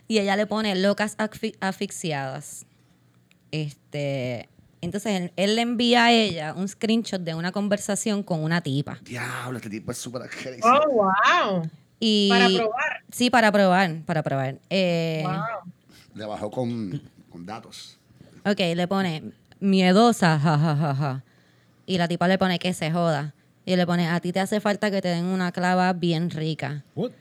Y 0.09 0.19
ella 0.19 0.35
le 0.35 0.45
pone 0.47 0.75
locas 0.75 1.15
asfi- 1.17 1.55
asfixiadas. 1.61 2.65
Este, 3.51 4.49
entonces 4.85 5.21
él, 5.21 5.33
él 5.35 5.55
le 5.55 5.61
envía 5.61 6.05
a 6.05 6.11
ella 6.11 6.53
un 6.53 6.67
screenshot 6.67 7.21
de 7.21 7.35
una 7.35 7.51
conversación 7.51 8.23
con 8.23 8.43
una 8.43 8.61
tipa. 8.61 8.99
Diablo, 9.03 9.57
este 9.57 9.69
tipo 9.69 9.91
es 9.91 9.97
súper 9.97 10.29
crazy. 10.29 10.61
Oh, 10.63 10.89
wow. 10.91 11.69
Y, 11.99 12.29
Para 12.29 12.47
probar. 12.47 13.03
Sí, 13.11 13.29
para 13.29 13.51
probar, 13.51 14.01
para 14.05 14.23
probar. 14.23 14.59
Eh, 14.69 15.23
Wow. 15.25 15.73
Le 16.13 16.25
bajó 16.25 16.49
con, 16.49 17.01
con 17.29 17.45
datos. 17.45 17.97
Ok, 18.45 18.59
le 18.75 18.87
pone 18.87 19.23
miedosa, 19.59 20.39
ja, 20.39 20.57
ja, 20.57 20.75
ja, 20.75 20.95
ja. 20.95 21.23
Y 21.85 21.97
la 21.97 22.07
tipa 22.07 22.27
le 22.27 22.37
pone 22.37 22.57
que 22.59 22.73
se 22.73 22.91
joda. 22.91 23.33
Y 23.65 23.75
le 23.75 23.85
pone, 23.85 24.07
a 24.07 24.19
ti 24.19 24.31
te 24.31 24.39
hace 24.39 24.59
falta 24.61 24.91
que 24.91 25.01
te 25.01 25.07
den 25.09 25.25
una 25.25 25.51
clava 25.51 25.91
bien 25.93 26.29
rica. 26.29 26.83
What? 26.95 27.11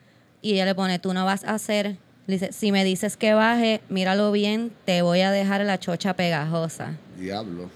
Y 0.43 0.53
ella 0.53 0.67
le 0.67 0.75
pone, 0.75 0.99
tú 0.99 1.13
no 1.15 1.25
vas 1.25 1.43
a 1.45 1.55
hacer. 1.55 1.97
Dice, 2.27 2.53
si 2.53 2.73
me 2.73 2.85
dices 2.85 3.17
que 3.17 3.35
baje, 3.35 3.83
míralo 3.89 4.33
bien, 4.33 4.73
te 4.85 5.03
voy 5.03 5.21
a 5.21 5.31
dejar 5.31 5.63
la 5.65 5.79
chocha 5.79 6.15
pegajosa. 6.15 6.95
Diablo. 7.19 7.71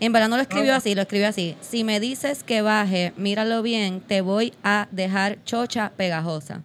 En 0.00 0.12
verdad 0.12 0.30
no 0.30 0.36
lo 0.36 0.42
escribió 0.42 0.74
así, 0.74 0.94
lo 0.94 1.02
escribió 1.02 1.28
así. 1.28 1.56
Si 1.60 1.84
me 1.84 2.00
dices 2.00 2.42
que 2.42 2.62
baje, 2.62 3.12
míralo 3.16 3.62
bien, 3.62 4.00
te 4.00 4.22
voy 4.22 4.54
a 4.62 4.88
dejar 4.90 5.44
chocha 5.44 5.92
pegajosa. 5.94 6.62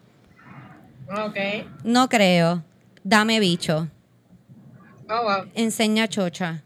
Ok. 1.09 1.37
No 1.83 2.07
creo. 2.07 2.63
Dame 3.03 3.41
bicho. 3.41 3.89
Oh, 5.09 5.23
wow. 5.23 5.51
enseña 5.53 6.07
chocha. 6.07 6.63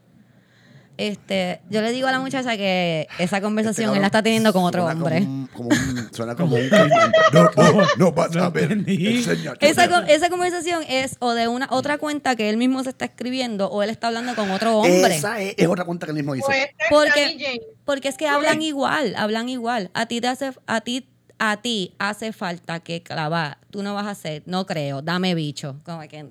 Este, 1.00 1.62
yo 1.70 1.82
le 1.82 1.94
digo 1.94 2.10
a 2.10 2.12
la 2.12 2.20
muchacha 2.20 2.58
que 2.58 3.08
esa 3.20 3.40
conversación 3.40 3.86
Este 3.88 3.96
él 3.98 4.02
la 4.02 4.08
está 4.08 4.22
teniendo 4.22 4.52
con 4.52 4.64
otro 4.66 4.84
suena 4.84 5.00
hombre. 5.00 5.20
Como 5.22 5.32
un, 5.40 5.48
como 5.48 5.70
un- 5.70 6.14
suena 6.14 6.36
como 6.36 6.56
un. 6.58 6.70
No, 7.34 7.44
no, 7.56 7.88
no 7.98 8.12
vas 8.12 8.36
No 8.36 8.44
a 8.44 8.50
ver. 8.50 8.64
entendí. 8.72 9.18
Enseña, 9.18 9.54
Esa, 9.62 9.86
esa 10.08 10.30
conversación 10.30 10.84
es 10.90 11.16
o 11.20 11.32
de 11.34 11.48
una 11.48 11.68
otra 11.72 11.98
cuenta 11.98 12.36
que 12.36 12.50
él 12.50 12.58
mismo 12.58 12.84
se 12.84 12.90
está 12.90 13.06
escribiendo 13.06 13.70
o 13.70 13.82
él 13.82 13.90
está 13.90 14.08
hablando 14.08 14.36
con 14.36 14.52
otro 14.52 14.78
hombre. 14.80 15.16
Esa 15.16 15.40
es, 15.42 15.54
es 15.58 15.68
otra 15.68 15.86
cuenta 15.86 16.06
que 16.06 16.12
él 16.12 16.18
mismo 16.18 16.36
hizo. 16.36 16.46
Pues 16.48 16.68
Porque- 16.90 17.28
Sammy 17.30 17.40
Jane. 17.44 17.62
Porque 17.86 18.08
es 18.10 18.18
que 18.18 18.28
hablan 18.28 18.62
igual, 18.62 19.14
hablan 19.18 19.48
igual. 19.48 19.90
A 19.94 20.06
ti 20.06 20.20
te 20.20 20.28
hace, 20.28 20.52
a 20.68 20.82
ti, 20.82 21.08
a 21.40 21.62
ti 21.62 21.96
hace 21.98 22.34
falta 22.34 22.82
que 22.82 23.02
clavar. 23.02 23.58
Tú 23.72 23.82
no 23.84 23.94
vas 23.96 24.06
a 24.06 24.12
hacer, 24.12 24.44
no 24.46 24.66
creo, 24.66 25.02
dame 25.02 25.34
bicho. 25.34 25.80
Como 25.86 26.02
que, 26.02 26.28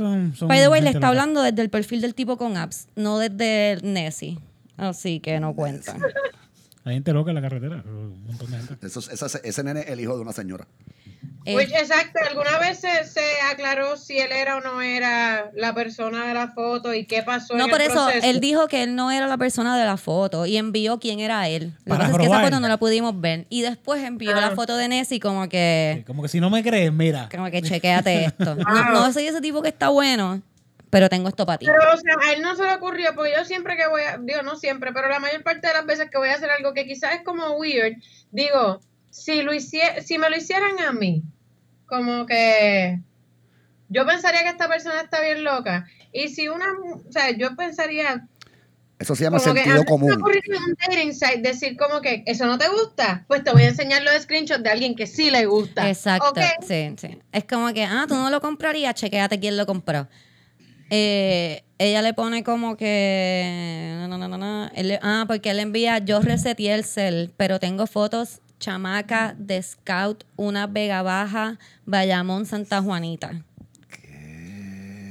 Son, 0.00 0.34
son 0.34 0.48
by 0.48 0.58
the 0.60 0.68
way, 0.68 0.80
le 0.80 0.88
está 0.88 0.98
loca. 1.00 1.08
hablando 1.08 1.42
desde 1.42 1.60
el 1.60 1.68
perfil 1.68 2.00
del 2.00 2.14
tipo 2.14 2.38
con 2.38 2.56
apps, 2.56 2.88
no 2.96 3.18
desde 3.18 3.72
el 3.72 3.92
Nessie. 3.92 4.38
Así 4.78 5.20
que 5.20 5.38
no 5.40 5.54
cuenta. 5.54 5.94
Hay 6.84 6.94
gente 6.94 7.12
loca 7.12 7.30
en 7.32 7.34
la 7.34 7.42
carretera. 7.42 7.84
Un 7.86 8.24
montón 8.26 8.50
de 8.50 8.56
gente. 8.62 8.86
Eso, 8.86 9.00
es- 9.00 9.08
esa- 9.22 9.38
ese 9.44 9.62
nene 9.62 9.80
es 9.80 9.88
el 9.90 10.00
hijo 10.00 10.16
de 10.16 10.22
una 10.22 10.32
señora. 10.32 10.66
Eh, 11.46 11.56
Which, 11.56 11.70
exacto, 11.72 12.18
¿alguna 12.28 12.58
vez 12.58 12.78
se, 12.80 13.04
se 13.04 13.22
aclaró 13.50 13.96
si 13.96 14.18
él 14.18 14.30
era 14.30 14.56
o 14.56 14.60
no 14.60 14.82
era 14.82 15.50
la 15.54 15.74
persona 15.74 16.26
de 16.26 16.34
la 16.34 16.48
foto 16.48 16.92
y 16.92 17.06
qué 17.06 17.22
pasó 17.22 17.56
No, 17.56 17.64
en 17.64 17.70
por 17.70 17.80
el 17.80 17.86
eso, 17.90 18.04
proceso? 18.04 18.26
él 18.26 18.40
dijo 18.40 18.68
que 18.68 18.82
él 18.82 18.94
no 18.94 19.10
era 19.10 19.26
la 19.26 19.38
persona 19.38 19.78
de 19.78 19.84
la 19.86 19.96
foto 19.96 20.44
y 20.44 20.58
envió 20.58 20.98
quién 21.00 21.18
era 21.18 21.48
él. 21.48 21.72
Lo 21.86 21.94
que 21.94 21.98
pasa 21.98 22.10
es 22.12 22.16
que 22.18 22.24
esa 22.26 22.40
foto 22.42 22.60
no 22.60 22.68
la 22.68 22.76
pudimos 22.76 23.18
ver. 23.18 23.46
Y 23.48 23.62
después 23.62 24.04
envió 24.04 24.32
Ah. 24.36 24.40
la 24.40 24.50
foto 24.50 24.76
de 24.76 24.88
Nessie 24.88 25.18
como 25.18 25.48
que, 25.48 26.04
Como 26.06 26.22
que 26.22 26.28
si 26.28 26.40
no 26.40 26.50
me 26.50 26.62
crees, 26.62 26.92
mira. 26.92 27.28
como 27.34 27.50
que 27.50 27.62
chequéate 27.62 28.26
esto. 28.26 28.54
No, 28.56 28.64
Ah. 28.66 28.90
no 28.92 29.12
soy 29.12 29.26
ese 29.26 29.40
tipo 29.40 29.62
que 29.62 29.70
está 29.70 29.88
bueno, 29.88 30.42
pero 30.90 31.08
tengo 31.08 31.28
esto 31.30 31.46
para 31.46 31.56
ti. 31.58 31.64
Pero, 31.66 31.78
o 31.94 31.96
sea, 31.96 32.14
a 32.28 32.32
él 32.34 32.42
no 32.42 32.54
se 32.54 32.64
le 32.64 32.74
ocurrió, 32.74 33.14
porque 33.14 33.32
yo 33.36 33.44
siempre 33.46 33.76
que 33.78 33.86
voy 33.88 34.02
a, 34.02 34.18
digo, 34.18 34.42
no 34.42 34.56
siempre, 34.56 34.92
pero 34.92 35.08
la 35.08 35.20
mayor 35.20 35.42
parte 35.42 35.66
de 35.68 35.72
las 35.72 35.86
veces 35.86 36.10
que 36.10 36.18
voy 36.18 36.28
a 36.28 36.34
hacer 36.34 36.50
algo 36.50 36.74
que 36.74 36.84
quizás 36.86 37.14
es 37.14 37.22
como 37.24 37.52
weird, 37.52 37.96
digo, 38.30 38.80
si 39.10 39.42
lo 39.42 39.52
hicie- 39.52 40.00
si 40.02 40.18
me 40.18 40.30
lo 40.30 40.36
hicieran 40.36 40.78
a 40.80 40.92
mí, 40.92 41.22
como 41.86 42.26
que 42.26 42.98
yo 43.88 44.06
pensaría 44.06 44.42
que 44.42 44.48
esta 44.50 44.68
persona 44.68 45.00
está 45.02 45.20
bien 45.20 45.42
loca. 45.44 45.86
Y 46.12 46.28
si 46.28 46.48
una, 46.48 46.66
mu- 46.74 47.02
o 47.08 47.12
sea, 47.12 47.30
yo 47.30 47.54
pensaría, 47.56 48.26
Eso 48.98 49.14
se 49.14 49.24
llama 49.24 49.38
como 49.38 49.54
sentido 49.54 49.84
común. 49.84 50.12
un 50.12 50.76
dating 50.88 51.42
decir 51.42 51.76
como 51.76 52.00
que 52.00 52.22
eso 52.26 52.46
no 52.46 52.58
te 52.58 52.68
gusta, 52.68 53.24
pues 53.28 53.42
te 53.42 53.50
voy 53.52 53.62
a 53.62 53.68
enseñar 53.68 54.02
los 54.02 54.22
screenshots 54.22 54.62
de 54.62 54.70
alguien 54.70 54.94
que 54.94 55.06
sí 55.06 55.30
le 55.30 55.46
gusta. 55.46 55.88
Exacto, 55.88 56.32
sí, 56.66 56.94
sí. 56.98 57.18
Es 57.32 57.44
como 57.44 57.72
que, 57.72 57.84
ah, 57.84 58.04
tú 58.06 58.14
no 58.14 58.28
lo 58.30 58.40
comprarías, 58.40 58.94
chequéate 58.94 59.40
quién 59.40 59.56
lo 59.56 59.66
compró. 59.66 60.08
Eh, 60.90 61.62
ella 61.78 62.02
le 62.02 62.12
pone 62.14 62.42
como 62.42 62.76
que. 62.76 63.94
no, 64.00 64.08
no, 64.08 64.18
no, 64.18 64.28
no, 64.28 64.38
no. 64.38 64.70
Él 64.74 64.98
ah, 65.02 65.24
porque 65.26 65.50
él 65.50 65.60
envía. 65.60 65.98
Yo 65.98 66.20
reseteé 66.20 66.74
el 66.74 66.84
cel, 66.84 67.32
pero 67.36 67.60
tengo 67.60 67.86
fotos 67.86 68.40
chamaca 68.60 69.34
de 69.36 69.60
Scout, 69.60 70.22
una 70.36 70.68
Vega 70.68 71.02
Baja, 71.02 71.58
Bayamón, 71.86 72.46
Santa 72.46 72.80
Juanita. 72.80 73.42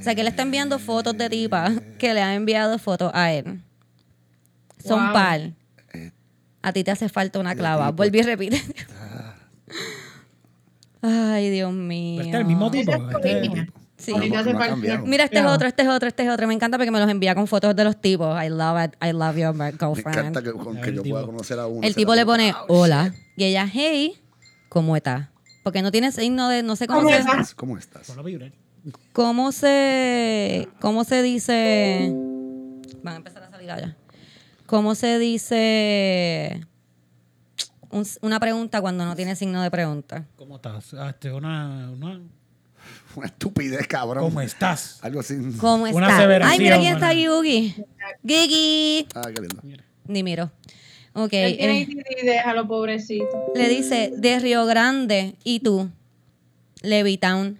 O 0.00 0.02
sea, 0.02 0.14
que 0.14 0.22
él 0.22 0.28
está 0.28 0.42
enviando 0.42 0.78
fotos 0.78 1.14
de 1.18 1.28
tipa 1.28 1.70
que 1.98 2.14
le 2.14 2.22
han 2.22 2.32
enviado 2.32 2.78
fotos 2.78 3.10
a 3.12 3.32
él. 3.32 3.60
Son 4.82 5.04
Wow. 5.04 5.12
par. 5.12 5.40
Eh, 5.92 6.12
A 6.62 6.72
ti 6.72 6.82
te 6.84 6.90
hace 6.90 7.10
falta 7.10 7.38
una 7.38 7.54
clava. 7.54 7.90
Vuelve 7.90 8.20
y 8.20 8.22
repite. 8.22 8.62
Ay, 11.02 11.50
Dios 11.50 11.72
mío. 11.72 12.20
Este 12.22 12.30
es 12.36 12.40
el 12.40 12.44
mismo 12.46 12.70
tipo. 12.70 12.90
Esa 12.92 12.96
es 12.98 13.02
este 13.14 13.28
es 13.28 13.34
el 13.34 13.40
política. 13.40 13.64
tipo. 13.66 13.79
Sí. 14.00 14.12
No, 14.12 14.18
no. 14.18 15.04
Mira, 15.06 15.24
este 15.24 15.38
es 15.38 15.44
otro, 15.44 15.68
este 15.68 15.82
es 15.82 15.88
otro, 15.88 16.08
este 16.08 16.22
es 16.24 16.30
otro. 16.30 16.46
Me 16.46 16.54
encanta 16.54 16.76
porque 16.78 16.90
me 16.90 16.98
los 16.98 17.08
envía 17.10 17.34
con 17.34 17.46
fotos 17.46 17.76
de 17.76 17.84
los 17.84 18.00
tipos. 18.00 18.42
I 18.42 18.48
love 18.48 18.84
it. 18.86 18.94
I 19.04 19.12
love 19.12 19.36
your 19.36 19.54
Me 19.54 19.72
girlfriend. 19.72 20.18
encanta 20.18 20.42
que, 20.42 20.52
con 20.52 20.80
que 20.80 20.92
yo 20.94 21.02
tipo. 21.02 21.14
pueda 21.14 21.26
conocer 21.26 21.58
a 21.58 21.66
uno. 21.66 21.86
El 21.86 21.94
tipo 21.94 22.14
le 22.14 22.24
pone 22.24 22.52
"Oh, 22.68 22.80
hola. 22.80 23.12
Y 23.36 23.44
ella, 23.44 23.68
hey, 23.72 24.14
¿cómo 24.68 24.96
estás? 24.96 25.28
Porque 25.62 25.82
no 25.82 25.90
tiene 25.92 26.10
signo 26.12 26.48
de, 26.48 26.62
no 26.62 26.74
sé 26.76 26.86
cómo 26.86 27.00
¿Cómo 27.02 27.10
se, 27.12 27.18
estás? 27.20 27.54
¿Cómo 27.54 27.76
estás? 27.78 28.12
Cómo 29.12 29.52
se, 29.52 30.68
cómo 30.80 31.04
se 31.04 31.22
dice. 31.22 32.10
Van 33.02 33.14
a 33.14 33.16
empezar 33.18 33.42
a 33.42 33.50
salir 33.50 33.70
allá. 33.70 33.96
¿Cómo 34.66 34.94
se 34.94 35.18
dice 35.18 36.66
un- 37.90 38.06
una 38.22 38.38
pregunta 38.40 38.80
cuando 38.80 39.04
no 39.04 39.16
tiene 39.16 39.36
signo 39.36 39.60
de 39.62 39.70
pregunta? 39.70 40.24
¿Cómo 40.36 40.56
estás? 40.56 40.94
Ah, 40.94 41.10
este, 41.10 41.32
una, 41.32 41.90
una- 41.90 42.20
Una 43.16 43.26
estupidez, 43.26 43.86
cabrón. 43.86 44.24
¿Cómo 44.24 44.40
estás? 44.40 44.98
Algo 45.02 45.20
así. 45.20 45.36
¿Cómo 45.58 45.84
Una 45.84 46.06
está? 46.06 46.16
aseveración, 46.16 46.52
Ay, 46.52 46.58
mira 46.58 46.78
quién 46.78 46.94
está 46.94 47.08
aquí, 47.08 47.28
Ugi. 47.28 47.74
Gigi. 48.26 49.08
Ah, 49.14 49.28
qué 49.34 49.40
lindo. 49.40 49.62
Ni 50.06 50.22
miro. 50.22 50.50
Ok. 51.12 51.32
Él 51.32 51.56
tiene 51.56 51.82
eh, 51.82 52.24
déjalo, 52.24 52.66
pobrecito. 52.68 53.52
le 53.54 53.68
dice, 53.68 54.12
de 54.16 54.38
Río 54.38 54.64
Grande, 54.66 55.34
¿y 55.44 55.60
tú? 55.60 55.90
Levitown. 56.82 57.58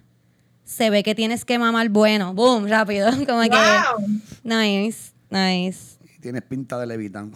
Se 0.63 0.89
ve 0.89 1.03
que 1.03 1.15
tienes 1.15 1.43
que 1.43 1.59
mamar 1.59 1.89
bueno. 1.89 2.33
Boom, 2.33 2.67
rápido. 2.67 3.09
Como 3.27 3.41
que. 3.41 3.49
¡Wow! 3.49 4.07
Nice, 4.43 5.11
nice. 5.29 5.97
Tienes 6.21 6.43
pinta 6.43 6.79
de 6.79 6.87
levitán. 6.87 7.31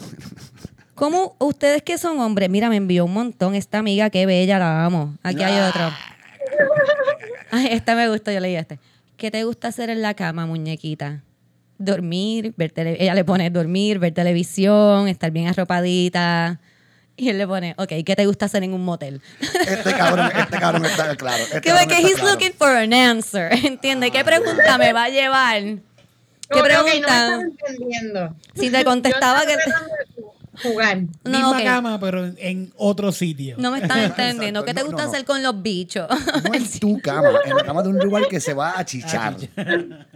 ¿Cómo 0.95 1.35
ustedes 1.39 1.81
que 1.83 1.97
son 1.97 2.19
hombres? 2.19 2.49
Mira, 2.49 2.69
me 2.69 2.77
envió 2.77 3.03
un 3.03 3.13
montón 3.13 3.53
esta 3.53 3.79
amiga, 3.79 4.09
qué 4.09 4.25
bella, 4.25 4.57
la 4.59 4.85
amo. 4.85 5.17
Aquí 5.23 5.43
hay 5.43 5.59
otro. 5.59 5.91
Ay, 7.51 7.67
esta 7.71 7.95
me 7.95 8.07
gustó, 8.09 8.31
yo 8.31 8.39
leí 8.39 8.55
este. 8.55 8.79
¿Qué 9.17 9.31
te 9.31 9.43
gusta 9.43 9.69
hacer 9.69 9.89
en 9.89 10.01
la 10.01 10.13
cama, 10.13 10.45
muñequita? 10.45 11.23
Dormir, 11.77 12.53
ver 12.57 12.71
tele- 12.71 12.97
ella 12.99 13.13
le 13.15 13.23
pone 13.25 13.49
dormir, 13.49 13.99
ver 13.99 14.13
televisión, 14.13 15.07
estar 15.07 15.31
bien 15.31 15.47
arropadita. 15.47 16.59
Y 17.17 17.29
él 17.29 17.37
le 17.37 17.47
pone, 17.47 17.75
ok, 17.77 17.91
¿qué 18.05 18.15
te 18.15 18.25
gusta 18.25 18.45
hacer 18.45 18.63
en 18.63 18.73
un 18.73 18.83
motel? 18.83 19.21
Este 19.65 19.93
cabrón, 19.93 20.29
este 20.37 20.57
cabrón 20.59 20.85
está 20.85 21.15
claro. 21.15 21.43
Este 21.43 21.61
que 21.61 21.69
cabrón 21.69 21.87
que 21.87 21.95
está 21.95 22.07
he's 22.07 22.15
claro. 22.15 22.31
looking 22.31 22.53
for 22.53 22.69
an 22.75 22.93
answer, 22.93 23.49
¿entiendes? 23.65 24.11
¿Qué 24.11 24.23
pregunta 24.23 24.77
me 24.77 24.91
va 24.91 25.05
a 25.05 25.09
llevar? 25.09 25.61
¿Qué 25.61 25.79
no 26.51 26.57
me 26.57 26.63
pregunta? 26.63 26.97
estás 26.97 27.39
entendiendo. 27.69 28.35
Si 28.53 28.69
te 28.69 28.83
contestaba 28.83 29.45
que... 29.45 29.55
Jugar. 30.63 31.01
No, 31.23 31.53
Misma 31.53 31.63
cama, 31.63 31.99
pero 31.99 32.25
en- 32.37 32.71
otro 32.77 33.11
sitio. 33.11 33.55
No 33.59 33.71
me 33.71 33.79
estás 33.79 33.97
entendiendo. 34.05 34.63
¿Qué 34.65 34.73
te 34.73 34.81
No, 34.81 34.87
gusta 34.87 35.03
no, 35.03 35.07
no. 35.07 35.13
hacer 35.13 35.25
con 35.25 35.41
los 35.43 35.61
bichos? 35.61 36.07
No 36.43 36.53
en 36.53 36.69
tu 36.79 36.99
cama, 37.01 37.29
en 37.45 37.55
la 37.55 37.63
cama 37.63 37.83
de 37.83 37.89
un 37.89 37.99
lugar 37.99 38.27
que 38.27 38.39
se 38.39 38.53
va 38.53 38.77
a 38.77 38.85
chichar. 38.85 39.35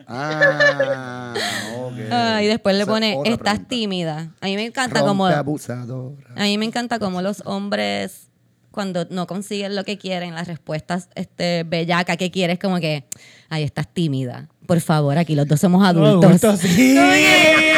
Ah, 0.08 1.34
ok. 1.78 1.93
Ah, 2.12 2.39
y 2.43 2.47
después 2.47 2.75
le 2.75 2.86
pone, 2.86 3.13
estás 3.23 3.38
pregunta. 3.39 3.67
tímida. 3.67 4.32
A 4.41 4.45
mí 4.45 4.56
me 4.56 4.65
encanta 4.65 4.99
Rompe 4.99 5.08
como... 5.10 5.25
abusadora. 5.28 6.28
A 6.36 6.43
mí 6.43 6.58
me 6.58 6.65
encanta 6.65 6.99
como 6.99 7.21
los 7.21 7.43
hombres, 7.45 8.30
cuando 8.71 9.06
no 9.10 9.28
consiguen 9.28 9.75
lo 9.75 9.84
que 9.84 9.97
quieren, 9.97 10.36
las 10.36 10.47
respuestas 10.47 11.10
este, 11.15 11.63
bellaca 11.63 12.17
que 12.17 12.32
quieres, 12.32 12.60
como 12.60 12.80
que, 12.80 13.06
ay, 13.49 13.63
estás 13.63 13.88
tímida. 13.93 14.47
Por 14.65 14.82
favor, 14.82 15.17
aquí 15.17 15.36
los 15.36 15.47
dos 15.47 15.60
somos 15.60 15.86
adultos, 15.86 16.60
sí. 16.60 16.95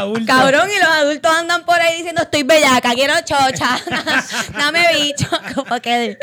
adultos. 0.00 0.26
Cabrón, 0.26 0.68
y 0.74 0.78
los 0.78 0.88
adultos 0.88 1.30
andan 1.32 1.64
por 1.64 1.80
ahí 1.80 1.96
diciendo, 1.98 2.22
estoy 2.22 2.42
bellaca, 2.42 2.92
quiero 2.94 3.14
chocha, 3.24 3.78
dame 4.58 4.80
bicho. 5.02 5.26
Como 5.54 5.80
que 5.80 6.18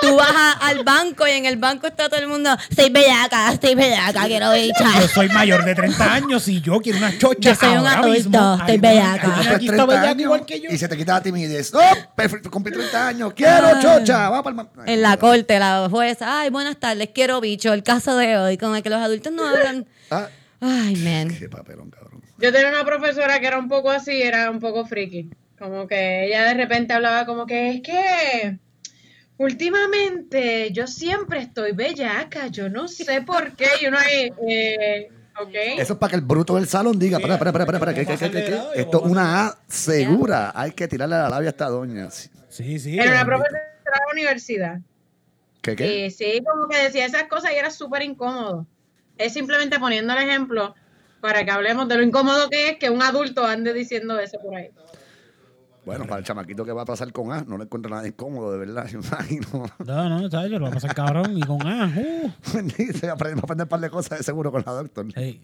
tú 0.00 0.16
vas 0.16 0.30
a- 0.34 0.52
al 0.68 0.84
banco 0.84 1.26
y 1.26 1.30
en 1.32 1.46
el 1.46 1.56
banco 1.56 1.86
está 1.86 2.08
todo 2.08 2.20
el 2.20 2.26
mundo, 2.28 2.50
estoy 2.70 2.90
bellaca, 2.90 3.52
estoy 3.52 3.74
bellaca, 3.74 4.24
quiero 4.26 4.52
bicha. 4.52 5.00
Yo 5.00 5.08
soy 5.08 5.28
mayor 5.28 5.64
de 5.64 5.74
30 5.74 6.12
años 6.12 6.48
y 6.48 6.60
yo 6.60 6.80
quiero 6.80 6.98
una 6.98 7.16
chocha 7.18 7.50
Yo 7.50 7.54
soy 7.54 7.68
un 7.70 7.76
ahora 7.78 7.90
adulto, 8.00 8.08
mismo. 8.10 8.54
estoy 8.60 8.70
Ay, 8.74 8.78
bellaca. 8.78 9.26
ay, 9.26 9.32
Tienes 9.40 9.46
Aquí 9.56 9.64
está 9.66 9.76
30 9.76 9.86
bellaco 9.86 10.06
años 10.08 10.20
igual 10.22 10.46
que 10.46 10.60
yo. 10.60 10.70
Y 10.70 10.78
se 10.78 10.88
te 10.88 10.96
quita 10.96 11.14
la 11.14 11.22
timidez. 11.22 11.72
¡Oh! 11.74 11.80
perfecto, 12.14 12.50
Cumplí 12.50 12.72
30 12.72 13.08
años. 13.08 13.32
¡Quiero 13.34 13.66
Ay. 13.68 13.82
chocha! 13.82 14.28
Va 14.30 14.42
para 14.42 14.62
el 14.84 14.88
En 14.88 15.02
la 15.02 15.16
corte, 15.16 15.58
la 15.58 15.88
jueza, 15.90 16.40
ay, 16.40 16.50
buenas 16.50 16.76
tardes, 16.78 17.10
quiero 17.14 17.40
bicho, 17.40 17.72
el 17.72 17.82
caso 17.82 18.16
de 18.16 18.36
hoy, 18.38 18.58
como 18.58 18.80
que 18.82 18.90
los 18.90 19.00
adultos 19.00 19.32
no 19.32 19.46
hablan. 19.48 19.86
Ah, 20.10 20.28
Ay, 20.60 20.96
man. 20.96 21.36
qué 21.38 21.48
papelón, 21.48 21.90
cabrón. 21.90 22.22
Yo 22.38 22.52
tenía 22.52 22.68
una 22.68 22.84
profesora 22.84 23.40
que 23.40 23.46
era 23.46 23.58
un 23.58 23.68
poco 23.68 23.90
así, 23.90 24.22
era 24.22 24.50
un 24.50 24.60
poco 24.60 24.84
friki. 24.84 25.30
Como 25.58 25.86
que 25.86 26.26
ella 26.26 26.44
de 26.44 26.54
repente 26.54 26.92
hablaba 26.92 27.24
como 27.24 27.46
que 27.46 27.70
es 27.70 27.80
que 27.80 28.58
últimamente 29.38 30.70
yo 30.72 30.86
siempre 30.86 31.40
estoy 31.40 31.72
bellaca, 31.72 32.48
yo 32.48 32.68
no 32.68 32.88
sé 32.88 33.22
por 33.22 33.52
qué. 33.52 33.68
Y 33.80 33.86
uno 33.86 33.98
ahí, 33.98 34.32
eh, 34.48 35.08
ok. 35.40 35.54
Eso 35.78 35.94
es 35.94 35.98
para 35.98 36.10
que 36.10 36.16
el 36.16 36.22
bruto 36.22 36.56
del 36.56 36.68
salón 36.68 36.98
diga, 36.98 37.16
espera, 37.16 37.34
espera, 37.34 37.50
espera, 37.50 37.78
espera, 37.78 37.94
¿qué, 37.94 38.06
qué, 38.06 38.18
qué, 38.18 38.30
qué, 38.30 38.44
qué? 38.44 38.80
Esto 38.80 39.04
es 39.04 39.10
una 39.10 39.46
A 39.46 39.58
segura. 39.66 40.52
Hay 40.54 40.72
que 40.72 40.88
tirarle 40.88 41.16
la 41.16 41.30
labia 41.30 41.48
a 41.48 41.52
esta 41.52 41.68
doña. 41.68 42.10
Sí, 42.10 42.78
sí. 42.78 42.98
Era 42.98 43.12
una 43.12 43.24
profesora 43.24 43.60
de 43.84 43.90
la 43.90 44.12
universidad. 44.12 44.80
¿Qué, 45.62 45.74
qué? 45.74 46.06
Y 46.06 46.10
sí, 46.10 46.42
como 46.44 46.68
que 46.68 46.76
decía 46.82 47.06
esas 47.06 47.24
cosas 47.24 47.52
y 47.52 47.56
era 47.56 47.70
súper 47.70 48.02
incómodo. 48.02 48.66
Es 49.16 49.32
simplemente 49.32 49.78
poniendo 49.78 50.12
el 50.12 50.28
ejemplo 50.28 50.74
para 51.20 51.44
que 51.44 51.50
hablemos 51.50 51.88
de 51.88 51.96
lo 51.96 52.02
incómodo 52.02 52.48
que 52.50 52.70
es 52.70 52.78
que 52.78 52.90
un 52.90 53.02
adulto 53.02 53.44
ande 53.44 53.72
diciendo 53.72 54.18
eso 54.18 54.38
por 54.38 54.54
ahí. 54.54 54.70
Bueno, 55.86 56.04
para 56.04 56.18
el 56.18 56.24
chamaquito 56.24 56.64
que 56.64 56.72
va 56.72 56.82
a 56.82 56.84
pasar 56.84 57.12
con 57.12 57.30
A, 57.30 57.44
no 57.44 57.56
le 57.56 57.62
encuentra 57.64 57.88
nada 57.88 58.08
incómodo, 58.08 58.50
de 58.50 58.58
verdad. 58.58 58.86
Yo 58.90 58.98
imagino. 58.98 59.66
No, 59.84 60.08
no. 60.08 60.28
Yo 60.28 60.48
lo 60.48 60.60
voy 60.60 60.70
a 60.70 60.72
pasar 60.72 60.94
cabrón 60.94 61.38
y 61.38 61.42
con 61.42 61.64
A. 61.64 61.86
Uh. 61.96 62.32
Se 62.92 63.06
va 63.06 63.12
a 63.12 63.14
aprender 63.14 63.38
va 63.38 63.42
a 63.42 63.44
aprender 63.44 63.64
un 63.64 63.68
par 63.68 63.80
de 63.80 63.88
cosas 63.88 64.18
de 64.18 64.24
seguro 64.24 64.50
con 64.50 64.64
la 64.66 64.72
doctor. 64.72 65.06
Sí. 65.12 65.40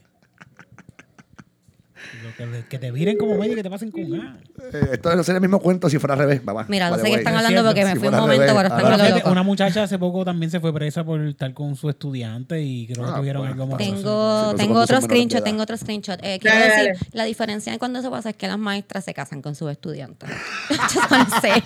Que, 2.68 2.78
te 2.78 2.90
viren 2.90 3.16
como 3.16 3.36
medio 3.36 3.52
y 3.52 3.56
que 3.56 3.62
te 3.62 3.70
pasen 3.70 3.90
con 3.90 4.02
A. 4.20 4.36
Eh, 4.72 4.88
esto 4.92 5.14
no 5.14 5.22
sería 5.22 5.36
el 5.36 5.42
mismo 5.42 5.60
cuento 5.60 5.88
si 5.90 5.98
fuera 5.98 6.14
al 6.14 6.20
revés. 6.20 6.40
Papá. 6.40 6.66
Mira, 6.68 6.90
no 6.90 6.96
sé 6.96 7.04
qué 7.04 7.14
están 7.14 7.34
es 7.34 7.38
hablando 7.44 7.64
porque 7.68 7.84
me 7.84 7.92
si 7.92 7.98
fui 7.98 8.08
un 8.08 8.14
fuera 8.14 8.16
al 8.16 8.22
momento, 8.22 8.46
revés. 8.46 8.62
pero 8.62 8.74
Ah, 8.74 8.78
están 8.78 8.94
fíjate, 9.00 9.14
locos. 9.18 9.32
una 9.32 9.42
muchacha 9.42 9.82
hace 9.82 9.98
poco 9.98 10.24
también 10.24 10.50
se 10.50 10.60
fue 10.60 10.72
presa 10.72 11.04
por 11.04 11.20
estar 11.20 11.52
con 11.54 11.76
su 11.76 11.88
estudiante 11.90 12.60
y 12.62 12.86
creo 12.86 13.04
que 13.04 13.10
Ah, 13.10 13.16
tuvieron 13.16 13.42
bueno. 13.42 13.52
algo 13.54 13.66
más. 13.66 13.78
Tengo, 13.78 14.54
tengo 14.56 14.80
otro 14.80 14.96
somos 14.96 15.02
menores 15.02 15.02
de 15.02 15.06
screenshot, 15.08 15.38
edad. 15.38 15.44
tengo 15.44 15.62
otro 15.62 15.76
screenshot. 15.76 16.18
Eh, 16.22 16.38
quiero 16.40 16.56
Dale, 16.58 16.68
decir, 16.70 16.92
dale. 16.94 16.98
la 17.12 17.24
diferencia 17.24 17.72
de 17.72 17.78
cuando 17.78 17.98
eso 18.00 18.10
pasa 18.10 18.30
es 18.30 18.36
que 18.36 18.48
las 18.48 18.58
maestras 18.58 19.04
se 19.04 19.14
casan 19.14 19.42
con 19.42 19.54
sus 19.54 19.70
estudiantes. 19.70 20.28
Just 20.68 21.10
wanna 21.10 21.40
say. 21.40 21.62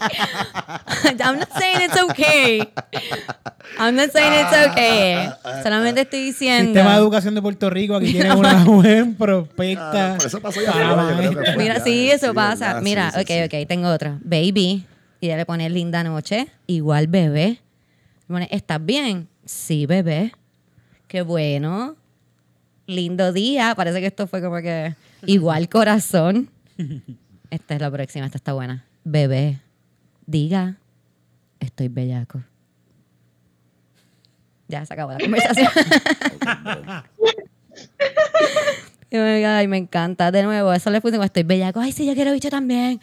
I'm 1.20 1.38
not 1.38 1.48
saying 1.58 1.82
it's 1.82 2.02
okay. 2.02 2.60
I'm 3.78 3.94
not 3.96 4.10
saying 4.12 4.32
it's 4.32 4.70
okay. 4.70 5.28
Solamente 5.62 6.02
estoy 6.02 6.22
diciendo. 6.24 6.72
Sistema 6.72 6.92
de 6.92 6.98
Educación 6.98 7.34
de 7.34 7.42
Puerto 7.42 7.70
Rico, 7.70 7.96
aquí 7.96 8.12
tiene 8.12 8.34
una 8.34 8.54
mujer 8.64 9.06
prospecta. 9.18 10.14
Ah, 10.14 10.16
por 10.16 10.26
eso 10.26 10.40
pasó 10.40 10.60
ya 10.62 10.65
fue. 10.72 11.56
Mira, 11.56 11.78
Ya, 11.78 11.84
sí, 11.84 12.10
eso 12.10 12.34
pasa. 12.34 12.80
Mira, 12.80 13.12
ok, 13.16 13.30
ok, 13.46 13.66
tengo 13.66 13.88
otro. 13.88 14.18
Baby. 14.22 14.86
Y 15.20 15.26
ella 15.26 15.36
le 15.36 15.46
pone 15.46 15.68
linda 15.70 16.02
noche. 16.04 16.48
Igual 16.66 17.06
bebé. 17.06 17.60
Le 18.20 18.26
pone, 18.26 18.48
¿estás 18.50 18.84
bien? 18.84 19.28
Sí, 19.44 19.86
bebé. 19.86 20.32
Qué 21.08 21.22
bueno. 21.22 21.96
Lindo 22.86 23.32
día. 23.32 23.74
Parece 23.76 24.00
que 24.00 24.06
esto 24.06 24.26
fue 24.26 24.42
como 24.42 24.56
que 24.56 24.94
igual 25.24 25.68
corazón. 25.68 26.50
Esta 27.50 27.74
es 27.74 27.80
la 27.80 27.90
próxima, 27.90 28.26
esta 28.26 28.38
está 28.38 28.52
buena. 28.54 28.84
Bebé, 29.04 29.60
diga, 30.26 30.78
estoy 31.60 31.86
bellaco. 31.86 32.42
Ya 34.66 34.84
se 34.84 34.92
acabó 34.92 35.12
la 35.12 35.18
conversación. 35.20 35.68
Y 39.16 39.40
me- 39.40 39.46
Ay, 39.46 39.68
me 39.68 39.76
encanta. 39.78 40.30
De 40.30 40.42
nuevo, 40.42 40.72
eso 40.72 40.90
le 40.90 41.00
pusimos, 41.00 41.26
estoy 41.26 41.42
bellaco. 41.42 41.80
Ay, 41.80 41.92
sí, 41.92 42.06
yo 42.06 42.14
quiero 42.14 42.32
bicho 42.32 42.48
también. 42.50 43.00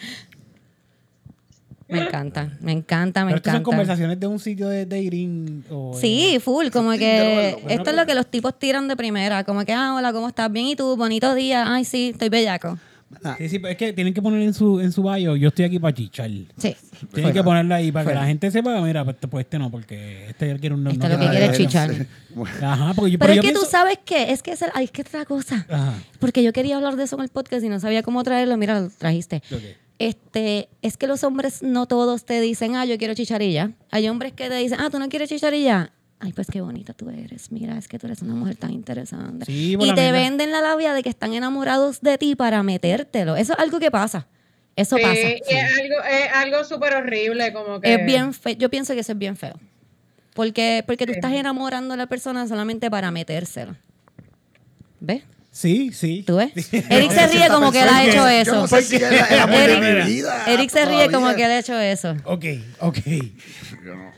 Me 1.89 1.99
encanta, 1.99 2.49
me 2.62 2.71
encanta, 2.71 3.23
me 3.23 3.32
Pero 3.32 3.38
estas 3.38 3.52
son 3.54 3.60
encanta. 3.62 3.69
conversaciones 3.78 4.19
de 4.19 4.26
un 4.26 4.39
sitio 4.39 4.67
de 4.69 4.86
dating. 4.86 5.63
O, 5.69 5.93
Sí, 5.99 6.39
full, 6.43 6.69
como 6.69 6.91
que 6.93 7.56
esto 7.67 7.89
es 7.91 7.95
lo 7.95 8.06
que 8.06 8.15
los 8.15 8.26
tipos 8.28 8.58
tiran 8.58 8.88
de 8.88 8.95
primera, 8.95 9.43
como 9.43 9.63
que, 9.63 9.73
ah, 9.73 9.93
hola, 9.95 10.12
¿cómo 10.12 10.28
estás? 10.28 10.51
Bien, 10.51 10.66
¿y 10.68 10.76
tú? 10.76 10.95
Bonito 10.95 11.36
día. 11.36 11.66
Ay, 11.72 11.86
sí, 11.86 12.09
estoy 12.14 12.30
bellaco. 12.30 12.80
Sí, 13.38 13.49
sí, 13.49 13.59
pero 13.59 13.72
es 13.72 13.78
que 13.78 13.93
tienen 13.93 14.14
que 14.14 14.22
poner 14.22 14.41
en 14.41 14.53
su, 14.53 14.80
en 14.80 14.91
su 14.91 15.03
bio, 15.03 15.36
yo 15.36 15.49
estoy 15.49 15.66
aquí 15.66 15.80
para 15.80 15.93
chichar. 15.93 16.30
Sí. 16.57 16.76
Tienen 17.14 17.34
que 17.34 17.43
ponerla 17.43 17.76
ahí 17.76 17.91
para 17.91 18.09
que 18.09 18.16
la 18.16 18.26
gente 18.26 18.51
sepa, 18.51 18.80
mira, 18.82 19.03
pues, 19.03 19.18
pues 19.30 19.45
este 19.45 19.59
no, 19.59 19.70
porque 19.72 20.28
este 20.30 20.57
quiere 20.59 20.76
un... 20.76 20.88
Este 20.88 20.99
no- 20.99 21.09
lo 21.09 21.20
que 21.20 21.26
no- 21.26 21.32
quiere 21.32 21.45
es 21.47 21.57
chichar. 21.57 21.91
Ajá, 22.61 22.93
porque 22.95 23.11
yo, 23.11 23.20
Pero 23.20 23.34
es 23.34 23.38
yo 23.38 23.41
que 23.43 23.51
tú 23.53 23.61
sabes 23.70 23.99
qué, 24.03 24.32
es 24.32 24.41
que 24.41 24.51
es, 24.53 24.61
el, 24.61 24.72
ay, 24.74 24.86
es 24.86 24.91
que 24.91 25.01
otra 25.01 25.26
cosa. 25.26 25.66
Ajá. 25.70 25.93
Porque 26.20 26.43
yo 26.43 26.53
quería 26.53 26.76
hablar 26.78 26.95
de 26.95 27.03
eso 27.03 27.16
en 27.16 27.24
el 27.24 27.30
podcast 27.30 27.64
y 27.64 27.70
no 27.70 27.80
sabía 27.80 28.03
cómo 28.03 28.24
traerlo. 28.24 28.57
Mira, 28.57 28.80
lo 28.80 28.89
trajiste. 28.89 29.41
Este, 29.99 30.70
es 30.82 30.97
que 30.97 31.07
los 31.07 31.24
hombres 31.24 31.61
no 31.61 31.86
todos 31.86 32.26
te 32.26 32.41
dicen, 32.41 32.76
ah, 32.76 32.86
yo 32.86 32.97
quiero 32.97 33.14
chicharilla. 33.14 33.72
Hay 33.91 34.07
hombres 34.09 34.34
que 34.34 34.49
te 34.49 34.55
dicen, 34.55 34.80
ah, 34.82 34.89
tú 34.89 34.99
no 34.99 35.07
quieres 35.09 35.30
chicharilla. 35.30 35.91
Ay, 36.26 36.32
pues 36.32 36.47
qué 36.49 36.61
bonita 36.61 36.93
tú 36.93 37.09
eres. 37.09 37.51
Mira, 37.51 37.78
es 37.78 37.89
que 37.89 37.99
tú 37.99 38.07
eres 38.07 38.21
una 38.21 38.34
mujer 38.34 38.55
tan 38.55 38.71
interesante. 38.71 39.45
Sí, 39.45 39.74
y 39.74 39.78
te 39.78 39.93
mierda. 39.93 40.11
venden 40.13 40.51
la 40.53 40.61
labia 40.61 40.93
de 40.93 41.03
que 41.03 41.09
están 41.09 41.34
enamorados 41.34 41.99
de 41.99 42.17
ti 42.17 42.34
para 42.36 42.63
metértelo. 42.63 43.36
Eso 43.36 43.51
es 43.51 43.59
algo 43.59 43.78
que 43.80 43.91
pasa. 43.91 44.26
Eso 44.78 44.95
Sí, 44.95 45.03
pasa. 45.03 45.19
y 45.19 45.41
es 45.53 45.80
algo, 45.82 45.95
es 46.09 46.32
algo 46.34 46.63
súper 46.63 46.95
horrible, 46.95 47.51
como 47.51 47.82
que... 47.82 47.93
Es 47.93 48.05
bien 48.05 48.34
feo. 48.34 48.53
Yo 48.53 48.69
pienso 48.69 48.93
que 48.93 49.01
eso 49.01 49.11
es 49.11 49.17
bien 49.17 49.36
feo. 49.36 49.59
Porque, 50.34 50.84
porque 50.88 51.05
tú 51.05 51.11
estás 51.11 51.34
enamorando 51.34 51.93
a 51.93 51.97
la 51.97 52.07
persona 52.07 52.47
solamente 52.47 52.89
para 52.89 53.11
metérselo. 53.11 53.76
¿Ves? 55.01 55.24
Sí, 55.54 55.91
sí. 55.93 56.24
¿Tú 56.26 56.38
ves? 56.38 56.51
Eric 56.89 57.12
se 57.12 57.28
ríe 57.28 57.47
como 57.47 57.72
que 57.72 57.84
él 57.84 57.88
ha 57.88 58.04
hecho 58.04 58.16
Yo 58.16 58.28
eso. 58.28 58.56
no 58.56 58.68
sé 58.68 58.82
si 58.82 58.95
es 58.95 59.04
el 59.04 59.39
amor 59.39 59.60
de 59.60 59.66
Eric- 59.78 60.06
mi 60.06 60.14
vida. 60.14 60.43
Eric 60.47 60.70
se 60.72 60.84
ríe 60.86 61.12
como 61.12 61.36
que 61.36 61.45
él 61.45 61.51
ha 61.51 61.60
hecho 61.60 61.80
eso. 61.80 62.16
Ok, 62.26 62.45
ok. 62.80 62.97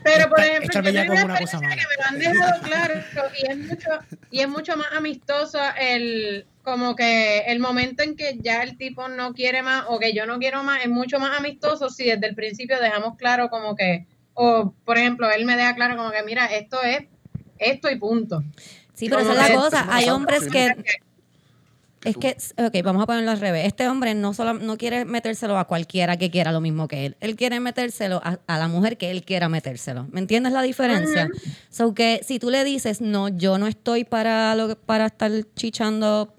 Pero, 0.02 0.30
por 0.30 0.40
ejemplo, 0.40 0.64
echarme 0.70 0.92
yo 0.94 1.00
tengo 1.02 1.24
una 1.26 1.38
cosa 1.38 1.58
experiencia 1.58 1.76
que 1.76 1.86
me 1.88 2.02
lo 2.02 2.08
han 2.08 2.18
dejado 2.18 2.62
claro 2.62 2.94
y 3.38 3.50
es 3.50 3.58
mucho, 3.58 3.88
y 4.30 4.40
es 4.40 4.48
mucho 4.48 4.76
más 4.78 4.86
amistoso 4.96 5.58
el 5.78 6.46
como 6.62 6.96
que 6.96 7.40
el 7.48 7.60
momento 7.60 8.02
en 8.02 8.16
que 8.16 8.38
ya 8.40 8.62
el 8.62 8.78
tipo 8.78 9.06
no 9.08 9.34
quiere 9.34 9.62
más 9.62 9.84
o 9.88 9.98
que 9.98 10.14
yo 10.14 10.24
no 10.26 10.38
quiero 10.38 10.62
más 10.62 10.82
es 10.84 10.88
mucho 10.88 11.18
más 11.18 11.36
amistoso 11.38 11.90
si 11.90 12.04
desde 12.04 12.26
el 12.26 12.34
principio 12.34 12.80
dejamos 12.80 13.16
claro 13.16 13.50
como 13.50 13.76
que 13.76 14.06
o 14.34 14.72
por 14.84 14.96
ejemplo 14.98 15.30
él 15.30 15.44
me 15.44 15.56
deja 15.56 15.74
claro 15.76 15.96
como 15.96 16.10
que 16.10 16.22
mira 16.24 16.46
esto 16.46 16.82
es 16.82 17.04
esto 17.58 17.90
y 17.90 17.96
punto 17.96 18.42
Sí, 18.94 19.08
pero 19.10 19.20
Como 19.20 19.32
esa 19.34 19.42
es 19.46 19.50
la 19.50 19.54
cosa. 19.60 19.86
Hay 19.90 20.08
hombres 20.08 20.48
que... 20.50 20.72
Es 22.06 22.16
que, 22.16 22.36
ok, 22.62 22.84
vamos 22.84 23.02
a 23.02 23.06
ponerlo 23.06 23.30
al 23.32 23.40
revés. 23.40 23.66
Este 23.66 23.88
hombre 23.88 24.14
no 24.14 24.32
solo 24.32 24.54
no 24.54 24.76
quiere 24.78 25.04
metérselo 25.04 25.58
a 25.58 25.66
cualquiera 25.66 26.16
que 26.16 26.30
quiera 26.30 26.52
lo 26.52 26.60
mismo 26.60 26.86
que 26.88 27.06
él. 27.06 27.16
Él 27.20 27.34
quiere 27.36 27.58
metérselo 27.60 28.20
a, 28.24 28.38
a 28.46 28.58
la 28.58 28.68
mujer 28.68 28.96
que 28.96 29.10
él 29.10 29.24
quiera 29.24 29.48
metérselo. 29.48 30.06
¿Me 30.12 30.20
entiendes 30.20 30.52
la 30.52 30.62
diferencia? 30.62 31.28
So 31.70 31.94
que 31.94 32.20
si 32.24 32.38
tú 32.38 32.50
le 32.50 32.62
dices, 32.64 33.00
no, 33.00 33.28
yo 33.28 33.58
no 33.58 33.66
estoy 33.66 34.04
para, 34.04 34.54
lo, 34.54 34.76
para 34.78 35.06
estar 35.06 35.30
chichando 35.56 36.32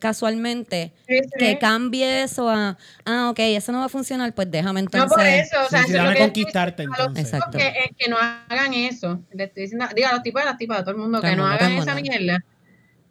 casualmente, 0.00 0.92
Sí, 1.06 1.18
sí. 1.22 1.30
que 1.38 1.58
cambie 1.58 2.22
eso 2.22 2.48
a, 2.48 2.78
ah, 3.04 3.28
ok, 3.30 3.38
eso 3.40 3.72
no 3.72 3.80
va 3.80 3.84
a 3.84 3.88
funcionar, 3.90 4.34
pues 4.34 4.50
déjame 4.50 4.80
entonces. 4.80 5.10
no 5.10 5.14
por 5.14 5.26
eso 5.26 5.56
o 5.66 5.68
sea 5.68 5.82
sí, 5.84 5.92
eso 5.94 6.10
es 6.10 6.18
conquistarte, 6.18 6.82
a 6.84 6.86
los 6.86 6.98
entonces. 6.98 7.24
tipos 7.26 7.34
Exacto. 7.34 7.58
que, 7.58 7.66
eh, 7.68 7.94
que 7.98 8.08
no 8.10 8.16
hagan 8.18 8.72
eso 8.72 9.20
le 9.32 9.44
estoy 9.44 9.64
diciendo 9.64 9.86
digo 9.94 10.08
a 10.08 10.12
los 10.14 10.22
tipos 10.22 10.40
a 10.40 10.46
las 10.46 10.56
tipas 10.56 10.78
a 10.78 10.80
todo 10.82 10.92
el 10.92 10.96
mundo 10.96 11.20
Todo 11.20 11.30
que 11.30 11.36
no 11.36 11.42
todo 11.42 11.52
hagan 11.52 11.72
esa 11.72 11.94
mierda 11.94 12.42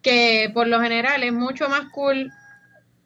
que 0.01 0.49
por 0.53 0.67
lo 0.67 0.81
general 0.81 1.23
es 1.23 1.33
mucho 1.33 1.69
más 1.69 1.89
cool 1.91 2.31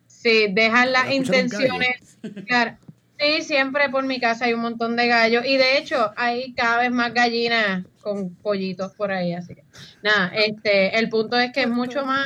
si 0.08 0.48
dejan 0.54 0.92
las 0.92 1.10
¿Escucharon 1.10 1.20
un 1.20 1.46
intenciones 1.46 2.18
claro 2.48 2.78
sí 3.20 3.42
siempre 3.44 3.90
por 3.90 4.04
mi 4.06 4.20
casa 4.20 4.46
hay 4.46 4.54
un 4.54 4.62
montón 4.62 4.96
de 4.96 5.08
gallos 5.08 5.46
y 5.46 5.58
de 5.58 5.78
hecho 5.78 6.12
hay 6.16 6.54
cada 6.54 6.80
vez 6.80 6.92
más 6.92 7.14
gallinas 7.14 7.86
con 8.02 8.36
pollitos 8.36 8.94
por 8.94 9.12
ahí 9.12 9.34
así 9.34 9.56
que 9.56 9.64
nada 10.04 10.32
este 10.36 10.98
el 10.98 11.10
punto 11.10 11.38
es 11.40 11.52
que 11.52 11.62
es 11.62 11.70
mucho 11.70 12.06
más 12.06 12.26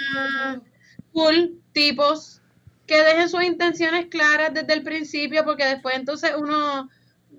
cool 1.11 1.59
tipos 1.73 2.41
que 2.85 3.03
dejen 3.03 3.29
sus 3.29 3.43
intenciones 3.43 4.07
claras 4.07 4.53
desde 4.53 4.73
el 4.73 4.83
principio 4.83 5.43
porque 5.45 5.65
después 5.65 5.95
entonces 5.95 6.31
uno 6.37 6.89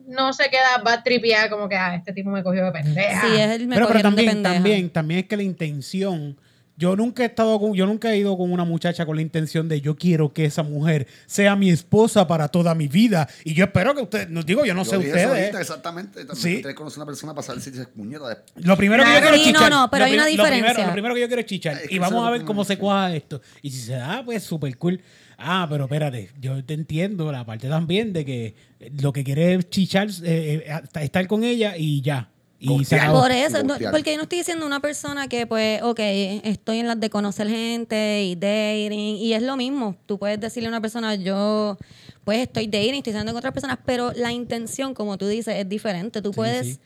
no 0.06 0.32
se 0.32 0.48
queda 0.50 0.82
va 0.86 1.02
tripear 1.02 1.50
como 1.50 1.68
que 1.68 1.76
ah 1.76 1.94
este 1.94 2.12
tipo 2.12 2.30
me 2.30 2.42
cogió 2.42 2.64
de 2.64 2.72
pendeja 2.72 3.20
Sí, 3.20 3.40
es 3.40 3.50
el 3.50 3.66
me 3.66 3.74
Pero, 3.76 3.86
pero 3.86 3.88
cogieron 3.88 4.14
de 4.16 4.24
también, 4.24 4.34
pendeja. 4.34 4.54
también, 4.54 4.90
también 4.90 5.20
es 5.20 5.26
que 5.26 5.36
la 5.36 5.42
intención. 5.42 6.36
Yo 6.80 6.96
nunca 6.96 7.22
he 7.22 7.26
estado 7.26 7.60
con, 7.60 7.74
yo 7.74 7.84
nunca 7.86 8.10
he 8.10 8.16
ido 8.16 8.36
con 8.38 8.50
una 8.50 8.64
muchacha 8.64 9.04
con 9.04 9.14
la 9.16 9.20
intención 9.22 9.68
de 9.68 9.82
yo 9.82 9.96
quiero 9.96 10.32
que 10.32 10.46
esa 10.46 10.62
mujer 10.62 11.06
sea 11.26 11.54
mi 11.54 11.68
esposa 11.68 12.26
para 12.26 12.48
toda 12.48 12.74
mi 12.74 12.88
vida. 12.88 13.28
Y 13.44 13.52
yo 13.52 13.64
espero 13.66 13.94
que 13.94 14.00
ustedes, 14.00 14.30
no 14.30 14.42
digo, 14.42 14.64
yo 14.64 14.72
no 14.72 14.84
Yo 14.84 14.90
sé 14.92 14.96
dije 14.96 15.08
eso 15.10 15.18
ustedes. 15.18 15.42
ahorita, 15.44 15.60
exactamente. 15.60 16.24
También 16.24 16.36
Sí. 16.36 16.48
Tienes 16.48 16.66
que 16.66 16.74
conocer 16.74 16.98
a 16.98 17.02
una 17.02 17.06
persona 17.06 17.34
para 17.34 17.46
saber 17.46 17.60
si 17.62 17.70
dices 17.70 17.86
de- 17.94 18.36
Lo 18.62 18.76
primero 18.78 19.04
que 19.04 19.10
yo 19.12 19.20
quiero 19.20 19.36
es 19.36 19.42
sí, 19.42 19.52
no, 19.52 19.58
chichar. 19.58 19.70
no, 19.70 19.88
pero 19.90 20.00
Lo 20.00 20.04
hay 20.06 20.14
una 20.14 20.24
prim- 20.24 20.36
lo 20.38 20.42
primero- 20.44 20.56
diferencia. 20.64 20.86
Lo 20.86 20.92
primero 20.94 21.14
que 21.14 21.20
yo 21.20 21.26
quiero 21.26 21.40
es 21.40 21.46
chichar. 21.46 21.76
Es 21.76 21.88
que 21.90 21.94
y 21.94 21.98
vamos 21.98 22.26
a 22.26 22.30
ver 22.30 22.44
cómo 22.44 22.64
se 22.64 22.78
cuaja 22.78 23.14
esto. 23.14 23.42
Y 23.60 23.70
si 23.70 23.80
se 23.82 23.92
da, 23.92 24.22
pues 24.24 24.42
súper 24.42 24.76
cool. 24.78 25.02
Ah, 25.36 25.66
pero 25.70 25.84
espérate, 25.84 26.30
yo 26.40 26.64
te 26.64 26.72
entiendo 26.74 27.30
la 27.30 27.44
parte 27.44 27.68
también 27.68 28.12
de 28.14 28.24
que 28.24 28.54
lo 29.02 29.12
que 29.12 29.22
quiere 29.22 29.54
es 29.54 29.68
chichar, 29.68 30.08
eh, 30.24 30.64
eh, 30.66 30.80
estar 31.02 31.26
con 31.26 31.44
ella 31.44 31.76
y 31.76 32.00
ya. 32.00 32.30
Y 32.62 32.84
se. 32.84 33.00
Por 33.00 33.32
eso, 33.32 33.62
no, 33.62 33.74
porque 33.90 34.10
yo 34.12 34.16
no 34.18 34.24
estoy 34.24 34.38
diciendo 34.38 34.66
una 34.66 34.80
persona 34.80 35.28
que, 35.28 35.46
pues, 35.46 35.82
ok, 35.82 35.98
estoy 35.98 36.78
en 36.78 36.86
las 36.86 37.00
de 37.00 37.08
conocer 37.08 37.48
gente 37.48 38.22
y 38.22 38.36
dating, 38.36 39.16
y 39.16 39.32
es 39.32 39.42
lo 39.42 39.56
mismo. 39.56 39.96
Tú 40.06 40.18
puedes 40.18 40.38
decirle 40.38 40.66
a 40.68 40.70
una 40.70 40.80
persona, 40.82 41.14
yo, 41.14 41.78
pues, 42.24 42.40
estoy 42.40 42.66
dating, 42.66 42.96
estoy 42.96 43.14
saliendo 43.14 43.32
con 43.32 43.38
otras 43.38 43.54
personas, 43.54 43.78
pero 43.86 44.12
la 44.12 44.30
intención, 44.30 44.92
como 44.92 45.16
tú 45.16 45.26
dices, 45.26 45.54
es 45.56 45.68
diferente. 45.68 46.20
Tú 46.20 46.30
Sí, 46.32 46.36
puedes. 46.36 46.66
sí. 46.74 46.80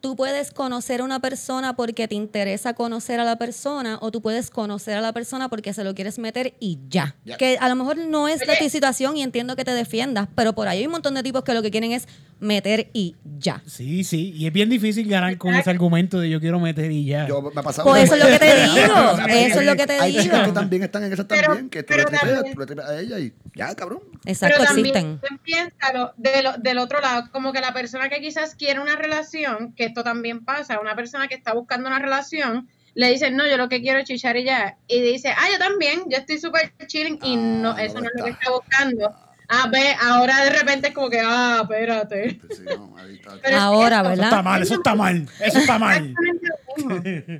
Tú 0.00 0.14
puedes 0.14 0.52
conocer 0.52 1.00
a 1.00 1.04
una 1.04 1.18
persona 1.20 1.74
porque 1.74 2.06
te 2.06 2.14
interesa 2.14 2.72
conocer 2.74 3.18
a 3.18 3.24
la 3.24 3.36
persona 3.36 3.98
o 4.00 4.12
tú 4.12 4.22
puedes 4.22 4.48
conocer 4.48 4.96
a 4.96 5.00
la 5.00 5.12
persona 5.12 5.48
porque 5.48 5.72
se 5.72 5.82
lo 5.82 5.92
quieres 5.92 6.20
meter 6.20 6.54
y 6.60 6.78
ya. 6.88 7.16
Que 7.36 7.58
a 7.60 7.68
lo 7.68 7.74
mejor 7.74 7.98
no 7.98 8.28
es 8.28 8.46
la 8.46 8.56
tu 8.56 8.68
situación 8.70 9.16
y 9.16 9.22
entiendo 9.22 9.56
que 9.56 9.64
te 9.64 9.72
defiendas, 9.72 10.28
pero 10.36 10.52
por 10.52 10.68
ahí 10.68 10.78
hay 10.78 10.86
un 10.86 10.92
montón 10.92 11.14
de 11.14 11.22
tipos 11.24 11.42
que 11.42 11.52
lo 11.52 11.62
que 11.62 11.72
quieren 11.72 11.90
es 11.90 12.06
meter 12.38 12.90
y 12.92 13.16
ya. 13.40 13.60
Sí, 13.66 14.04
sí. 14.04 14.32
Y 14.36 14.46
es 14.46 14.52
bien 14.52 14.70
difícil 14.70 15.08
ganar 15.08 15.36
con 15.36 15.52
ese 15.56 15.68
argumento 15.70 16.20
de 16.20 16.30
yo 16.30 16.38
quiero 16.38 16.60
meter 16.60 16.92
y 16.92 17.04
ya. 17.04 17.26
Yo, 17.26 17.42
me 17.42 17.48
ha 17.60 17.62
pasado 17.64 17.88
Pues 17.88 18.04
eso 18.04 18.14
es 18.14 18.20
lo 18.22 18.26
que 18.28 18.38
te 18.38 18.46
Hay- 18.52 18.70
digo. 18.80 18.94
hay- 18.94 19.44
Eso 19.50 19.60
es 19.60 19.66
lo 19.66 19.74
que 19.76 19.86
te 19.88 19.92
Hay 19.94 20.12
digo. 20.12 20.22
chicas 20.22 20.46
que 20.46 20.52
también 20.52 20.82
están 20.84 21.02
en 21.02 21.12
eso 21.12 21.26
Pero- 21.26 21.42
también, 21.48 21.70
que 21.70 21.82
tú 21.82 21.94
le 21.94 22.04
pero 22.04 22.08
tripeas, 22.10 22.34
también- 22.34 22.54
tú 22.54 22.60
le 22.60 22.66
tripeas 22.66 22.88
a 22.88 23.00
ella 23.00 23.18
y 23.18 23.32
ya, 23.56 23.74
cabrón. 23.74 23.98
Exacto, 24.24 24.56
Pero 24.58 24.70
existen. 24.70 25.20
también 25.20 25.38
piénsalo 25.42 26.12
de 26.16 26.42
lo- 26.42 26.58
del 26.58 26.78
otro 26.78 27.00
lado, 27.00 27.30
como 27.32 27.52
que 27.52 27.60
la 27.60 27.72
persona 27.72 28.08
que 28.08 28.20
quizás 28.20 28.54
quiere 28.54 28.80
una 28.80 28.96
relación, 28.96 29.72
que 29.74 29.84
esto 29.84 30.02
también 30.02 30.44
pasa, 30.44 30.80
una 30.80 30.94
persona 30.96 31.28
que 31.28 31.34
está 31.34 31.54
buscando 31.54 31.88
una 31.88 31.98
relación, 31.98 32.68
le 32.94 33.10
dicen, 33.12 33.36
no, 33.36 33.46
yo 33.46 33.56
lo 33.56 33.68
que 33.68 33.80
quiero 33.80 33.98
es 34.00 34.06
chichar 34.06 34.36
y 34.36 34.44
ya. 34.44 34.76
Y 34.88 35.00
dice, 35.00 35.28
ah, 35.36 35.46
yo 35.52 35.58
también, 35.58 36.02
yo 36.08 36.18
estoy 36.18 36.38
súper 36.38 36.72
chilling 36.86 37.18
y 37.22 37.34
Ah, 37.36 37.38
no, 37.38 37.78
eso 37.78 37.94
no, 37.94 38.00
lo 38.02 38.06
es 38.08 38.12
lo 38.18 38.24
que 38.24 38.30
está. 38.30 38.42
está 38.44 38.50
buscando. 38.52 39.14
Ah, 39.50 39.66
ve, 39.72 39.94
ahora 40.02 40.44
de 40.44 40.50
repente 40.50 40.88
es 40.88 40.94
como 40.94 41.08
que, 41.08 41.20
ah, 41.24 41.60
espérate. 41.62 42.38
Sí, 42.50 42.62
no, 42.66 42.94
ahí 42.98 43.14
está. 43.14 43.30
Pero 43.42 43.56
es 43.56 43.62
Ahora, 43.62 43.96
eso, 44.00 44.02
Eso 44.02 44.10
¿verdad? 44.10 44.24
está 44.26 44.42
mal, 44.42 44.62
eso 44.62 44.74
está 44.74 44.94
mal, 44.94 45.28
eso 45.40 45.58
está 45.58 45.78
mal. 45.78 46.14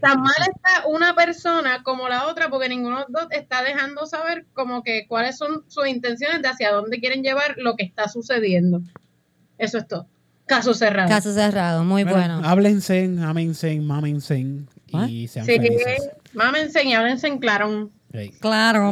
Tan 0.01 0.21
mal 0.23 0.35
está 0.55 0.87
una 0.89 1.15
persona 1.15 1.83
como 1.83 2.09
la 2.09 2.27
otra 2.27 2.49
porque 2.49 2.69
ninguno 2.71 2.97
de 2.97 3.03
los 3.03 3.13
dos 3.13 3.29
está 3.33 3.63
dejando 3.63 4.07
saber 4.07 4.47
como 4.55 4.83
que 4.83 5.07
cuáles 5.07 5.37
son 5.37 5.65
sus 5.69 5.87
intenciones 5.87 6.41
de 6.41 6.49
hacia 6.49 6.73
dónde 6.73 6.99
quieren 6.99 7.23
llevar 7.23 7.57
lo 7.59 7.77
que 7.77 7.85
está 7.85 8.09
sucediendo. 8.09 8.81
Eso 9.59 9.77
es 9.79 9.87
todo. 9.87 10.07
Caso 10.47 10.73
cerrado. 10.73 11.11
Caso 11.11 11.33
cerrado, 11.35 11.85
muy 11.85 12.05
bueno. 12.05 12.41
Háblense, 12.43 13.05
ámense, 13.23 13.79
mámense 13.81 14.47
y 15.07 15.29
sean 15.29 15.45
Sí, 15.45 15.57
felices. 15.57 16.09
mámense 16.33 16.83
y 16.85 16.95
háblense 16.95 17.27
en 17.27 17.39
claro. 17.39 17.91
Claro. 18.41 18.91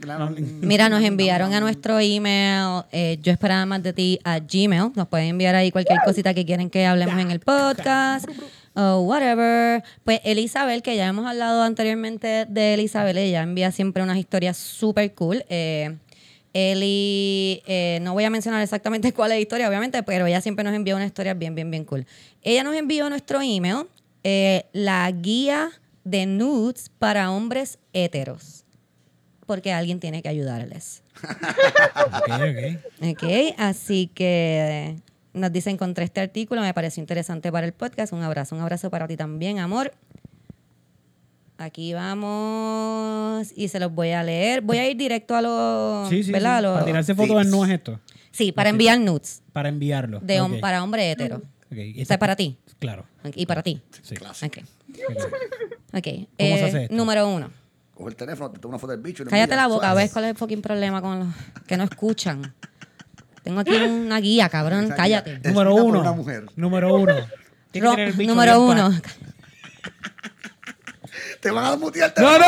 Claro. 0.00 0.34
Mira, 0.60 0.88
nos 0.88 1.02
enviaron 1.02 1.54
a 1.54 1.60
nuestro 1.60 2.00
email, 2.00 2.84
eh, 2.92 3.18
yo 3.22 3.32
esperaba 3.32 3.64
más 3.66 3.82
de 3.82 3.92
ti, 3.92 4.18
a 4.24 4.40
Gmail. 4.40 4.92
Nos 4.94 5.06
pueden 5.08 5.28
enviar 5.28 5.54
ahí 5.54 5.70
cualquier 5.70 5.98
cosita 6.04 6.34
que 6.34 6.44
quieren 6.44 6.70
que 6.70 6.86
hablemos 6.86 7.18
en 7.20 7.30
el 7.30 7.40
podcast 7.40 8.28
o 8.74 9.00
whatever. 9.02 9.82
Pues 10.04 10.20
Elizabeth, 10.24 10.82
que 10.82 10.96
ya 10.96 11.06
hemos 11.06 11.26
hablado 11.26 11.62
anteriormente 11.62 12.46
de 12.48 12.74
Elizabeth, 12.74 13.16
ella 13.16 13.42
envía 13.42 13.70
siempre 13.70 14.02
unas 14.02 14.16
historias 14.16 14.56
súper 14.56 15.14
cool. 15.14 15.44
Eh, 15.48 15.96
Eli, 16.52 17.62
eh, 17.66 18.00
no 18.02 18.12
voy 18.12 18.24
a 18.24 18.30
mencionar 18.30 18.60
exactamente 18.62 19.12
cuál 19.14 19.30
es 19.32 19.36
la 19.36 19.40
historia, 19.40 19.68
obviamente, 19.68 20.02
pero 20.02 20.26
ella 20.26 20.40
siempre 20.40 20.64
nos 20.64 20.74
envía 20.74 20.96
una 20.96 21.06
historia 21.06 21.34
bien, 21.34 21.54
bien, 21.54 21.70
bien 21.70 21.84
cool. 21.84 22.06
Ella 22.42 22.64
nos 22.64 22.74
envió 22.74 23.06
a 23.06 23.10
nuestro 23.10 23.40
email 23.40 23.86
eh, 24.24 24.66
la 24.72 25.10
guía 25.10 25.70
de 26.04 26.26
nudes 26.26 26.90
para 26.98 27.30
hombres 27.30 27.78
heteros. 27.92 28.64
Porque 29.46 29.72
alguien 29.72 29.98
tiene 30.00 30.22
que 30.22 30.28
ayudarles. 30.28 31.02
Ok, 32.06 32.30
ok. 32.30 33.10
Ok, 33.10 33.54
así 33.58 34.08
que 34.14 34.96
nos 35.32 35.52
dice, 35.52 35.70
encontré 35.70 36.04
este 36.04 36.20
artículo, 36.20 36.60
me 36.60 36.72
pareció 36.72 37.00
interesante 37.00 37.50
para 37.50 37.66
el 37.66 37.72
podcast. 37.72 38.12
Un 38.12 38.22
abrazo, 38.22 38.54
un 38.54 38.62
abrazo 38.62 38.90
para 38.90 39.08
ti 39.08 39.16
también, 39.16 39.58
amor. 39.58 39.92
Aquí 41.58 41.92
vamos 41.92 43.52
y 43.54 43.68
se 43.68 43.78
los 43.80 43.92
voy 43.92 44.10
a 44.12 44.22
leer. 44.22 44.62
Voy 44.62 44.78
a 44.78 44.88
ir 44.88 44.96
directo 44.96 45.34
a 45.36 45.42
los... 45.42 46.08
Sí, 46.08 46.22
sí, 46.24 46.32
Para 46.32 46.84
tirarse 46.84 47.14
fotos 47.14 47.36
tips. 47.42 47.50
no 47.50 47.64
es 47.66 47.70
esto. 47.72 48.00
Sí, 48.30 48.52
para 48.52 48.70
enviar 48.70 48.98
nudes 49.00 49.42
Para 49.52 49.68
enviarlo. 49.68 50.20
de 50.20 50.40
hom- 50.40 50.60
para 50.60 50.82
hombre 50.82 51.10
hetero. 51.10 51.42
Ok, 51.70 51.78
O 52.00 52.04
sea, 52.04 52.18
para 52.18 52.34
ti. 52.36 52.56
Claro. 52.78 53.04
Y 53.34 53.44
para 53.46 53.62
ti. 53.62 53.82
Sí. 54.02 54.14
Clásico. 54.14 54.60
Ok. 55.08 55.16
Ok. 55.94 56.04
¿Cómo 56.04 56.26
se 56.26 56.26
Eh, 56.38 56.64
hace 56.64 56.82
esto? 56.84 56.94
Número 56.94 57.28
uno. 57.28 57.50
Coge 57.94 58.10
el 58.10 58.16
teléfono, 58.16 58.50
te 58.50 58.58
toma 58.58 58.72
una 58.74 58.78
foto 58.78 58.92
del 58.92 59.00
bicho. 59.02 59.22
y 59.22 59.26
Cállate 59.26 59.56
la 59.56 59.66
boca. 59.66 59.92
¿ves 59.94 60.10
cuál 60.12 60.24
es 60.26 60.30
el 60.30 60.36
fucking 60.36 60.62
problema 60.62 61.02
con 61.02 61.18
los 61.20 61.28
que 61.66 61.76
no 61.76 61.84
escuchan? 61.84 62.54
Tengo 63.42 63.60
aquí 63.60 63.72
una 63.74 64.20
guía, 64.20 64.48
cabrón, 64.48 64.84
Esa 64.84 64.94
cállate. 64.96 65.38
guía. 65.38 65.50
Número 65.50 65.74
uno. 65.74 66.00
una 66.00 66.12
mujer. 66.12 66.46
Número 66.56 66.94
uno. 66.94 67.14
Tiene 67.72 67.86
que 67.86 67.90
Ro- 67.90 67.90
tener 67.96 68.08
el 68.08 68.14
bicho 68.14 68.30
número 68.30 68.60
uno. 68.62 68.90
Te 71.40 71.50
van 71.50 71.64
a 71.64 71.76
mutear. 71.76 72.12
te 72.12 72.20
¡No, 72.20 72.28
van 72.28 72.40
no! 72.40 72.46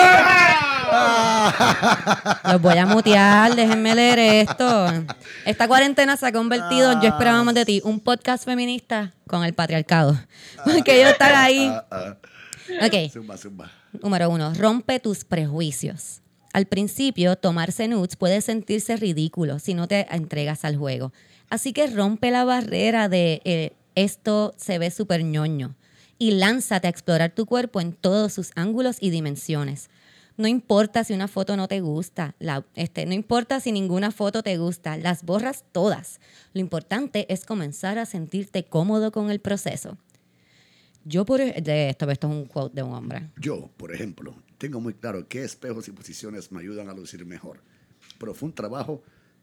a- 0.93 2.41
Los 2.53 2.61
voy 2.61 2.77
a 2.77 2.85
mutear, 2.87 3.55
déjenme 3.57 3.95
leer 3.95 4.19
esto. 4.49 4.87
Esta 5.47 5.67
cuarentena 5.67 6.17
se 6.19 6.27
ha 6.27 6.33
convertido, 6.33 6.93
en 6.93 7.01
yo 7.01 7.09
esperábamos 7.09 7.55
de 7.55 7.65
ti, 7.65 7.81
un 7.85 8.01
podcast 8.01 8.45
feminista 8.45 9.13
con 9.27 9.45
el 9.45 9.55
patriarcado. 9.55 10.19
Porque 10.65 10.99
ellos 11.01 11.13
están 11.13 11.35
ahí. 11.35 11.73
Ok, 12.81 13.11
Zumba, 13.13 13.37
zumba. 13.37 13.71
número 14.03 14.31
uno, 14.31 14.53
rompe 14.55 15.01
tus 15.01 15.25
prejuicios. 15.25 16.21
Al 16.53 16.67
principio, 16.67 17.37
tomarse 17.37 17.89
nudes 17.89 18.17
puede 18.17 18.41
sentirse 18.41 18.97
ridículo 18.97 19.59
si 19.59 19.75
no 19.75 19.89
te 19.89 20.07
entregas 20.15 20.65
al 20.65 20.77
juego. 20.77 21.13
Así 21.49 21.73
que 21.73 21.87
rompe 21.87 22.31
la 22.31 22.45
barrera 22.45 23.09
de 23.09 23.41
eh, 23.45 23.73
esto 23.95 24.55
se 24.57 24.79
ve 24.79 24.91
súper 24.91 25.23
ñoño 25.25 25.75
y 26.19 26.33
lánzate 26.33 26.87
a 26.87 26.91
explorar 26.91 27.31
tu 27.35 27.47
cuerpo 27.47 27.81
en 27.81 27.93
todos 27.93 28.33
sus 28.33 28.51
ángulos 28.55 28.97
y 29.01 29.11
dimensiones. 29.11 29.89
No 30.37 30.47
importa 30.49 31.05
si 31.05 31.13
una 31.13 31.29
foto 31.29 31.57
no 31.57 31.69
te 31.69 31.81
gusta, 31.81 32.35
la- 32.39 32.65
este, 32.75 33.05
no 33.07 33.13
importa 33.13 33.61
si 33.61 33.71
ninguna 33.73 34.11
foto 34.11 34.43
te 34.43 34.57
gusta, 34.57 34.97
las 34.97 35.25
borras 35.25 35.65
todas. 35.73 36.21
Lo 36.55 36.61
importante 36.61 37.27
es 37.33 37.45
comenzar 37.45 37.99
a 37.99 38.07
sentirte 38.07 38.65
cómodo 38.65 39.13
con 39.13 39.31
el 39.31 39.41
proceso. 39.41 39.99
Yo 41.05 41.25
por 41.25 41.41
ej- 41.41 41.63
de 41.63 41.91
esto, 41.91 42.11
esto 42.11 42.27
es 42.29 42.33
un 42.33 42.45
quote 42.47 42.77
de 42.77 42.83
un 42.83 42.95
hombre. 42.95 43.31
Yo, 43.37 43.71
por 43.77 43.93
ejemplo, 43.93 44.35
tengo 44.59 44.81
muy 44.81 44.95
claro 44.95 45.27
qué 45.29 45.43
espejos 45.45 45.89
y 45.89 45.93
posiciones 45.93 46.53
me 46.53 46.61
ayudan 46.61 46.89
a 46.89 46.95
lucir 46.95 47.25
mejor. 47.27 47.61
Pero 48.19 48.35
fue 48.35 48.49
un 48.49 48.55
trabajo 48.55 49.03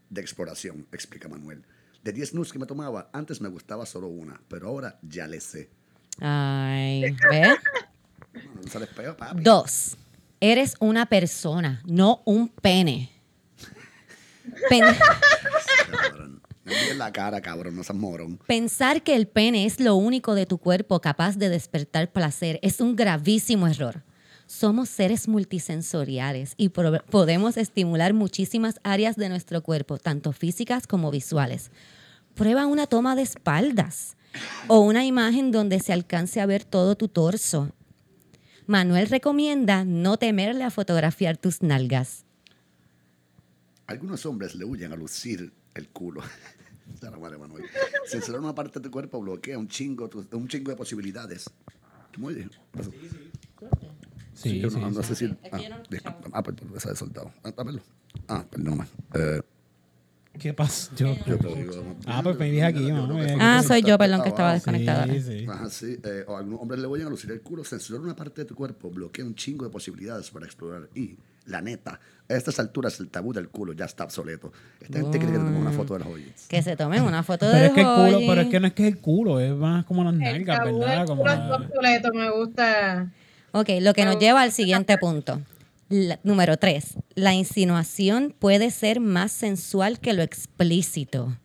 de 0.10 0.22
exploración, 0.22 0.88
explica 0.91 1.28
Manuel. 1.28 1.64
De 2.03 2.14
10 2.14 2.34
nudes 2.34 2.53
que 2.53 2.60
me 2.60 2.66
tomaba, 2.66 3.10
antes 3.12 3.41
me 3.41 3.49
gustaba 3.49 3.86
solo 3.86 4.07
una, 4.07 4.39
pero 4.47 4.68
ahora 4.70 4.97
ya 5.01 5.28
le 5.28 5.41
sé. 5.41 5.70
Ay, 6.20 7.01
¿ves? 7.30 7.57
No 8.55 8.62
usa 8.66 8.78
el 8.78 8.84
espejo, 8.88 9.18
papi. 9.18 9.43
Dos, 9.43 9.97
eres 10.39 10.76
una 10.80 11.07
persona, 11.07 11.82
no 11.86 12.22
un 12.26 12.47
pene. 12.47 13.12
Pen-. 14.70 14.86
Me 16.64 16.74
vi 16.74 16.89
en 16.91 16.97
la 16.97 17.12
cara, 17.12 17.41
cabrón, 17.41 17.76
no 17.76 17.84
seas 17.84 17.97
morón. 17.97 18.38
pensar 18.45 19.01
que 19.01 19.16
el 19.16 19.28
pene 19.28 19.66
es 19.66 19.80
lo 19.80 19.95
único 19.95 20.36
de 20.36 20.45
tu 20.45 20.57
cuerpo 20.57 20.99
capaz 20.99 21.38
de 21.38 21.49
despertar 21.49 22.12
placer 22.12 22.60
es 22.62 22.82
un 22.82 22.95
gravísimo 22.95 23.68
error. 23.68 24.03
Somos 24.45 24.89
seres 24.89 25.28
multisensoriales 25.28 26.55
y 26.57 26.70
podemos 26.70 27.55
estimular 27.55 28.14
muchísimas 28.14 28.80
áreas 28.84 29.16
de 29.16 29.30
nuestro 29.30 29.62
cuerpo, 29.62 29.99
tanto 29.99 30.32
físicas 30.32 30.88
como 30.88 31.12
visuales. 31.12 31.70
Prueba 32.34 32.66
una 32.66 32.88
toma 32.88 33.16
de 33.16 33.22
espaldas 33.22 34.18
o 34.68 34.80
una 34.80 35.05
imagen 35.05 35.51
donde 35.51 35.80
se 35.80 35.93
alcance 35.93 36.41
a 36.41 36.47
ver 36.47 36.64
todo 36.64 36.95
tu 36.95 37.07
torso. 37.07 37.72
Manuel 38.66 39.07
recomienda 39.07 39.86
no 39.86 40.18
temerle 40.18 40.64
a 40.64 40.72
fotografiar 40.72 41.38
tus 41.38 41.62
nalgas. 41.62 42.26
Algunos 43.86 44.26
hombres 44.26 44.55
le 44.55 44.66
huyen 44.66 44.93
a 44.93 44.95
lucir 44.95 45.51
el 45.80 45.89
culo. 45.89 46.21
Sea 46.99 47.11
la 47.11 47.17
madre, 47.17 47.38
Manuel. 47.38 47.65
Censurar 48.07 48.41
una 48.41 48.55
parte 48.55 48.80
de 48.80 48.84
tu 48.84 48.91
cuerpo 48.91 49.21
bloquea 49.21 49.57
un 49.57 49.67
chingo, 49.67 50.09
un 50.32 50.47
chingo 50.47 50.71
de 50.71 50.77
posibilidades. 50.77 51.49
Muy 52.17 52.34
bien. 52.34 52.51
Pasó. 52.71 52.91
Sí, 54.34 54.61
sí, 54.61 54.77
no, 54.80 54.89
no 54.91 55.03
sé 55.03 55.15
si. 55.15 55.25
Ah, 55.51 55.59
no 55.59 56.30
ah, 56.32 56.43
pues 56.43 56.57
pues, 56.61 56.77
esa 56.77 56.89
de 56.91 56.95
soldado. 56.95 57.32
Ah, 57.43 57.53
a. 57.55 57.63
Ah, 58.27 58.45
perdón. 58.49 58.88
Eh, 59.13 59.41
¿Qué 60.39 60.53
pasa? 60.53 60.91
Yo, 60.95 61.13
yo 61.25 61.38
te 61.38 61.47
digo. 61.55 61.95
Ah, 62.05 62.21
pues 62.23 62.38
me 62.38 62.49
dije 62.49 62.63
aquí, 62.63 62.88
Yo 62.88 63.07
dije 63.07 63.36
que 63.36 63.41
Ah, 63.41 63.61
soy 63.61 63.82
yo, 63.82 63.97
perdón, 63.97 64.21
que 64.23 64.30
estaba 64.30 64.51
abajo. 64.51 64.71
desconectada. 64.71 65.07
sí, 65.07 65.21
sí. 65.21 65.45
Ajá, 65.49 65.69
sí. 65.69 65.99
Eh, 66.03 66.23
o 66.27 66.38
algunos 66.38 66.61
hombres 66.61 66.80
le 66.80 66.88
huyen 66.88 67.07
a 67.07 67.09
lucir 67.09 67.32
el 67.32 67.41
culo. 67.41 67.65
Censurar 67.65 68.01
una 68.01 68.15
parte 68.15 68.41
de 68.41 68.45
tu 68.45 68.55
cuerpo 68.55 68.89
bloquea 68.89 69.25
un 69.25 69.36
chingo 69.36 69.65
de 69.65 69.71
posibilidades 69.71 70.30
para 70.32 70.45
explorar. 70.45 70.89
Y, 70.95 71.17
la 71.49 71.61
neta, 71.61 71.99
a 72.29 72.33
estas 72.33 72.59
alturas 72.59 72.99
el 72.99 73.09
tabú 73.09 73.33
del 73.33 73.49
culo 73.49 73.73
ya 73.73 73.85
está 73.85 74.03
obsoleto. 74.03 74.51
Esta 74.81 74.99
gente 74.99 75.17
quiere 75.17 75.33
que 75.33 75.39
te 75.39 75.43
tome 75.45 75.57
una 75.57 75.71
foto 75.71 75.93
de 75.93 75.99
las 75.99 76.07
joyas. 76.07 76.45
Que 76.47 76.61
se 76.61 76.75
tomen 76.75 77.03
una 77.03 77.23
foto 77.23 77.47
Pero 77.51 77.57
de 77.57 77.65
es 77.67 77.73
que 77.73 77.81
el 77.81 77.87
culo, 77.87 78.11
joyi. 78.13 78.27
pero 78.27 78.41
es 78.41 78.47
que 78.49 78.59
no 78.59 78.67
es 78.67 78.73
que 78.73 78.87
es 78.87 78.93
el 78.93 78.99
culo, 78.99 79.39
es 79.39 79.53
más 79.53 79.85
como 79.85 80.03
las 80.03 80.13
El 80.13 80.19
nalgas, 80.19 80.59
tabú 80.63 80.79
¿verdad? 80.79 80.97
del 80.99 81.05
Como 81.07 81.21
culo 81.23 81.33
es 81.33 81.39
la- 81.39 81.55
obsoleto, 81.55 82.13
me 82.13 82.29
gusta. 82.31 83.11
Ok, 83.51 83.69
lo 83.81 83.93
que 83.93 84.05
nos 84.05 84.19
lleva 84.19 84.41
al 84.41 84.51
siguiente 84.51 84.97
punto. 84.97 85.41
La- 85.89 86.19
número 86.23 86.57
tres. 86.57 86.95
La 87.15 87.33
insinuación 87.33 88.35
puede 88.37 88.69
ser 88.69 88.99
más 88.99 89.31
sensual 89.31 89.99
que 89.99 90.13
lo 90.13 90.21
explícito. 90.21 91.35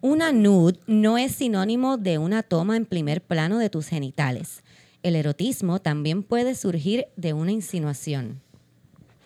Una 0.00 0.32
nude 0.32 0.80
no 0.86 1.16
es 1.18 1.32
sinónimo 1.32 1.96
de 1.96 2.18
una 2.18 2.42
toma 2.42 2.76
en 2.76 2.86
primer 2.86 3.20
plano 3.22 3.58
de 3.58 3.70
tus 3.70 3.86
genitales. 3.86 4.62
El 5.04 5.14
erotismo 5.16 5.80
también 5.80 6.22
puede 6.22 6.54
surgir 6.54 7.06
de 7.16 7.32
una 7.34 7.52
insinuación. 7.52 8.40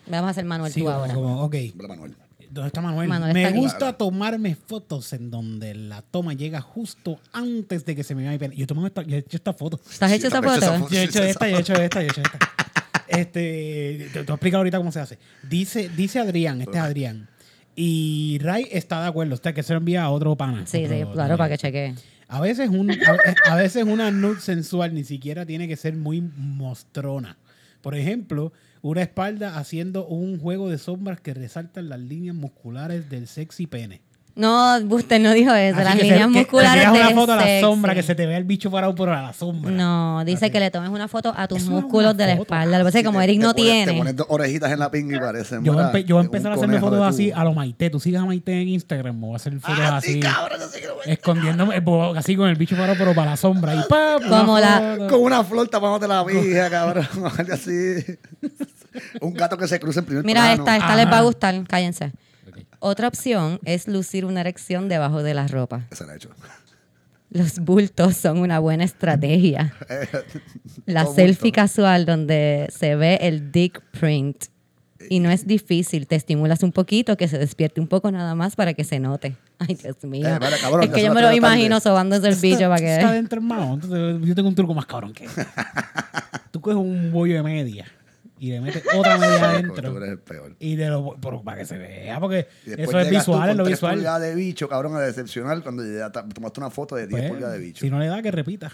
Vamos 0.09 0.27
a 0.27 0.31
hacer 0.31 0.45
Manuel 0.45 0.71
Sí, 0.71 0.81
tú 0.81 0.89
ahora. 0.89 1.13
como, 1.13 1.43
ok, 1.43 1.55
Manuel. 1.75 2.15
¿dónde 2.49 2.67
está 2.67 2.81
Manuel? 2.81 3.09
Manuel 3.09 3.33
me 3.33 3.41
está 3.43 3.49
aquí. 3.49 3.59
gusta 3.59 3.93
tomarme 3.97 4.55
fotos 4.55 5.11
en 5.13 5.29
donde 5.29 5.75
la 5.75 6.01
toma 6.01 6.33
llega 6.33 6.61
justo 6.61 7.19
antes 7.33 7.85
de 7.85 7.95
que 7.95 8.03
se 8.03 8.15
me 8.15 8.21
vaya 8.23 8.31
mi 8.31 8.37
pene. 8.37 8.55
Yo, 8.55 8.63
he 8.63 8.67
tomado 8.67 8.87
esta, 8.87 9.01
yo 9.03 9.15
he 9.15 9.19
hecho 9.19 9.37
esta 9.37 9.53
foto. 9.53 9.79
¿Estás 9.89 10.11
hecho 10.13 10.21
Sí, 10.21 10.27
esa 10.27 10.39
hecho 10.39 10.49
foto? 10.79 10.89
Yo 10.89 10.99
he 10.99 11.03
hecho 11.03 11.23
esta, 11.23 11.49
yo 11.49 11.57
he 11.57 11.59
hecho 11.59 11.73
esta, 11.73 12.01
yo 12.01 12.07
he 12.07 12.09
hecho 12.09 12.21
esta. 12.21 12.39
Este, 13.07 14.09
te, 14.13 14.19
te 14.19 14.19
voy 14.23 14.31
a 14.31 14.33
explicar 14.33 14.57
ahorita 14.59 14.77
cómo 14.77 14.91
se 14.91 14.99
hace. 14.99 15.17
Dice, 15.49 15.89
dice 15.95 16.19
Adrián, 16.19 16.61
este 16.61 16.77
es 16.77 16.83
Adrián. 16.83 17.29
Y 17.75 18.39
Ray 18.41 18.67
está 18.71 19.01
de 19.01 19.07
acuerdo, 19.07 19.35
o 19.35 19.37
sea 19.37 19.53
que 19.53 19.61
se 19.63 19.73
lo 19.73 19.79
envía 19.79 20.03
a 20.03 20.09
otro 20.09 20.35
pana. 20.35 20.65
Sí, 20.65 20.85
sí, 20.87 20.93
Otro- 21.03 21.13
claro, 21.13 21.37
para 21.37 21.49
que 21.49 21.57
chequee. 21.57 21.93
A 22.27 22.41
veces, 22.41 22.69
un, 22.69 22.91
a, 22.91 23.17
a 23.51 23.55
veces 23.55 23.85
una 23.85 24.11
nude 24.11 24.41
sensual 24.41 24.93
ni 24.93 25.03
siquiera 25.03 25.45
tiene 25.45 25.67
que 25.67 25.77
ser 25.77 25.95
muy 25.95 26.19
mostrona. 26.21 27.37
Por 27.81 27.95
ejemplo, 27.95 28.51
una 28.87 29.01
espalda 29.01 29.57
haciendo 29.57 30.07
un 30.07 30.39
juego 30.39 30.69
de 30.69 30.77
sombras 30.77 31.19
que 31.19 31.33
resaltan 31.33 31.89
las 31.89 31.99
líneas 31.99 32.35
musculares 32.35 33.09
del 33.09 33.27
sexy 33.27 33.67
pene. 33.67 34.06
No, 34.37 34.79
Buster 34.85 35.19
no 35.19 35.31
dijo 35.33 35.51
eso. 35.53 35.77
Así 35.77 35.83
Las 35.83 35.93
que 35.95 35.99
se- 36.01 36.03
líneas 36.05 36.27
que 36.27 36.33
le 36.33 36.39
musculares 36.41 36.73
tiras 36.83 36.91
una 36.95 37.07
de 37.09 37.15
foto 37.15 37.33
a 37.33 37.35
la 37.37 37.43
sexy. 37.43 37.61
sombra, 37.61 37.93
que 37.95 38.03
se 38.03 38.13
te 38.15 38.25
vea 38.27 38.37
el 38.37 38.43
bicho 38.43 38.69
parado 38.69 38.93
por 38.93 39.09
a 39.09 39.21
la 39.23 39.33
sombra. 39.33 39.71
No, 39.71 40.23
dice 40.25 40.45
Así. 40.45 40.51
que 40.51 40.59
le 40.59 40.69
tomes 40.71 40.89
una 40.91 41.07
foto 41.07 41.33
a 41.35 41.47
tus 41.47 41.57
Eso 41.57 41.71
no 41.71 41.77
es 41.77 41.83
músculos 41.83 42.13
una 42.13 42.23
de 42.23 42.27
la 42.31 42.37
foto. 42.37 42.43
espalda. 42.53 42.77
Lo 42.77 42.83
que 42.83 42.87
pasa 42.87 42.97
es 42.99 43.01
que 43.03 43.05
como 43.07 43.21
Eric 43.21 43.41
no 43.41 43.53
te 43.55 43.61
pones- 43.63 43.73
Te 43.79 43.83
tiene. 43.85 43.97
pones 43.99 44.15
dos 44.15 44.27
orejitas 44.29 44.71
en 44.71 44.79
la 44.79 44.91
pinga 44.91 45.17
y 45.17 45.19
parecen. 45.19 45.63
Yo, 45.63 45.73
voy 45.73 45.81
a 45.81 45.85
¿verdad? 45.87 45.99
empe- 46.01 46.05
yo 46.05 46.15
voy 46.15 46.21
a 46.21 46.25
empezar 46.25 46.51
a 46.51 46.55
hacerme 46.55 46.79
fotos 46.79 47.01
así 47.07 47.31
a 47.31 47.43
lo 47.43 47.53
Maite. 47.53 47.89
Tú 47.89 47.99
sigues 47.99 48.21
a 48.21 48.25
Maite 48.25 48.61
en 48.61 48.67
Instagram, 48.69 49.19
voy 49.19 49.33
a 49.33 49.35
hacer 49.37 49.59
fotos 49.59 49.79
Ah, 49.81 49.97
así. 49.97 50.19
escondiéndome, 51.05 51.75
eh, 51.77 51.83
así 52.15 52.35
con 52.35 52.49
el 52.49 52.55
bicho 52.55 52.75
parado, 52.75 52.95
pero 52.97 53.13
para 53.15 53.31
la 53.31 53.37
sombra. 53.37 53.73
Y 53.73 53.77
una 53.77 54.19
Como 54.39 54.59
la- 54.59 54.95
foto. 54.97 55.07
Con 55.15 55.23
una 55.23 55.43
flor 55.43 55.67
tapándote 55.67 56.07
la 56.07 56.23
vija, 56.23 56.69
cabrón. 56.69 57.07
Algo 57.37 57.53
así. 57.53 57.71
Un 59.21 59.33
gato 59.33 59.57
que 59.57 59.67
se 59.67 59.79
cruza 59.79 59.99
en 59.99 60.05
primer 60.05 60.25
Mira 60.25 60.41
plano. 60.41 60.63
esta, 60.63 60.77
esta 60.77 60.95
les 60.95 61.05
va 61.05 61.09
a 61.11 61.13
Ajá. 61.15 61.21
gustar. 61.23 61.63
Cállense. 61.67 62.11
Otra 62.79 63.07
opción 63.07 63.59
es 63.65 63.87
lucir 63.87 64.25
una 64.25 64.41
erección 64.41 64.89
debajo 64.89 65.23
de 65.23 65.33
la 65.33 65.47
ropa. 65.47 65.87
Esa 65.91 66.05
la 66.05 66.13
he 66.13 66.15
hecho. 66.17 66.29
Los 67.29 67.59
bultos 67.59 68.15
son 68.15 68.37
una 68.37 68.59
buena 68.59 68.83
estrategia. 68.83 69.73
La 70.85 71.05
selfie 71.05 71.49
bulto. 71.49 71.55
casual 71.55 72.05
donde 72.05 72.67
se 72.71 72.95
ve 72.95 73.19
el 73.21 73.51
dick 73.51 73.81
print. 73.91 74.45
Y 75.09 75.19
no 75.19 75.29
es 75.29 75.45
difícil, 75.45 76.07
te 76.07 76.15
estimulas 76.15 76.63
un 76.63 76.71
poquito, 76.71 77.17
que 77.17 77.27
se 77.27 77.37
despierte 77.37 77.81
un 77.81 77.87
poco 77.87 78.09
nada 78.11 78.33
más 78.33 78.55
para 78.55 78.73
que 78.73 78.83
se 78.83 78.99
note. 78.99 79.35
Ay, 79.59 79.75
Dios 79.75 80.03
mío. 80.03 80.27
Eh, 80.27 80.39
cabrón, 80.61 80.83
es 80.83 80.89
que 80.89 81.03
yo 81.03 81.13
me 81.13 81.21
lo 81.21 81.31
imagino 81.33 81.79
sobándose 81.79 82.29
el 82.29 82.35
bicho 82.35 82.69
para 82.69 82.77
Está 82.77 83.09
que... 83.09 83.15
dentro, 83.15 83.37
hermano. 83.37 83.73
Entonces, 83.75 84.27
yo 84.27 84.33
tengo 84.33 84.49
un 84.49 84.55
truco 84.55 84.73
más 84.73 84.85
cabrón 84.85 85.13
que 85.13 85.25
eso. 85.25 85.41
Tú 86.51 86.61
coges 86.61 86.77
un 86.77 87.11
bollo 87.11 87.35
de 87.35 87.43
media 87.43 87.85
y 88.39 88.51
le 88.51 88.61
metes 88.61 88.83
otra 88.95 89.17
media 89.19 89.39
Tú 89.39 89.45
adentro. 89.45 89.97
eres 89.97 90.09
el 90.11 90.19
peor. 90.19 90.55
Y 90.59 90.75
de 90.75 90.87
lo, 90.89 91.15
pero 91.21 91.41
para 91.41 91.57
que 91.57 91.65
se 91.65 91.77
vea, 91.77 92.19
porque 92.19 92.47
eso 92.65 92.99
es 92.99 93.09
visual, 93.09 93.49
es 93.49 93.55
lo 93.55 93.63
tres 93.63 93.77
visual. 93.77 93.95
pulgadas 93.95 94.21
de 94.21 94.35
bicho, 94.35 94.67
cabrón, 94.69 94.95
a 94.95 94.99
decepcionar 94.99 95.61
cuando 95.63 95.83
tomaste 96.33 96.59
una 96.59 96.69
foto 96.69 96.95
de 96.95 97.07
10 97.07 97.19
Pues, 97.21 97.31
pulgadas 97.31 97.53
de 97.57 97.59
bicho. 97.65 97.79
si 97.81 97.89
no 97.89 97.99
le 97.99 98.07
da, 98.07 98.21
que 98.21 98.31
repita. 98.31 98.71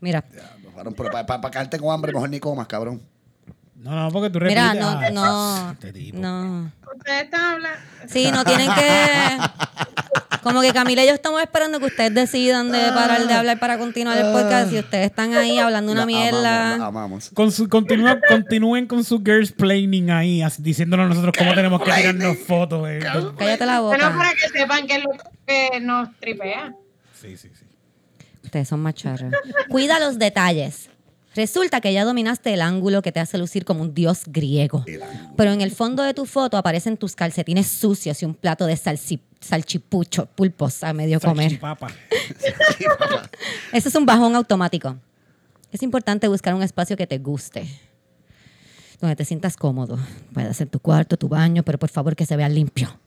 Mira, 0.00 0.24
Ya, 0.34 0.56
pues, 0.62 0.74
cabrón, 0.74 0.94
pero 0.96 1.10
para 1.10 1.26
pa, 1.26 1.40
pa 1.40 1.50
caerte 1.50 1.78
con 1.78 1.92
hambre, 1.92 2.12
mejor 2.12 2.28
ni 2.28 2.38
comas, 2.40 2.66
cabrón. 2.66 3.00
No, 3.78 3.94
no, 3.94 4.10
porque 4.10 4.30
tú 4.30 4.38
repites. 4.40 4.62
mira, 4.62 4.74
no, 4.74 4.88
ah, 4.88 5.10
no, 5.10 5.70
este 5.72 5.92
tipo. 5.92 6.18
no. 6.18 6.72
Ustedes 6.96 7.24
están 7.24 7.40
hablando. 7.54 7.78
Sí, 8.08 8.30
no 8.32 8.44
tienen 8.44 8.68
que. 8.74 9.38
Como 10.42 10.60
que 10.60 10.72
Camila 10.72 11.02
y 11.02 11.08
yo 11.08 11.12
estamos 11.14 11.42
esperando 11.42 11.80
que 11.80 11.86
ustedes 11.86 12.14
decidan 12.14 12.70
de 12.70 12.78
parar 12.92 13.26
de 13.26 13.34
hablar 13.34 13.58
para 13.58 13.78
continuar 13.78 14.16
el 14.16 14.32
podcast. 14.32 14.72
Y 14.72 14.78
ustedes 14.78 15.06
están 15.06 15.34
ahí 15.34 15.58
hablando 15.58 15.90
una 15.92 16.00
La 16.00 16.04
amamos, 16.04 16.20
mierda. 16.22 16.76
la 16.78 16.86
amamos. 16.86 17.30
Con 17.34 17.50
su, 17.52 17.68
continúa, 17.68 18.18
continúen 18.28 18.86
con 18.86 19.02
su 19.04 19.18
girls 19.24 19.50
planning 19.52 20.10
ahí, 20.10 20.42
así, 20.42 20.62
diciéndonos 20.62 21.08
nosotros 21.08 21.34
cómo 21.36 21.52
tenemos 21.54 21.82
que 21.82 21.90
tirarnos 21.92 22.38
fotos. 22.46 22.88
eh. 22.88 23.00
Cállate 23.36 23.66
la 23.66 23.80
Bueno, 23.80 24.04
boca. 24.06 24.16
para 24.18 24.30
que 24.34 24.48
sepan 24.58 24.86
que 24.86 24.96
es 24.96 25.04
lo 25.04 25.10
que 25.46 25.80
nos 25.80 26.16
tripea. 26.20 26.72
Sí, 27.20 27.36
sí, 27.36 27.50
sí. 27.52 27.64
Ustedes 28.44 28.68
son 28.68 28.80
macharros. 28.80 29.32
Cuida 29.68 29.98
los 29.98 30.18
detalles. 30.18 30.90
Resulta 31.36 31.80
que 31.82 31.92
ya 31.92 32.04
dominaste 32.04 32.52
el 32.54 32.62
ángulo 32.62 33.02
que 33.02 33.12
te 33.12 33.20
hace 33.20 33.36
lucir 33.38 33.64
como 33.66 33.82
un 33.82 33.94
dios 33.94 34.22
griego. 34.26 34.84
Pero 35.36 35.52
en 35.52 35.60
el 35.60 35.70
fondo 35.70 36.02
de 36.02 36.14
tu 36.14 36.24
foto 36.24 36.56
aparecen 36.56 36.96
tus 36.96 37.14
calcetines 37.14 37.66
sucios 37.68 38.22
y 38.22 38.24
un 38.24 38.34
plato 38.34 38.64
de 38.66 38.74
salsi- 38.74 39.20
salchipucho, 39.40 40.26
pulpos 40.34 40.82
a 40.82 40.92
medio 40.94 41.20
comer. 41.20 41.50
Salchipapa. 41.50 41.88
Ese 43.72 43.88
es 43.90 43.94
un 43.94 44.06
bajón 44.06 44.34
automático. 44.34 44.96
Es 45.70 45.82
importante 45.82 46.26
buscar 46.26 46.54
un 46.54 46.62
espacio 46.62 46.96
que 46.96 47.06
te 47.06 47.18
guste, 47.18 47.68
donde 49.00 49.14
te 49.14 49.24
sientas 49.26 49.56
cómodo. 49.58 49.98
Puede 50.32 50.54
ser 50.54 50.68
tu 50.70 50.80
cuarto, 50.80 51.18
tu 51.18 51.28
baño, 51.28 51.62
pero 51.64 51.78
por 51.78 51.90
favor 51.90 52.16
que 52.16 52.24
se 52.24 52.36
vea 52.36 52.48
limpio. 52.48 52.98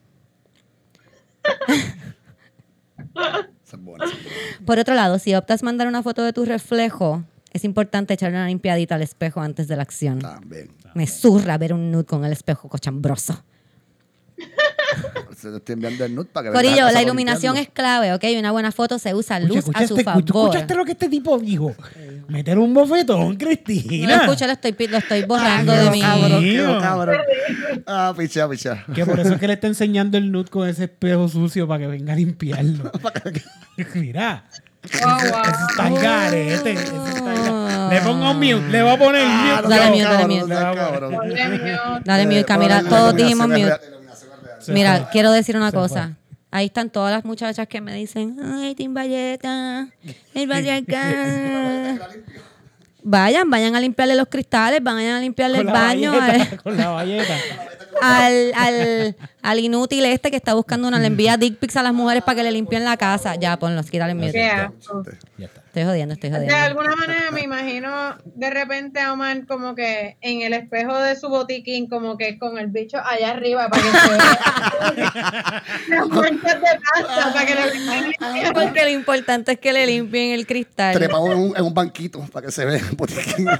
Por 4.65 4.79
otro 4.79 4.93
lado, 4.93 5.19
si 5.19 5.33
optas 5.35 5.63
mandar 5.63 5.87
una 5.87 6.03
foto 6.03 6.23
de 6.23 6.33
tu 6.33 6.45
reflejo, 6.45 7.23
es 7.51 7.63
importante 7.63 8.13
echarle 8.13 8.37
una 8.37 8.47
limpiadita 8.47 8.95
al 8.95 9.01
espejo 9.01 9.41
antes 9.41 9.67
de 9.67 9.75
la 9.75 9.83
acción. 9.83 10.19
También. 10.19 10.69
Me 10.93 11.07
zurra 11.07 11.57
ver 11.57 11.73
un 11.73 11.91
nude 11.91 12.05
con 12.05 12.25
el 12.25 12.31
espejo 12.31 12.69
cochambroso. 12.69 13.43
Se 15.37 15.55
estoy 15.55 15.73
enviando 15.73 16.03
el 16.03 16.15
nude 16.15 16.27
para 16.33 16.49
que 16.49 16.53
Corillo, 16.53 16.89
la 16.91 17.01
iluminación 17.01 17.55
es 17.57 17.69
clave, 17.69 18.13
¿ok? 18.13 18.23
Una 18.37 18.51
buena 18.51 18.71
foto 18.71 18.99
se 18.99 19.13
usa 19.13 19.37
Escucha, 19.37 19.55
luz 19.55 19.69
a 19.73 19.87
su 19.87 19.97
favor. 19.97 20.23
¿tú 20.23 20.39
escuchaste 20.41 20.75
lo 20.75 20.83
que 20.85 20.91
este 20.93 21.07
tipo 21.07 21.37
dijo? 21.39 21.73
Meter 22.27 22.57
un 22.57 22.73
bofetón, 22.73 23.31
No 23.33 23.37
Cristina. 23.37 24.17
lo 24.17 24.23
escucho, 24.23 24.45
lo 24.47 24.53
estoy, 24.53 24.75
lo 24.87 24.97
estoy 24.97 25.23
borrando 25.23 25.71
Ay, 25.71 25.77
de 25.79 25.85
no, 25.85 25.91
mi... 25.91 26.01
cabrón. 26.01 26.41
Qué 26.43 26.77
cabrón. 26.81 27.17
Ah, 27.85 28.13
picha, 28.17 28.49
picha. 28.49 28.85
Que 28.93 29.05
por 29.05 29.19
eso 29.19 29.33
es 29.35 29.39
que 29.39 29.47
le 29.47 29.53
está 29.53 29.67
enseñando 29.67 30.17
el 30.17 30.31
nude 30.31 30.49
con 30.49 30.67
ese 30.67 30.85
espejo 30.85 31.29
sucio 31.29 31.67
para 31.67 31.81
que 31.81 31.87
venga 31.87 32.13
a 32.13 32.15
limpiarlo. 32.15 32.91
Mira, 33.95 34.45
Oh, 34.81 35.07
wow. 35.07 35.41
está 35.69 35.85
garete, 35.95 36.71
está 36.73 37.31
al 37.33 37.43
garete. 37.43 37.95
Le 37.95 38.01
pongo 38.01 38.33
mute, 38.33 38.69
le 38.69 38.81
voy 38.83 38.91
a 38.93 38.97
poner 38.97 39.21
Ah, 39.25 39.61
mute. 39.61 39.75
Dale 39.75 39.89
mute, 39.89 40.03
dale 40.03 40.27
mute. 40.27 40.53
Dale 42.05 42.25
mute, 42.25 42.39
Eh, 42.39 42.45
Camila. 42.45 42.83
Todos 42.83 43.15
dijimos 43.15 43.47
mute. 43.47 43.73
Mira, 44.67 45.09
quiero 45.11 45.31
decir 45.31 45.57
una 45.57 45.71
cosa. 45.71 46.15
Ahí 46.51 46.65
están 46.67 46.89
todas 46.89 47.13
las 47.13 47.25
muchachas 47.25 47.67
que 47.67 47.79
me 47.79 47.93
dicen, 47.93 48.37
ay, 48.43 48.73
Tim 48.73 48.93
Valleta, 48.93 49.87
el 50.33 50.51
acá. 50.51 52.09
Vayan, 53.03 53.49
vayan 53.49 53.75
a 53.75 53.79
limpiarle 53.79 54.15
los 54.15 54.27
cristales, 54.27 54.83
vayan 54.83 55.15
a 55.15 55.19
limpiarle 55.19 55.59
Con 55.59 55.67
el 55.67 55.73
baño 55.73 56.11
valleta, 56.11 56.43
al, 56.51 56.61
con 56.63 56.77
la 56.77 56.89
valleta. 56.89 57.33
Al, 58.01 58.51
al- 58.55 59.15
al 59.41 59.59
inútil 59.59 60.05
este 60.05 60.29
que 60.31 60.37
está 60.37 60.53
buscando 60.53 60.87
una, 60.87 60.99
le 60.99 61.07
envía 61.07 61.37
dick 61.37 61.57
pics 61.57 61.77
a 61.77 61.83
las 61.83 61.93
mujeres 61.93 62.23
para 62.23 62.35
que 62.37 62.43
le 62.43 62.51
limpien 62.51 62.83
la 62.83 62.97
casa. 62.97 63.35
Ya, 63.35 63.57
ponlos, 63.57 63.89
quítale 63.89 64.11
asco. 64.11 65.03
Ya 65.37 65.45
está. 65.45 65.61
Estoy 65.69 65.83
jodiendo, 65.83 66.15
estoy 66.15 66.31
De 66.31 66.35
jodiendo. 66.37 66.55
alguna 66.57 66.95
manera 66.95 67.29
me 67.31 67.41
imagino 67.41 68.17
de 68.25 68.49
repente 68.49 68.99
a 68.99 69.13
Omar 69.13 69.45
como 69.45 69.75
que 69.75 70.17
en 70.21 70.41
el 70.41 70.53
espejo 70.53 70.97
de 70.97 71.15
su 71.15 71.29
botiquín, 71.29 71.87
como 71.87 72.17
que 72.17 72.39
con 72.39 72.57
el 72.57 72.67
bicho 72.67 72.97
allá 72.97 73.29
arriba 73.31 73.69
para 73.69 73.83
que 73.83 73.89
se 73.91 74.09
vea 74.09 75.63
las 75.89 76.07
manchas 76.09 76.55
de 76.59 76.79
pasta 77.05 77.33
para 77.33 77.45
que 77.45 77.55
le 77.55 78.51
Porque 78.51 78.81
lo 78.83 78.89
importante 78.89 79.51
es 79.53 79.59
que 79.59 79.71
le 79.71 79.85
limpien 79.85 80.31
el 80.31 80.47
cristal. 80.47 80.95
Trepado 80.95 81.31
en 81.31 81.37
un, 81.37 81.55
en 81.55 81.63
un 81.63 81.73
banquito 81.73 82.19
para 82.33 82.47
que 82.47 82.51
se 82.51 82.65
vea 82.65 82.77
el 82.77 82.95
botiquín. 82.95 83.47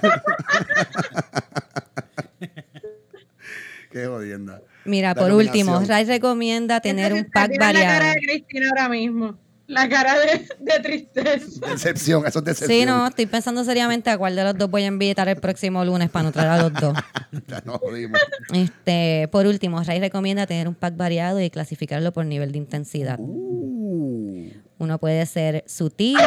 Qué 3.90 4.06
jodienda. 4.06 4.62
Mira, 4.86 5.10
La 5.10 5.16
por 5.16 5.32
último. 5.32 5.80
Ray 5.86 6.06
recomienda 6.06 6.80
tener 6.80 7.14
un 7.14 7.26
pack 7.26 7.50
Miren 7.50 7.60
la 7.60 7.74
cara 7.74 7.90
variado. 8.00 8.14
de 8.14 8.22
Cristina 8.22 8.70
ahora 8.70 8.90
mismo. 8.90 9.38
La 9.68 9.88
cara 9.88 10.16
de, 10.20 10.48
de 10.60 10.80
tristeza. 10.80 11.68
Decepción, 11.68 12.26
eso 12.26 12.40
es 12.40 12.46
decepción. 12.46 12.80
Sí, 12.80 12.86
no, 12.88 13.06
estoy 13.08 13.28
pensando 13.28 13.64
seriamente 13.64 14.10
a 14.10 14.18
cuál 14.18 14.36
de 14.36 14.44
los 14.44 14.58
dos 14.58 14.68
voy 14.70 14.82
a 14.82 14.88
invitar 14.88 15.30
el 15.30 15.36
próximo 15.36 15.86
lunes 15.86 16.10
para 16.10 16.24
no 16.24 16.32
traer 16.32 16.50
a 16.50 16.58
los 16.64 16.74
dos. 16.74 16.98
Ya 17.48 17.62
nos 17.64 17.78
jodimos. 17.78 18.20
Este, 18.52 19.28
por 19.32 19.46
último, 19.46 19.84
Ray 19.84 20.00
recomienda 20.00 20.48
tener 20.48 20.68
un 20.68 20.74
pack 20.74 20.98
variado 20.98 21.40
y 21.40 21.52
clasificarlo 21.52 22.12
por 22.12 22.26
nivel 22.26 22.52
de 22.52 22.58
intensidad. 22.58 23.18
Uh, 23.20 24.50
Uno 24.80 24.98
puede 24.98 25.24
ser 25.28 25.64
sutil, 25.68 26.18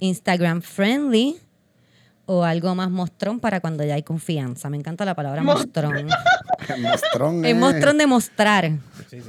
Instagram 0.00 0.60
friendly 0.60 1.38
o 2.26 2.44
algo 2.44 2.74
más 2.74 2.90
mostrón 2.90 3.40
para 3.40 3.60
cuando 3.60 3.84
ya 3.84 3.94
hay 3.94 4.02
confianza. 4.02 4.70
Me 4.70 4.76
encanta 4.76 5.04
la 5.04 5.14
palabra 5.14 5.42
mostrón. 5.42 6.06
mostrón. 6.80 7.44
Es 7.44 7.56
mostrón 7.56 7.98
de 7.98 8.06
mostrar, 8.06 8.72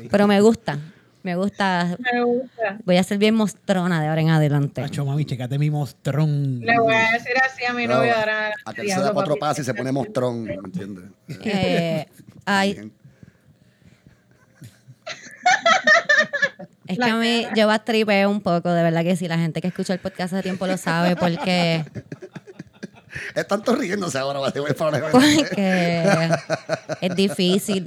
pero 0.09 0.27
me 0.27 0.41
gusta. 0.41 0.77
Me 1.23 1.35
gusta. 1.35 1.97
Me 1.99 2.23
gusta. 2.23 2.77
Voy 2.85 2.97
a 2.97 3.03
ser 3.03 3.17
bien 3.17 3.33
mostrona 3.33 3.99
de 3.99 4.09
ahora 4.09 4.21
en 4.21 4.29
adelante. 4.29 4.81
Macho, 4.81 5.03
mami, 5.05 5.25
checate 5.25 5.57
mi 5.57 5.71
mostrón. 5.71 6.59
Le 6.59 6.79
voy 6.79 6.93
a 6.93 7.13
decir 7.13 7.33
así 7.43 7.65
a 7.65 7.73
mi 7.73 7.87
novio 7.87 8.15
ahora. 8.15 8.53
Se 8.75 8.83
diablo, 8.83 9.05
da 9.05 9.13
cuatro 9.13 9.35
pasos 9.37 9.59
y 9.59 9.63
se 9.63 9.73
pone 9.73 9.91
mostrón, 9.91 10.43
¿me 10.43 10.53
entiendes? 10.53 11.05
Eh, 11.43 12.05
ay. 12.45 12.91
Es 16.87 16.99
que 16.99 17.09
a 17.09 17.15
mí 17.15 17.47
yo 17.55 17.65
bastripeo 17.67 18.29
un 18.29 18.41
poco, 18.41 18.71
de 18.71 18.83
verdad 18.83 19.03
que 19.03 19.15
sí. 19.15 19.27
La 19.27 19.39
gente 19.39 19.61
que 19.61 19.69
escucha 19.69 19.93
el 19.93 19.99
podcast 19.99 20.33
hace 20.33 20.43
tiempo 20.43 20.67
lo 20.67 20.77
sabe 20.77 21.15
porque, 21.15 21.83
Es 23.35 23.47
tanto 23.47 23.75
riéndose 23.75 24.17
ahora, 24.17 24.39
vale, 24.39 24.59
voy 24.59 24.73
para 24.73 25.09
porque 25.11 26.29
es 27.01 27.15
difícil. 27.15 27.85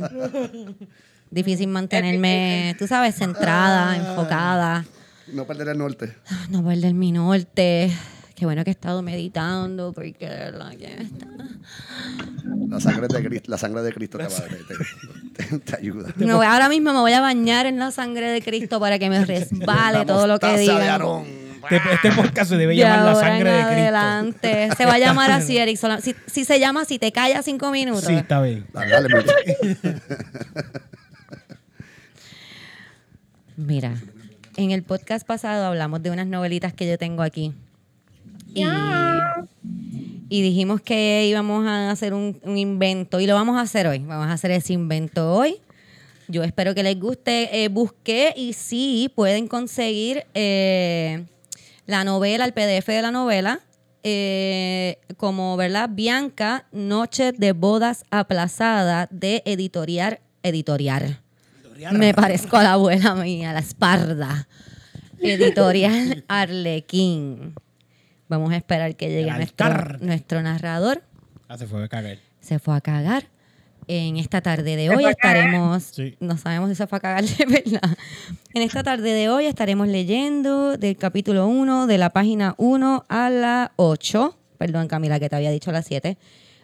Difícil 1.31 1.69
mantenerme, 1.69 2.75
tú 2.79 2.87
sabes, 2.87 3.15
centrada, 3.17 3.97
enfocada. 3.97 4.85
No 5.33 5.47
perder 5.47 5.69
el 5.69 5.79
norte. 5.79 6.15
No 6.49 6.65
perder 6.65 6.95
mi 6.95 7.13
norte. 7.13 7.93
Qué 8.35 8.47
bueno 8.47 8.63
que 8.65 8.71
he 8.71 8.73
estado 8.73 9.03
meditando 9.03 9.93
porque 9.93 10.13
que 10.15 10.87
está- 11.03 11.27
La 12.69 12.81
sangre 12.81 13.09
de 13.09 13.25
Cristo, 13.29 13.51
la 13.51 13.59
sangre 13.59 13.83
de 13.83 13.93
Cristo 13.93 14.19
te, 14.19 14.25
va- 14.25 14.31
te- 14.31 15.45
te- 15.45 15.59
te 15.59 15.77
ayuda. 15.77 16.13
Voy- 16.17 16.47
ahora 16.47 16.69
mismo 16.69 16.93
me 16.93 17.01
voy 17.01 17.13
a 17.13 17.21
bañar 17.21 17.67
en 17.67 17.79
la 17.79 17.91
sangre 17.91 18.31
de 18.31 18.41
Cristo 18.41 18.79
para 18.81 18.99
que 18.99 19.11
me 19.11 19.25
resbale 19.25 20.07
todo 20.07 20.27
lo 20.27 20.39
que. 20.39 20.47
Aarón. 20.89 21.25
Este, 21.71 21.93
este 21.95 22.13
podcast 22.13 22.51
se 22.51 22.57
debe 22.57 22.75
De 22.75 22.81
llamar 22.81 22.99
La 23.05 23.11
ahora 23.13 23.27
Sangre 23.29 23.51
en 23.51 23.57
de 23.57 23.63
Cristo. 23.63 23.79
adelante. 23.81 24.69
Se 24.77 24.87
va 24.87 24.95
a 24.95 24.99
llamar 24.99 25.31
así, 25.31 25.59
Eric. 25.59 25.79
Si, 26.01 26.15
si 26.27 26.45
se 26.45 26.61
llama 26.61 26.85
Si 26.85 26.99
te 26.99 27.13
callas 27.13 27.45
cinco 27.45 27.71
minutos. 27.71 28.05
Sí, 28.05 28.15
está 28.15 28.41
bien. 28.43 28.67
Dale, 28.73 28.91
dale, 28.91 29.09
mire. 29.09 29.87
Mira, 33.57 33.97
en 34.57 34.71
el 34.71 34.83
podcast 34.83 35.27
pasado 35.27 35.67
hablamos 35.67 36.03
de 36.03 36.11
unas 36.11 36.27
novelitas 36.27 36.73
que 36.73 36.89
yo 36.89 36.97
tengo 36.99 37.23
aquí. 37.23 37.53
Y, 38.55 38.65
y 40.29 40.43
dijimos 40.43 40.81
que 40.81 41.27
íbamos 41.29 41.67
a 41.67 41.91
hacer 41.91 42.15
un, 42.15 42.39
un 42.43 42.57
invento 42.57 43.21
y 43.21 43.27
lo 43.27 43.35
vamos 43.35 43.57
a 43.59 43.63
hacer 43.63 43.87
hoy. 43.89 43.99
Vamos 43.99 44.29
a 44.29 44.33
hacer 44.33 44.51
ese 44.53 44.73
invento 44.75 45.33
hoy. 45.35 45.57
Yo 46.29 46.45
espero 46.45 46.75
que 46.75 46.83
les 46.83 46.99
guste. 46.99 47.65
Eh, 47.65 47.69
busqué 47.69 48.33
y 48.37 48.53
sí 48.53 49.11
pueden 49.15 49.49
conseguir 49.49 50.25
eh, 50.35 51.25
la 51.89 52.05
novela, 52.05 52.45
el 52.45 52.53
PDF 52.53 52.87
de 52.87 53.03
la 53.03 53.11
novela, 53.11 53.61
eh, 54.03 54.99
como, 55.17 55.57
¿verdad? 55.57 55.89
Bianca, 55.91 56.67
Noche 56.71 57.33
de 57.33 57.53
Bodas 57.53 58.05
Aplazada 58.11 59.09
de 59.11 59.43
Editorial. 59.47 60.21
Editorial. 60.43 61.19
Me 61.93 62.13
parezco 62.13 62.59
a 62.59 62.63
la 62.63 62.73
abuela 62.75 63.15
mía, 63.15 63.55
la 63.55 63.61
esparda. 63.61 64.47
Editorial 65.19 66.25
Arlequín. 66.29 67.55
Vamos 68.29 68.53
a 68.53 68.57
esperar 68.57 68.95
que 68.95 69.09
llegue 69.09 69.33
nuestro, 69.33 69.99
nuestro 70.01 70.43
narrador. 70.43 71.03
Ah, 71.49 71.57
se 71.57 71.67
fue 71.67 71.83
a 71.83 71.89
cagar. 71.89 72.19
Se 72.41 72.59
fue 72.59 72.77
a 72.77 72.83
cagar. 72.83 73.29
En 73.91 74.19
esta 74.19 74.43
tarde 74.43 74.77
de 74.77 74.87
¿Se 74.89 74.95
hoy 74.95 75.05
estaremos, 75.07 75.83
Sí. 75.83 76.15
no 76.21 76.37
sabemos 76.37 76.69
si 76.69 76.75
se 76.77 76.87
fue 76.87 76.99
a 76.99 77.01
cagar 77.01 77.25
de 77.39 77.47
verdad. 77.47 77.97
En 78.53 78.63
esta 78.63 78.83
tarde 78.83 79.13
de 79.15 79.29
hoy 79.31 79.47
estaremos 79.47 79.89
leyendo 79.89 80.77
del 80.77 80.97
capítulo 80.99 81.47
1, 81.47 81.87
de 81.87 81.97
la 81.99 82.11
página 82.11 82.55
1 82.59 83.07
a 83.09 83.31
la 83.31 83.73
8. 83.77 84.37
Perdón, 84.59 84.89
Camila, 84.89 85.19
que 85.19 85.31
te 85.31 85.37
había 85.37 85.51
dicho 85.51 85.71
a 85.71 85.73
las 85.73 85.87
7. 85.87 86.19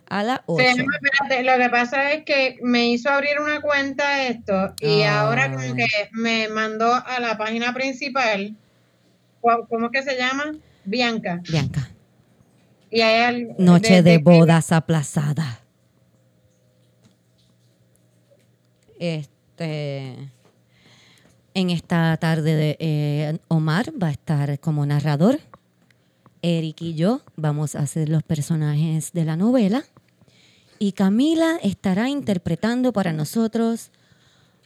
A 0.07 0.23
la 0.23 0.43
8. 0.45 0.63
Se 0.63 0.77
llama, 0.77 0.93
espérate, 1.03 1.43
lo 1.45 1.57
que 1.65 1.71
pasa 1.71 2.13
es 2.13 2.25
que 2.25 2.59
me 2.63 2.89
hizo 2.89 3.09
abrir 3.09 3.41
una 3.41 3.63
cuenta 3.63 4.25
esto 4.27 4.75
y 4.81 5.01
Ah. 5.03 5.21
ahora 5.23 5.51
como 5.51 5.75
que 5.75 5.87
me 6.13 6.49
mandó 6.49 6.93
a 6.93 7.21
la 7.21 7.39
página 7.39 7.73
principal. 7.73 8.55
¿Cómo 9.41 9.87
es 9.87 9.93
que 9.93 10.03
se 10.03 10.19
llama? 10.19 10.55
Bianca. 10.85 11.41
Bianca. 11.51 11.89
Y 12.91 13.01
hay 13.01 13.23
al- 13.23 13.49
Noche 13.59 14.03
de, 14.03 14.11
de- 14.13 14.19
bodas 14.19 14.73
aplazada. 14.73 15.61
Este. 19.05 20.31
En 21.53 21.71
esta 21.71 22.17
tarde 22.17 22.55
de 22.57 22.77
eh, 22.81 23.39
Omar 23.49 23.93
va 24.03 24.09
a 24.09 24.11
estar 24.11 24.59
como 24.61 24.85
narrador. 24.87 25.39
Eric 26.43 26.81
y 26.83 26.95
yo 26.95 27.21
vamos 27.37 27.75
a 27.75 27.87
ser 27.87 28.09
los 28.09 28.23
personajes 28.23 29.13
de 29.13 29.25
la 29.25 29.37
novela. 29.37 29.85
Y 30.79 30.93
Camila 30.93 31.59
estará 31.63 32.09
interpretando 32.09 32.93
para 32.93 33.13
nosotros 33.13 33.91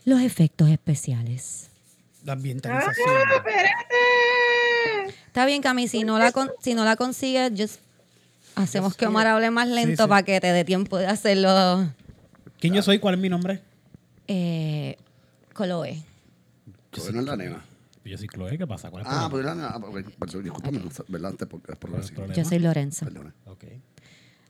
los 0.05 0.21
efectos 0.23 0.69
especiales. 0.71 1.69
La 2.25 2.33
¡Ah, 2.33 2.37
ambientalización. 2.37 3.09
espérate! 3.37 5.15
Está 5.27 5.47
bien, 5.47 5.63
Cami, 5.63 5.87
si 5.89 6.05
no 6.05 6.19
la, 6.19 6.33
con- 6.33 6.51
si 6.61 6.75
no 6.75 6.85
la 6.85 6.97
consigues, 6.97 7.53
just 7.57 7.81
Hacemos 8.55 8.97
que 8.97 9.07
Omar 9.07 9.27
hable 9.29 9.51
más 9.51 9.69
lento 9.69 10.05
sí. 10.05 10.09
para 10.09 10.23
que 10.25 10.41
te 10.41 10.53
dé 10.53 10.65
tiempo 10.65 10.97
de 10.99 11.07
hacerlo. 11.07 11.93
¿Quién 12.59 12.75
yo 12.75 12.83
soy? 12.83 12.99
¿Cuál 12.99 13.15
es 13.15 13.21
mi 13.21 13.29
nombre? 13.29 13.61
Eh, 14.29 14.97
Chloe. 15.57 16.03
Chloe 16.93 17.13
no 17.13 17.21
es 17.21 17.27
la 17.27 17.37
nena. 17.37 17.65
Yo 18.05 18.17
soy 18.17 18.29
Chloe, 18.29 18.57
¿qué 18.57 18.67
pasa? 18.67 18.91
¿Cuál 18.91 19.03
es 19.03 19.09
Ah, 19.11 19.29
pues 19.31 19.41
es 19.41 19.47
la 19.47 19.55
nena. 19.55 19.69
Ah, 19.69 19.77
ok, 19.79 20.01
perdón, 20.19 20.43
discúlpame, 20.45 20.81
¿verdad? 21.09 21.33
Este 21.33 21.45
es 21.45 21.51
por 21.51 21.61
¿Cuál 21.61 21.95
es 21.95 21.99
así. 22.01 22.09
el 22.11 22.15
problema? 22.15 22.35
Yo 22.35 22.45
soy 22.45 22.59
Lorenzo. 22.59 23.05
Perdona. 23.07 23.35
Ok. 23.47 23.65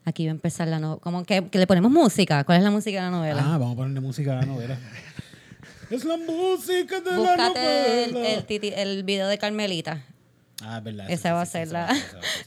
Aquí 0.05 0.25
va 0.27 0.31
a 0.31 0.35
empezar 0.35 0.69
la 0.69 0.79
novela. 0.79 1.01
¿Cómo 1.03 1.25
que, 1.25 1.49
que 1.49 1.59
le 1.59 1.67
ponemos 1.67 1.91
música? 1.91 2.45
¿Cuál 2.45 2.59
es 2.59 2.65
la 2.65 2.71
música 2.71 2.99
de 2.99 3.11
la 3.11 3.17
novela? 3.17 3.43
Ah, 3.45 3.59
vamos 3.59 3.73
a 3.75 3.77
ponerle 3.77 4.01
música 4.01 4.33
a 4.33 4.37
la 4.41 4.47
novela. 4.47 4.79
es 5.91 6.05
la 6.05 6.17
música 6.17 7.01
de 7.01 7.11
la 7.11 7.17
Búscate 7.19 8.05
el, 8.05 8.13
novela. 8.15 8.29
el, 8.35 8.47
titi- 8.47 8.73
el 8.77 9.03
video 9.05 9.27
de 9.29 9.39
Carmelita. 9.39 10.05
Ah, 10.65 10.79
es 10.79 10.85
verdad. 10.85 11.07
Esa 11.09 11.29
sí, 11.29 11.33
va 11.35 11.43
a 11.43 11.47
ser 11.47 11.67
sí, 11.69 11.73
la, 11.73 11.89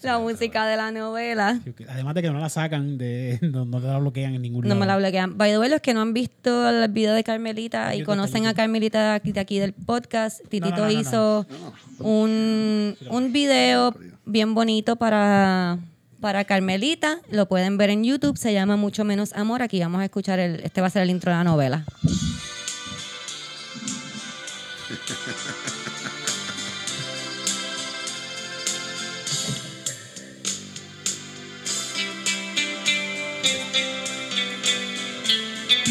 la 0.01 0.20
música 0.20 0.66
de 0.66 0.76
la 0.76 0.91
novela. 0.91 1.59
Sí. 1.64 1.74
Además 1.88 2.14
de 2.16 2.22
que 2.22 2.30
no 2.30 2.39
la 2.39 2.49
sacan, 2.49 2.97
de, 2.97 3.39
no, 3.41 3.64
no 3.66 3.80
la 3.80 3.99
bloquean 3.99 4.36
en 4.36 4.41
ningún 4.41 4.64
No 4.64 4.70
lado. 4.70 4.80
me 4.82 4.86
la 4.86 4.97
bloquean. 4.97 5.38
By 5.38 5.51
the 5.51 5.59
way, 5.59 5.70
los 5.70 5.80
que 5.80 5.93
no 5.93 6.01
han 6.01 6.14
visto 6.14 6.68
el 6.70 6.89
video 6.91 7.14
de 7.14 7.24
Carmelita 7.24 7.95
y 7.95 8.03
conocen 8.03 8.47
a. 8.47 8.53
Carmelita 8.53 9.12
de 9.12 9.16
aquí, 9.16 9.32
de 9.32 9.39
aquí 9.39 9.59
del 9.59 9.72
podcast, 9.74 10.41
Titito 10.49 10.72
no, 10.72 10.78
no, 10.78 10.84
no. 10.86 10.91
hizo 10.91 11.47
Un, 11.99 12.97
un 13.09 13.32
video 13.32 13.95
bien 14.26 14.53
bonito 14.55 14.97
para, 14.97 15.78
para 16.20 16.43
Carmelita. 16.43 17.20
Lo 17.32 17.47
pueden 17.47 17.78
ver 17.78 17.91
en 17.91 18.03
YouTube. 18.03 18.36
Se 18.38 18.51
llama 18.51 18.76
Mucho 18.76 19.05
Menos 19.05 19.32
Amor. 19.34 19.62
Aquí 19.62 19.80
vamos 19.80 20.01
a 20.01 20.03
escuchar 20.03 20.38
el. 20.39 20.59
Este 20.66 20.82
va 20.82 20.88
a 20.88 20.89
ser 20.89 21.03
el 21.03 21.12
intro 21.12 21.32
de 21.32 21.38
la 21.38 21.43
novela. 21.45 21.86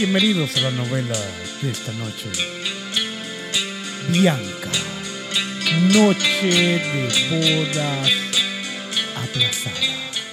Bienvenidos 0.00 0.56
a 0.56 0.60
la 0.62 0.70
novela 0.70 1.14
de 1.60 1.70
esta 1.70 1.92
noche. 1.92 2.32
Bianca. 4.10 4.70
Noche 5.92 6.48
de 6.48 7.66
bodas 7.68 8.10
aplazadas. 9.14 10.24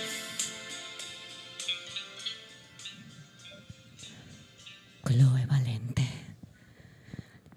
Chloe 5.03 5.45
Valente. 5.45 6.07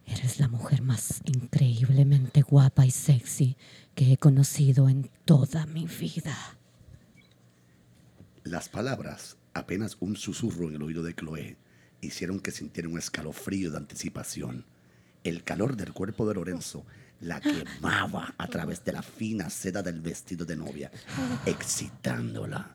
Eres 0.05 0.41
la 0.41 0.49
mujer 0.49 0.83
más 0.83 1.21
increíblemente 1.27 2.43
guapa 2.43 2.87
y 2.87 2.91
sexy 2.91 3.57
que 3.95 4.15
he 4.15 4.17
conocido 4.17 4.89
en 4.89 5.09
toda 5.25 5.65
mi 5.67 5.87
vida. 5.87 6.37
Las 8.43 8.69
palabras, 8.69 9.37
apenas 9.55 9.97
un 10.01 10.17
susurro 10.17 10.69
en 10.69 10.75
el 10.75 10.83
oído 10.83 11.05
de 11.05 11.15
Chloe, 11.15 11.60
hicieron 12.01 12.41
que 12.41 12.51
sintiera 12.51 12.89
un 12.89 12.99
escalofrío 12.99 13.71
de 13.71 13.79
anticipación. 13.79 14.65
El 15.25 15.45
calor 15.45 15.77
del 15.77 15.93
cuerpo 15.93 16.27
de 16.27 16.35
Lorenzo 16.35 16.85
la 17.21 17.41
quemaba 17.41 18.35
a 18.39 18.47
través 18.49 18.83
de 18.85 18.93
la 18.93 19.03
fina 19.03 19.51
seda 19.51 19.83
del 19.83 20.01
vestido 20.01 20.47
de 20.47 20.57
novia, 20.57 20.91
excitándola. 21.45 22.75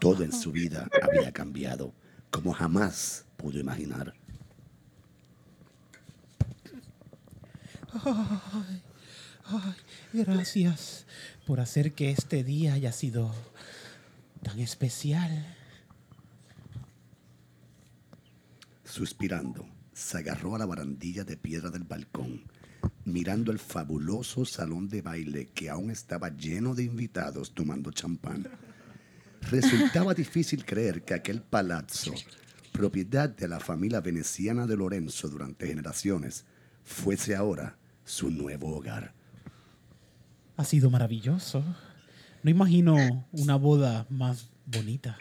Todo 0.00 0.24
en 0.24 0.32
su 0.32 0.50
vida 0.52 0.88
había 1.02 1.32
cambiado, 1.32 1.94
como 2.30 2.52
jamás 2.52 3.24
pudo 3.36 3.60
imaginar. 3.60 4.14
Gracias 10.12 11.06
por 11.46 11.60
hacer 11.60 11.92
que 11.92 12.10
este 12.10 12.42
día 12.42 12.74
haya 12.74 12.92
sido 12.92 13.32
tan 14.42 14.58
especial. 14.58 15.56
Suspirando, 18.86 19.68
se 19.92 20.18
agarró 20.18 20.54
a 20.54 20.58
la 20.58 20.64
barandilla 20.64 21.24
de 21.24 21.36
piedra 21.36 21.70
del 21.70 21.82
balcón, 21.82 22.44
mirando 23.04 23.50
el 23.50 23.58
fabuloso 23.58 24.44
salón 24.44 24.88
de 24.88 25.02
baile 25.02 25.48
que 25.48 25.68
aún 25.68 25.90
estaba 25.90 26.28
lleno 26.28 26.74
de 26.74 26.84
invitados 26.84 27.52
tomando 27.52 27.90
champán. 27.90 28.48
Resultaba 29.50 30.14
difícil 30.14 30.64
creer 30.64 31.02
que 31.02 31.14
aquel 31.14 31.42
palazzo, 31.42 32.14
propiedad 32.72 33.28
de 33.28 33.48
la 33.48 33.58
familia 33.58 34.00
veneciana 34.00 34.66
de 34.66 34.76
Lorenzo 34.76 35.28
durante 35.28 35.66
generaciones, 35.66 36.46
fuese 36.84 37.34
ahora 37.34 37.76
su 38.04 38.30
nuevo 38.30 38.76
hogar. 38.76 39.14
Ha 40.56 40.64
sido 40.64 40.90
maravilloso. 40.90 41.64
No 42.44 42.50
imagino 42.50 43.26
una 43.32 43.56
boda 43.56 44.06
más 44.08 44.48
bonita. 44.64 45.18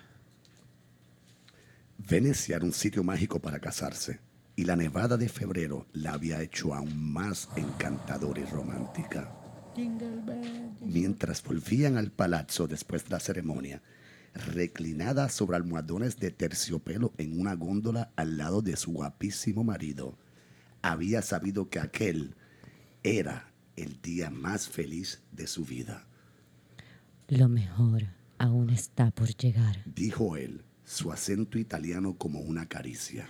Venecia 2.07 2.57
era 2.57 2.65
un 2.65 2.73
sitio 2.73 3.03
mágico 3.03 3.39
para 3.39 3.59
casarse, 3.59 4.19
y 4.55 4.63
la 4.65 4.75
nevada 4.75 5.17
de 5.17 5.27
febrero 5.27 5.87
la 5.91 6.13
había 6.13 6.41
hecho 6.41 6.75
aún 6.75 7.11
más 7.11 7.49
encantadora 7.55 8.41
y 8.41 8.45
romántica. 8.45 9.31
Mientras 10.81 11.43
volvían 11.43 11.97
al 11.97 12.11
palazzo 12.11 12.67
después 12.67 13.05
de 13.05 13.09
la 13.09 13.19
ceremonia, 13.19 13.81
reclinada 14.33 15.29
sobre 15.29 15.57
almohadones 15.57 16.17
de 16.17 16.29
terciopelo 16.29 17.13
en 17.17 17.39
una 17.39 17.55
góndola 17.55 18.11
al 18.15 18.37
lado 18.37 18.61
de 18.61 18.75
su 18.75 18.91
guapísimo 18.93 19.63
marido, 19.63 20.17
había 20.83 21.23
sabido 21.23 21.69
que 21.69 21.79
aquel 21.79 22.35
era 23.03 23.51
el 23.75 23.99
día 24.01 24.29
más 24.29 24.69
feliz 24.69 25.21
de 25.31 25.47
su 25.47 25.65
vida. 25.65 26.05
Lo 27.27 27.49
mejor 27.49 28.03
aún 28.37 28.69
está 28.69 29.09
por 29.09 29.35
llegar. 29.35 29.81
Dijo 29.85 30.37
él, 30.37 30.63
su 30.85 31.11
acento 31.11 31.57
italiano 31.57 32.15
como 32.17 32.39
una 32.39 32.67
caricia. 32.67 33.27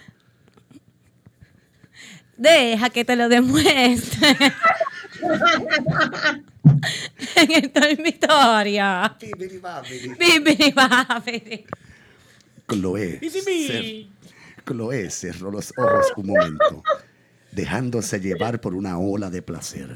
Deja 2.37 2.89
que 2.89 3.05
te 3.05 3.15
lo 3.15 3.29
demuestre. 3.29 4.35
en 7.35 7.51
el 7.51 7.71
dormitorio. 7.71 9.15
Chloe, 12.67 13.19
Easy 13.21 13.39
cer- 13.41 14.07
Chloe 14.65 15.09
cerró 15.09 15.51
los 15.51 15.71
ojos 15.77 16.07
un 16.17 16.27
momento, 16.27 16.83
dejándose 17.51 18.19
llevar 18.19 18.59
por 18.59 18.73
una 18.73 18.97
ola 18.97 19.29
de 19.29 19.41
placer. 19.41 19.95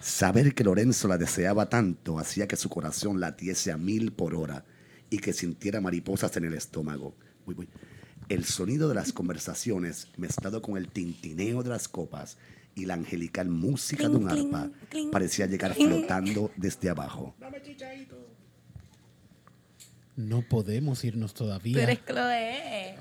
Saber 0.00 0.54
que 0.54 0.62
Lorenzo 0.64 1.08
la 1.08 1.18
deseaba 1.18 1.68
tanto 1.68 2.18
hacía 2.18 2.46
que 2.46 2.56
su 2.56 2.68
corazón 2.68 3.18
latiese 3.20 3.72
a 3.72 3.76
mil 3.76 4.12
por 4.12 4.34
hora 4.34 4.64
y 5.12 5.18
que 5.18 5.34
sintiera 5.34 5.80
mariposas 5.82 6.34
en 6.38 6.44
el 6.46 6.54
estómago. 6.54 7.14
Uy, 7.46 7.54
uy. 7.58 7.68
El 8.30 8.46
sonido 8.46 8.88
de 8.88 8.94
las 8.94 9.12
conversaciones, 9.12 10.08
mezclado 10.16 10.62
con 10.62 10.78
el 10.78 10.88
tintineo 10.88 11.62
de 11.62 11.68
las 11.68 11.86
copas 11.86 12.38
y 12.74 12.86
la 12.86 12.94
angelical 12.94 13.48
música 13.48 14.08
de 14.08 14.16
un 14.16 14.30
arpa, 14.30 14.70
parecía 15.10 15.46
llegar 15.46 15.74
flotando 15.74 16.50
desde 16.56 16.88
abajo. 16.88 17.34
No 20.16 20.40
podemos 20.48 21.04
irnos 21.04 21.34
todavía. 21.34 21.82
eres 21.82 22.00
Chloe. 22.06 22.96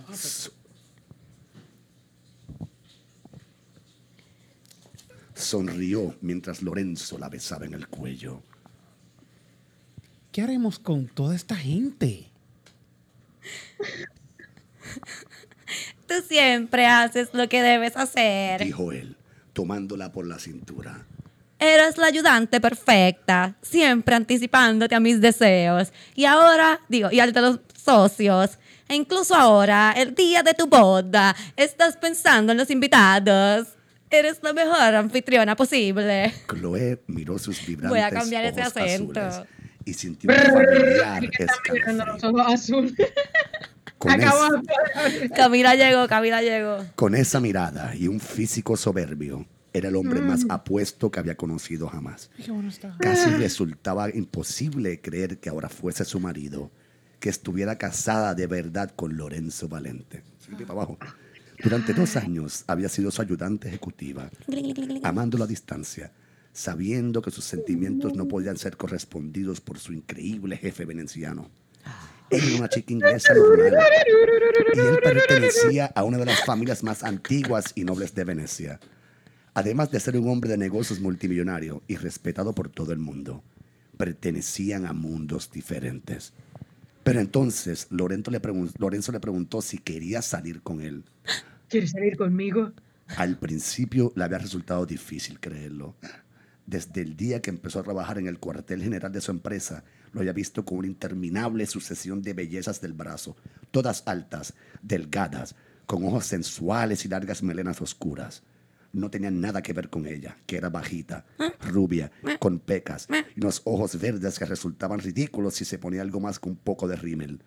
Sonrió 5.34 6.18
mientras 6.20 6.62
Lorenzo 6.62 7.18
la 7.18 7.30
besaba 7.30 7.66
en 7.66 7.74
el 7.74 7.88
cuello. 7.88 8.44
¿Qué 10.32 10.42
haremos 10.42 10.80
con 10.80 11.08
toda 11.08 11.36
esta 11.36 11.56
gente? 11.56 12.30
Tú 16.08 16.14
siempre 16.28 16.86
haces 16.86 17.30
lo 17.34 17.50
que 17.50 17.62
debes 17.62 17.98
hacer. 17.98 18.64
dijo 18.64 18.94
él, 18.94 19.18
tomándola 19.52 20.12
por 20.14 20.26
la 20.26 20.40
cintura. 20.40 21.06
Eres 21.60 21.98
la 21.98 22.08
ayudante 22.08 22.62
perfecta, 22.62 23.56
siempre 23.62 24.16
anticipándote 24.16 24.96
a 24.96 25.02
mis 25.02 25.20
deseos. 25.20 25.92
Y 26.16 26.26
ahora, 26.26 26.80
digo, 26.88 27.10
y 27.12 27.20
al 27.20 27.34
de 27.34 27.42
los 27.42 27.60
socios. 27.76 28.58
E 28.88 28.96
incluso 28.96 29.36
ahora, 29.36 29.94
el 29.96 30.16
día 30.16 30.44
de 30.44 30.54
tu 30.54 30.66
boda, 30.68 31.36
estás 31.58 31.98
pensando 31.98 32.54
en 32.54 32.58
los 32.58 32.70
invitados. 32.72 33.68
Eres 34.10 34.40
la 34.42 34.54
mejor 34.54 34.96
anfitriona 34.96 35.56
posible. 35.56 36.34
Chloe 36.50 37.02
miró 37.08 37.38
sus 37.38 37.66
vibrantes 37.66 37.90
Voy 37.92 38.00
a 38.00 38.10
cambiar 38.10 38.46
ese 38.46 38.62
ojos 38.62 38.78
acento. 38.78 39.20
azules 39.20 39.61
y 39.86 39.94
sintió 39.94 40.30
un 40.30 40.36
familiar 40.38 41.22
que 41.38 41.44
está 41.44 41.74
mirando 41.74 42.06
los 42.06 42.16
escalofrío. 42.16 42.42
ojos 42.44 42.54
azules. 42.54 42.94
Con, 43.98 44.12
Acabo 44.12 44.46
es- 44.46 44.52
de 44.52 44.58
poder 44.58 44.98
abrir. 45.16 45.32
Camila 45.32 45.76
llegó, 45.76 46.08
Camila 46.08 46.42
llegó. 46.42 46.78
con 46.96 47.14
esa 47.16 47.40
mirada 47.40 47.96
y 47.96 48.08
un 48.08 48.20
físico 48.20 48.76
soberbio, 48.78 49.46
era 49.74 49.90
el 49.90 49.96
hombre 49.96 50.20
más 50.22 50.46
apuesto 50.50 51.10
que 51.12 51.20
había 51.20 51.36
conocido 51.36 51.88
jamás. 51.88 52.30
Casi 53.00 53.30
resultaba 53.32 54.10
imposible 54.10 55.00
creer 55.00 55.38
que 55.38 55.50
ahora 55.50 55.70
fuese 55.70 56.04
su 56.04 56.20
marido, 56.20 56.72
que 57.20 57.30
estuviera 57.30 57.78
casada 57.78 58.34
de 58.34 58.48
verdad 58.48 58.92
con 58.96 59.16
Lorenzo 59.16 59.70
Valente. 59.70 60.24
Sigue 60.40 60.66
para 60.66 60.74
abajo. 60.82 60.98
Durante 61.64 61.94
dos 61.94 62.16
años 62.18 62.64
había 62.68 62.90
sido 62.90 63.12
su 63.12 63.22
ayudante 63.22 63.68
ejecutiva, 63.70 64.30
amándolo 65.04 65.44
a 65.44 65.48
distancia, 65.48 66.12
sabiendo 66.54 67.22
que 67.22 67.32
sus 67.32 67.46
sentimientos 67.46 68.16
no 68.16 68.28
podían 68.28 68.58
ser 68.58 68.78
correspondidos 68.78 69.62
por 69.62 69.80
su 69.80 69.94
increíble 69.94 70.58
jefe 70.58 70.86
veneciano. 70.86 71.50
Ella 72.30 72.46
era 72.48 72.58
una 72.58 72.70
chica 72.70 72.94
inglesa 72.94 73.34
normal. 73.34 73.74
Y 74.74 74.80
él 74.80 75.00
pertenecía 75.04 75.88
a 75.88 76.04
una 76.04 76.18
de 76.18 76.26
las 76.26 76.46
familias 76.46 76.84
más 76.84 77.04
antiguas 77.04 77.74
y 77.76 77.84
nobles 77.84 78.16
de 78.16 78.24
Venecia. 78.24 78.80
Además 79.54 79.92
de 79.92 80.00
ser 80.00 80.18
un 80.18 80.30
hombre 80.30 80.50
de 80.50 80.58
negocios 80.58 81.02
multimillonario 81.02 81.82
y 81.88 81.98
respetado 81.98 82.54
por 82.54 82.70
todo 82.70 82.94
el 82.94 83.00
mundo, 83.00 83.44
pertenecían 83.98 84.86
a 84.86 84.94
mundos 84.94 85.52
diferentes. 85.52 86.32
Pero 87.04 87.20
entonces 87.20 87.88
Lorenzo 87.90 88.32
le, 88.32 88.40
Lorenzo 88.78 89.12
le 89.12 89.20
preguntó 89.20 89.62
si 89.62 89.78
quería 89.80 90.22
salir 90.22 90.62
con 90.62 90.82
él. 90.82 91.04
¿Quieres 91.68 91.92
salir 91.92 92.16
conmigo? 92.16 92.72
Al 93.18 93.38
principio 93.38 94.14
le 94.16 94.24
había 94.24 94.38
resultado 94.38 94.86
difícil 94.86 95.40
creerlo. 95.40 95.96
Desde 96.72 97.02
el 97.02 97.18
día 97.18 97.42
que 97.42 97.50
empezó 97.50 97.82
a 97.82 97.84
trabajar 97.84 98.18
en 98.18 98.28
el 98.28 98.40
cuartel 98.40 98.82
general 98.82 99.12
de 99.12 99.20
su 99.20 99.30
empresa, 99.30 99.84
lo 100.14 100.22
había 100.22 100.32
visto 100.32 100.64
con 100.64 100.78
una 100.78 100.88
interminable 100.88 101.66
sucesión 101.66 102.22
de 102.22 102.32
bellezas 102.32 102.80
del 102.80 102.94
brazo, 102.94 103.36
todas 103.72 104.04
altas, 104.06 104.54
delgadas, 104.82 105.54
con 105.86 106.06
ojos 106.06 106.28
sensuales 106.28 107.04
y 107.04 107.10
largas 107.10 107.44
melenas 107.44 107.82
oscuras. 107.82 108.44
No 108.94 109.12
tenían 109.12 109.42
nada 109.42 109.62
que 109.62 109.74
ver 109.74 109.90
con 109.90 110.08
ella, 110.08 110.38
que 110.46 110.56
era 110.56 110.70
bajita, 110.70 111.26
rubia, 111.60 112.10
con 112.40 112.60
pecas 112.60 113.10
y 113.36 113.42
unos 113.42 113.64
ojos 113.66 114.00
verdes 114.00 114.40
que 114.40 114.46
resultaban 114.46 115.00
ridículos 115.00 115.56
si 115.56 115.66
se 115.66 115.78
ponía 115.78 116.02
algo 116.02 116.22
más 116.22 116.40
que 116.40 116.48
un 116.48 116.56
poco 116.56 116.88
de 116.88 116.96
rímel. 116.96 117.44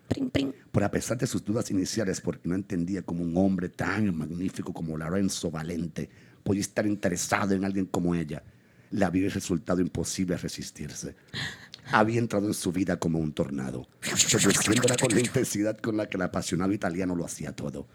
Pero 0.71 0.85
a 0.85 0.91
pesar 0.91 1.17
de 1.17 1.25
sus 1.25 1.43
dudas 1.43 1.71
iniciales, 1.71 2.21
porque 2.21 2.47
no 2.47 2.53
entendía 2.53 3.01
cómo 3.01 3.23
un 3.23 3.35
hombre 3.37 3.69
tan 3.69 4.15
magnífico 4.15 4.71
como 4.71 4.95
Lorenzo 4.95 5.49
Valente 5.49 6.11
podía 6.43 6.61
estar 6.61 6.85
interesado 6.85 7.55
en 7.55 7.65
alguien 7.65 7.87
como 7.87 8.13
ella, 8.13 8.43
le 8.95 9.03
había 9.03 9.29
resultado 9.29 9.81
imposible 9.81 10.37
resistirse. 10.37 11.15
Había 11.91 12.19
entrado 12.19 12.47
en 12.47 12.53
su 12.53 12.71
vida 12.71 12.97
como 12.97 13.19
un 13.19 13.33
tornado, 13.33 13.87
seduciéndola 14.01 14.95
con 14.95 15.13
la 15.13 15.19
intensidad 15.19 15.77
con 15.77 15.97
la 15.97 16.07
que 16.07 16.17
el 16.17 16.23
apasionado 16.23 16.71
italiano 16.71 17.13
lo 17.13 17.25
hacía 17.25 17.51
todo. 17.51 17.87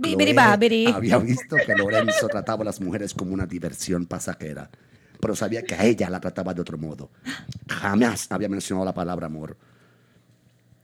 Chloe 0.00 0.92
había 0.94 1.18
visto 1.18 1.56
que 1.56 1.74
Lorenzo 1.74 2.28
trataba 2.28 2.62
a 2.62 2.66
las 2.66 2.80
mujeres 2.80 3.12
como 3.12 3.34
una 3.34 3.46
diversión 3.46 4.06
pasajera, 4.06 4.70
pero 5.20 5.34
sabía 5.34 5.62
que 5.62 5.74
a 5.74 5.84
ella 5.84 6.08
la 6.08 6.20
trataba 6.20 6.54
de 6.54 6.60
otro 6.60 6.78
modo. 6.78 7.10
Jamás 7.68 8.30
había 8.30 8.48
mencionado 8.48 8.84
la 8.84 8.94
palabra 8.94 9.26
amor. 9.26 9.56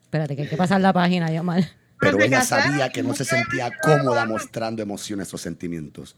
Espérate, 0.03 0.35
que 0.35 0.43
hay 0.43 0.49
que 0.49 0.57
pasar 0.57 0.81
la 0.81 0.93
página 0.93 1.31
ya 1.31 1.45
mal. 1.45 1.71
Pero 2.01 2.21
ella 2.21 2.43
sabía 2.43 2.91
que 2.91 3.05
no 3.05 3.15
se 3.15 3.25
sentía 3.25 3.71
cómoda 3.81 4.27
mostrando 4.27 4.83
emociones 4.83 5.33
o 5.33 5.39
sentimientos. 5.39 6.17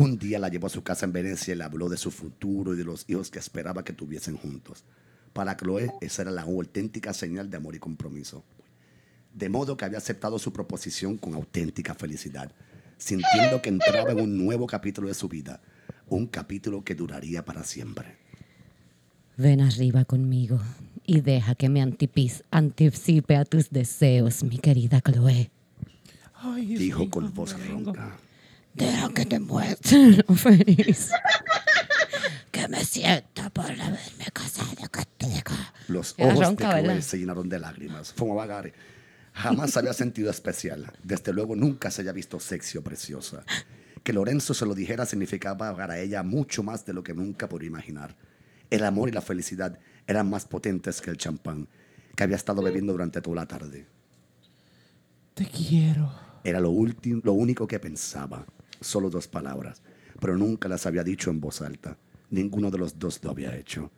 Un 0.00 0.16
día 0.16 0.38
la 0.38 0.48
llevó 0.48 0.68
a 0.68 0.70
su 0.70 0.84
casa 0.84 1.06
en 1.06 1.12
Venecia 1.12 1.54
y 1.54 1.56
le 1.56 1.64
habló 1.64 1.88
de 1.88 1.96
su 1.96 2.12
futuro 2.12 2.72
y 2.72 2.76
de 2.76 2.84
los 2.84 3.04
hijos 3.08 3.30
que 3.32 3.40
esperaba 3.40 3.82
que 3.82 3.92
tuviesen 3.92 4.36
juntos. 4.36 4.84
Para 5.32 5.56
Chloe, 5.56 5.90
esa 6.00 6.22
era 6.22 6.30
la 6.30 6.42
auténtica 6.42 7.12
señal 7.12 7.50
de 7.50 7.56
amor 7.56 7.74
y 7.74 7.80
compromiso. 7.80 8.44
De 9.34 9.48
modo 9.48 9.76
que 9.76 9.84
había 9.84 9.98
aceptado 9.98 10.38
su 10.38 10.52
proposición 10.52 11.16
con 11.18 11.34
auténtica 11.34 11.94
felicidad, 11.96 12.52
sintiendo 12.96 13.60
que 13.60 13.70
entraba 13.70 14.12
en 14.12 14.20
un 14.20 14.38
nuevo 14.38 14.68
capítulo 14.68 15.08
de 15.08 15.14
su 15.14 15.28
vida, 15.28 15.60
un 16.06 16.28
capítulo 16.28 16.84
que 16.84 16.94
duraría 16.94 17.44
para 17.44 17.64
siempre. 17.64 18.16
Ven 19.36 19.60
arriba 19.60 20.04
conmigo 20.04 20.60
y 21.04 21.22
deja 21.22 21.56
que 21.56 21.68
me 21.68 21.82
antipis- 21.82 22.44
anticipe 22.52 23.34
a 23.34 23.44
tus 23.44 23.70
deseos, 23.70 24.44
mi 24.44 24.58
querida 24.58 25.00
Chloe. 25.00 25.50
Ay, 26.34 26.66
Dijo 26.76 27.10
con 27.10 27.34
voz 27.34 27.56
vengo. 27.58 27.92
ronca. 27.92 28.16
Deja 28.78 29.08
que 29.12 29.26
te 29.26 29.38
muestre 29.38 30.24
lo 30.26 30.34
feliz 30.34 31.10
que 32.50 32.68
me 32.68 32.84
siento 32.84 33.50
por 33.50 33.66
haberme 33.66 34.26
casado 34.32 34.88
contigo. 34.90 35.54
Los 35.88 36.14
Era 36.16 36.32
ojos 36.32 36.46
ronca, 36.46 36.74
de 36.74 36.82
Chloe 36.82 37.02
se 37.02 37.18
llenaron 37.18 37.48
de 37.48 37.58
lágrimas. 37.58 38.12
Fumaba 38.12 38.46
Gary. 38.46 38.72
Jamás 39.32 39.76
había 39.76 39.92
sentido 39.92 40.30
especial. 40.30 40.92
Desde 41.02 41.32
luego 41.32 41.54
nunca 41.54 41.90
se 41.90 42.02
había 42.02 42.12
visto 42.12 42.40
sexy 42.40 42.78
o 42.78 42.82
preciosa. 42.82 43.44
Que 44.02 44.12
Lorenzo 44.12 44.54
se 44.54 44.66
lo 44.66 44.74
dijera 44.74 45.06
significaba 45.06 45.76
para 45.76 45.98
ella 45.98 46.22
mucho 46.22 46.62
más 46.62 46.84
de 46.84 46.92
lo 46.92 47.02
que 47.02 47.14
nunca 47.14 47.48
podía 47.48 47.68
imaginar. 47.68 48.16
El 48.70 48.84
amor 48.84 49.08
y 49.08 49.12
la 49.12 49.22
felicidad 49.22 49.78
eran 50.06 50.28
más 50.28 50.44
potentes 50.44 51.00
que 51.00 51.10
el 51.10 51.16
champán 51.16 51.68
que 52.16 52.24
había 52.24 52.36
estado 52.36 52.62
bebiendo 52.62 52.92
durante 52.92 53.20
toda 53.20 53.36
la 53.36 53.46
tarde. 53.46 53.86
Te 55.34 55.46
quiero. 55.46 56.12
Era 56.42 56.58
lo, 56.58 56.70
último, 56.70 57.20
lo 57.22 57.32
único 57.34 57.68
que 57.68 57.78
pensaba. 57.78 58.44
Solo 58.80 59.10
dos 59.10 59.28
palabras. 59.28 59.82
Pero 60.20 60.36
nunca 60.36 60.68
las 60.68 60.86
había 60.86 61.04
dicho 61.04 61.30
en 61.30 61.40
voz 61.40 61.62
alta. 61.62 61.96
Ninguno 62.30 62.70
de 62.70 62.78
los 62.78 62.98
dos 62.98 63.22
lo 63.22 63.30
había 63.30 63.56
hecho. 63.56 63.90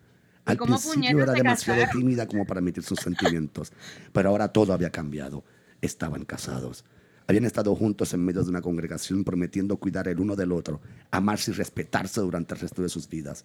¿Y 0.46 0.52
Al 0.52 0.56
cómo 0.58 0.78
principio 0.78 1.22
era 1.22 1.32
demasiado 1.32 1.80
casaron? 1.80 2.00
tímida 2.00 2.26
como 2.26 2.46
para 2.46 2.60
emitir 2.60 2.82
sus 2.82 2.98
sentimientos. 3.00 3.72
Pero 4.12 4.28
ahora 4.30 4.48
todo 4.48 4.72
había 4.72 4.90
cambiado. 4.90 5.44
Estaban 5.80 6.24
casados. 6.24 6.84
Habían 7.26 7.44
estado 7.44 7.74
juntos 7.76 8.12
en 8.12 8.24
medio 8.24 8.42
de 8.42 8.50
una 8.50 8.60
congregación 8.60 9.22
prometiendo 9.24 9.76
cuidar 9.76 10.08
el 10.08 10.18
uno 10.18 10.34
del 10.34 10.50
otro, 10.52 10.80
amarse 11.10 11.52
y 11.52 11.54
respetarse 11.54 12.20
durante 12.20 12.54
el 12.54 12.60
resto 12.60 12.82
de 12.82 12.88
sus 12.88 13.08
vidas. 13.08 13.44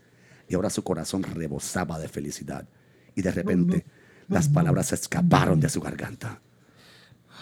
Y 0.50 0.56
ahora 0.56 0.70
su 0.70 0.84
corazón 0.84 1.24
rebosaba 1.24 2.00
de 2.00 2.08
felicidad. 2.08 2.68
Y 3.16 3.22
de 3.22 3.32
repente 3.32 3.86
las 4.28 4.50
palabras 4.50 4.88
se 4.88 4.96
escaparon 4.96 5.60
de 5.60 5.70
su 5.70 5.82
garganta. 5.82 6.42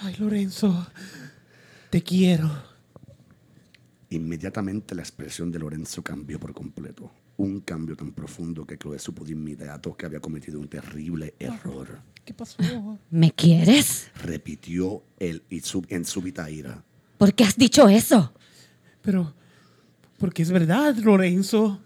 Ay, 0.02 0.16
Lorenzo. 0.20 0.88
Te 1.90 2.04
quiero. 2.04 2.50
Inmediatamente 4.14 4.94
la 4.94 5.02
expresión 5.02 5.52
de 5.52 5.58
Lorenzo 5.58 6.04
cambió 6.04 6.40
por 6.40 6.54
completo. 6.54 7.12
Un 7.38 7.62
cambio 7.62 7.96
tan 7.96 8.12
profundo 8.12 8.64
que 8.64 8.78
Chloe 8.78 9.00
supo 9.00 9.26
de 9.26 9.32
inmediato 9.32 9.98
que 9.98 10.06
había 10.06 10.20
cometido 10.20 10.60
un 10.60 10.68
terrible 10.68 11.34
error. 11.40 12.00
¿Qué 12.24 12.32
pasó? 12.32 12.58
¿Me 13.10 13.32
quieres? 13.32 14.12
Repitió 14.22 15.04
él 15.18 15.42
en 15.50 16.06
súbita 16.06 16.48
ira. 16.52 16.84
¿Por 17.18 17.34
qué 17.34 17.44
has 17.44 17.58
dicho 17.58 17.90
eso? 17.90 18.36
Pero, 19.02 19.34
porque 20.20 20.44
es 20.44 20.52
verdad, 20.52 20.96
Lorenzo. 20.98 21.82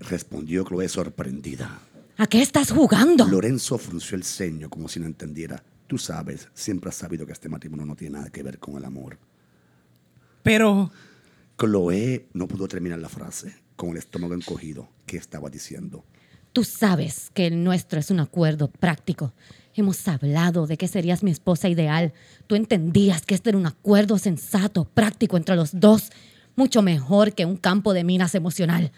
Respondió 0.00 0.64
Chloe 0.64 0.88
sorprendida. 0.88 1.78
¿A 2.16 2.26
qué 2.26 2.42
estás 2.42 2.72
jugando? 2.72 3.24
Lorenzo 3.24 3.78
frunció 3.78 4.16
el 4.16 4.24
ceño 4.24 4.68
como 4.68 4.88
si 4.88 4.98
no 4.98 5.06
entendiera. 5.06 5.62
Tú 5.86 5.96
sabes, 5.96 6.48
siempre 6.54 6.88
has 6.88 6.96
sabido 6.96 7.24
que 7.24 7.32
este 7.32 7.48
matrimonio 7.48 7.86
no 7.86 7.94
tiene 7.94 8.18
nada 8.18 8.30
que 8.30 8.42
ver 8.42 8.58
con 8.58 8.76
el 8.76 8.84
amor. 8.84 9.16
Pero, 10.48 10.90
Chloe 11.58 12.30
no 12.32 12.48
pudo 12.48 12.68
terminar 12.68 12.98
la 13.00 13.10
frase, 13.10 13.54
con 13.76 13.90
el 13.90 13.98
estómago 13.98 14.32
encogido. 14.32 14.88
¿Qué 15.04 15.18
estaba 15.18 15.50
diciendo? 15.50 16.06
Tú 16.54 16.64
sabes 16.64 17.28
que 17.34 17.48
el 17.48 17.62
nuestro 17.62 18.00
es 18.00 18.10
un 18.10 18.18
acuerdo 18.18 18.68
práctico. 18.68 19.34
Hemos 19.74 20.08
hablado 20.08 20.66
de 20.66 20.78
que 20.78 20.88
serías 20.88 21.22
mi 21.22 21.30
esposa 21.32 21.68
ideal. 21.68 22.14
Tú 22.46 22.54
entendías 22.54 23.26
que 23.26 23.34
este 23.34 23.50
era 23.50 23.58
un 23.58 23.66
acuerdo 23.66 24.16
sensato, 24.16 24.86
práctico 24.86 25.36
entre 25.36 25.54
los 25.54 25.78
dos, 25.78 26.12
mucho 26.56 26.80
mejor 26.80 27.34
que 27.34 27.44
un 27.44 27.58
campo 27.58 27.92
de 27.92 28.04
minas 28.04 28.34
emocional. 28.34 28.90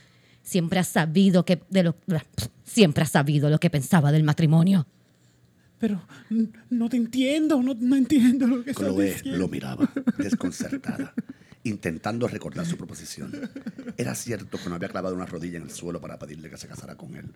Siempre 0.44 0.78
has 0.78 0.86
sabido 0.86 1.44
que 1.44 1.64
de 1.68 1.82
lo 1.82 1.96
siempre 2.62 3.02
has 3.02 3.10
sabido 3.10 3.50
lo 3.50 3.58
que 3.58 3.70
pensaba 3.70 4.12
del 4.12 4.22
matrimonio. 4.22 4.86
Pero 5.80 6.00
no 6.70 6.88
te 6.88 6.96
entiendo, 6.98 7.60
no, 7.62 7.74
no 7.74 7.96
entiendo 7.96 8.46
lo 8.46 8.62
que 8.62 8.70
estás 8.70 8.86
Chloe 8.86 9.06
diciendo. 9.14 9.38
lo 9.38 9.48
miraba, 9.48 9.90
desconcertada, 10.18 11.12
intentando 11.64 12.28
recordar 12.28 12.66
su 12.66 12.76
proposición. 12.76 13.32
Era 13.96 14.14
cierto 14.14 14.58
que 14.62 14.68
no 14.68 14.76
había 14.76 14.88
clavado 14.90 15.14
una 15.14 15.26
rodilla 15.26 15.56
en 15.58 15.64
el 15.64 15.70
suelo 15.70 16.00
para 16.00 16.18
pedirle 16.18 16.48
que 16.50 16.56
se 16.58 16.68
casara 16.68 16.96
con 16.96 17.16
él, 17.16 17.26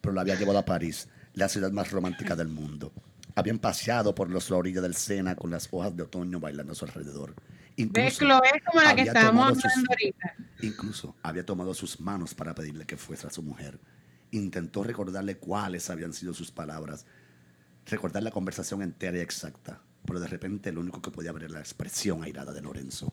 pero 0.00 0.12
lo 0.14 0.20
había 0.20 0.38
llevado 0.38 0.58
a 0.58 0.64
París, 0.64 1.08
la 1.34 1.48
ciudad 1.48 1.72
más 1.72 1.90
romántica 1.90 2.36
del 2.36 2.48
mundo. 2.48 2.92
Habían 3.34 3.58
paseado 3.58 4.14
por 4.14 4.30
los 4.30 4.48
la 4.50 4.56
orilla 4.56 4.80
del 4.80 4.94
Sena 4.94 5.34
con 5.34 5.50
las 5.50 5.68
hojas 5.70 5.94
de 5.96 6.02
otoño 6.04 6.38
bailando 6.40 6.72
a 6.72 6.76
su 6.76 6.84
alrededor. 6.84 7.34
¿Ves, 7.34 7.76
Incluso 7.76 8.18
Chloe? 8.20 8.62
Como 8.64 8.80
la 8.80 8.94
que 8.94 9.00
había 9.02 9.12
estábamos 9.12 9.48
tomado 9.48 9.54
sus- 9.56 9.64
hablando 9.64 9.90
ahorita. 9.90 10.34
Incluso 10.62 11.16
había 11.22 11.44
tomado 11.44 11.74
sus 11.74 12.00
manos 12.00 12.34
para 12.34 12.54
pedirle 12.54 12.86
que 12.86 12.96
fuese 12.96 13.26
a 13.26 13.30
su 13.30 13.42
mujer. 13.42 13.78
Intentó 14.30 14.82
recordarle 14.82 15.36
cuáles 15.36 15.90
habían 15.90 16.14
sido 16.14 16.32
sus 16.32 16.50
palabras, 16.50 17.04
recordar 17.86 18.22
la 18.22 18.30
conversación 18.30 18.82
entera 18.82 19.18
y 19.18 19.20
exacta, 19.20 19.80
pero 20.04 20.20
de 20.20 20.26
repente 20.26 20.72
lo 20.72 20.80
único 20.80 21.00
que 21.00 21.10
podía 21.10 21.32
ver 21.32 21.44
era 21.44 21.54
la 21.54 21.60
expresión 21.60 22.22
airada 22.22 22.52
de 22.52 22.62
Lorenzo. 22.62 23.12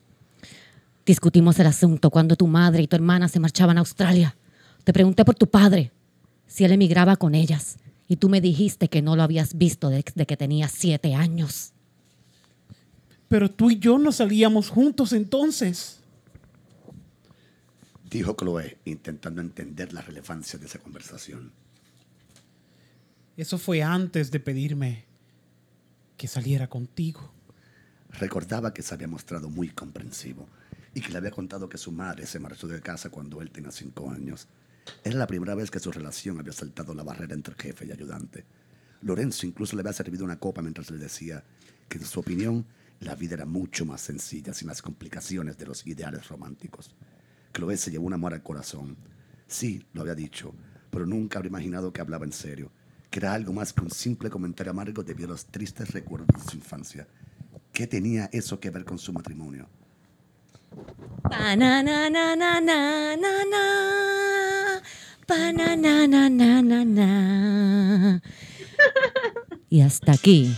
Discutimos 1.06 1.58
el 1.58 1.66
asunto 1.66 2.10
cuando 2.10 2.36
tu 2.36 2.46
madre 2.46 2.82
y 2.82 2.88
tu 2.88 2.96
hermana 2.96 3.28
se 3.28 3.40
marchaban 3.40 3.76
a 3.76 3.80
Australia. 3.80 4.36
Te 4.84 4.92
pregunté 4.92 5.24
por 5.24 5.34
tu 5.34 5.48
padre, 5.48 5.92
si 6.46 6.64
él 6.64 6.72
emigraba 6.72 7.16
con 7.16 7.34
ellas, 7.34 7.76
y 8.08 8.16
tú 8.16 8.28
me 8.28 8.40
dijiste 8.40 8.88
que 8.88 9.02
no 9.02 9.16
lo 9.16 9.22
habías 9.22 9.56
visto 9.56 9.90
desde 9.90 10.26
que 10.26 10.36
tenía 10.36 10.68
siete 10.68 11.14
años. 11.14 11.72
Pero 13.28 13.50
tú 13.50 13.70
y 13.70 13.78
yo 13.78 13.98
no 13.98 14.12
salíamos 14.12 14.68
juntos 14.68 15.12
entonces. 15.12 16.00
Dijo 18.10 18.36
Chloe, 18.38 18.78
intentando 18.84 19.40
entender 19.40 19.92
la 19.92 20.02
relevancia 20.02 20.58
de 20.58 20.66
esa 20.66 20.78
conversación. 20.78 21.52
Eso 23.36 23.58
fue 23.58 23.82
antes 23.82 24.30
de 24.30 24.38
pedirme 24.38 25.06
que 26.16 26.28
saliera 26.28 26.68
contigo. 26.68 27.32
Recordaba 28.10 28.72
que 28.72 28.82
se 28.82 28.94
había 28.94 29.08
mostrado 29.08 29.50
muy 29.50 29.70
comprensivo 29.70 30.48
y 30.94 31.00
que 31.00 31.10
le 31.10 31.18
había 31.18 31.32
contado 31.32 31.68
que 31.68 31.76
su 31.76 31.90
madre 31.90 32.26
se 32.26 32.38
marchó 32.38 32.68
de 32.68 32.80
casa 32.80 33.10
cuando 33.10 33.42
él 33.42 33.50
tenía 33.50 33.72
cinco 33.72 34.08
años. 34.08 34.46
Era 35.02 35.16
la 35.16 35.26
primera 35.26 35.56
vez 35.56 35.70
que 35.70 35.80
su 35.80 35.90
relación 35.90 36.38
había 36.38 36.52
saltado 36.52 36.94
la 36.94 37.02
barrera 37.02 37.34
entre 37.34 37.56
jefe 37.56 37.86
y 37.86 37.90
ayudante. 37.90 38.44
Lorenzo 39.02 39.46
incluso 39.46 39.74
le 39.74 39.80
había 39.80 39.92
servido 39.92 40.24
una 40.24 40.38
copa 40.38 40.62
mientras 40.62 40.90
le 40.92 40.98
decía 40.98 41.42
que, 41.88 41.98
en 41.98 42.04
su 42.04 42.20
opinión, 42.20 42.64
la 43.00 43.16
vida 43.16 43.34
era 43.34 43.46
mucho 43.46 43.84
más 43.84 44.00
sencilla, 44.00 44.54
sin 44.54 44.68
las 44.68 44.80
complicaciones 44.80 45.58
de 45.58 45.66
los 45.66 45.84
ideales 45.86 46.28
románticos. 46.28 46.94
Chloe 47.52 47.76
se 47.76 47.90
llevó 47.90 48.06
un 48.06 48.14
amor 48.14 48.32
al 48.32 48.44
corazón. 48.44 48.96
Sí, 49.48 49.84
lo 49.92 50.02
había 50.02 50.14
dicho, 50.14 50.54
pero 50.90 51.04
nunca 51.04 51.38
habría 51.38 51.50
imaginado 51.50 51.92
que 51.92 52.00
hablaba 52.00 52.24
en 52.24 52.32
serio, 52.32 52.70
que 53.14 53.20
era 53.20 53.32
algo 53.32 53.52
más 53.52 53.72
que 53.72 53.80
un 53.80 53.92
simple 53.92 54.28
comentario 54.28 54.72
amargo 54.72 55.04
debido 55.04 55.28
a 55.28 55.30
los 55.34 55.44
tristes 55.46 55.88
recuerdos 55.92 56.26
de 56.36 56.50
su 56.50 56.56
infancia. 56.56 57.06
¿Qué 57.72 57.86
tenía 57.86 58.28
eso 58.32 58.58
que 58.58 58.70
ver 58.70 58.84
con 58.84 58.98
su 58.98 59.12
matrimonio? 59.12 59.68
Y 69.70 69.80
hasta 69.80 70.10
aquí 70.10 70.56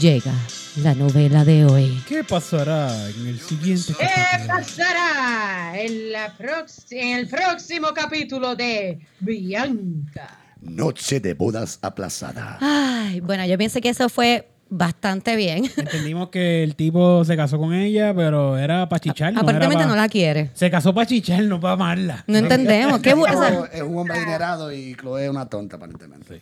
llega 0.00 0.34
la 0.82 0.96
novela 0.96 1.44
de 1.44 1.66
hoy. 1.66 2.02
¿Qué 2.08 2.24
pasará 2.24 3.08
en 3.10 3.28
el 3.28 3.38
siguiente 3.38 3.94
¿Qué 3.96 4.08
capítulo? 4.08 4.54
pasará 4.54 5.80
en, 5.80 6.10
la 6.10 6.36
prox- 6.36 6.86
en 6.90 7.18
el 7.18 7.28
próximo 7.28 7.94
capítulo 7.94 8.56
de 8.56 8.98
Bianca? 9.20 10.39
Noche 10.62 11.20
de 11.20 11.34
bodas 11.34 11.78
aplazada. 11.82 12.58
Ay, 12.60 13.20
bueno, 13.20 13.44
yo 13.46 13.56
pienso 13.56 13.80
que 13.80 13.88
eso 13.88 14.08
fue 14.08 14.46
bastante 14.68 15.34
bien. 15.36 15.64
Entendimos 15.76 16.28
que 16.28 16.62
el 16.62 16.76
tipo 16.76 17.24
se 17.24 17.36
casó 17.36 17.58
con 17.58 17.72
ella, 17.74 18.14
pero 18.14 18.56
era 18.58 18.88
para 18.88 19.00
chichar. 19.00 19.32
no 19.32 19.40
era 19.40 19.42
Aparentemente 19.42 19.84
pa- 19.84 19.88
no 19.90 19.96
la 19.96 20.08
quiere. 20.08 20.50
Se 20.54 20.70
casó 20.70 20.94
para 20.94 21.06
chichar, 21.06 21.42
no 21.44 21.58
para 21.60 21.74
amarla. 21.74 22.24
No 22.26 22.38
entendemos. 22.38 23.00
¿Qué 23.00 23.10
es 23.10 23.82
un 23.82 23.98
hombre 23.98 24.18
adinerado 24.18 24.72
y 24.72 24.94
Chloe 24.96 25.24
es 25.24 25.30
una 25.30 25.46
tonta, 25.48 25.76
aparentemente. 25.76 26.40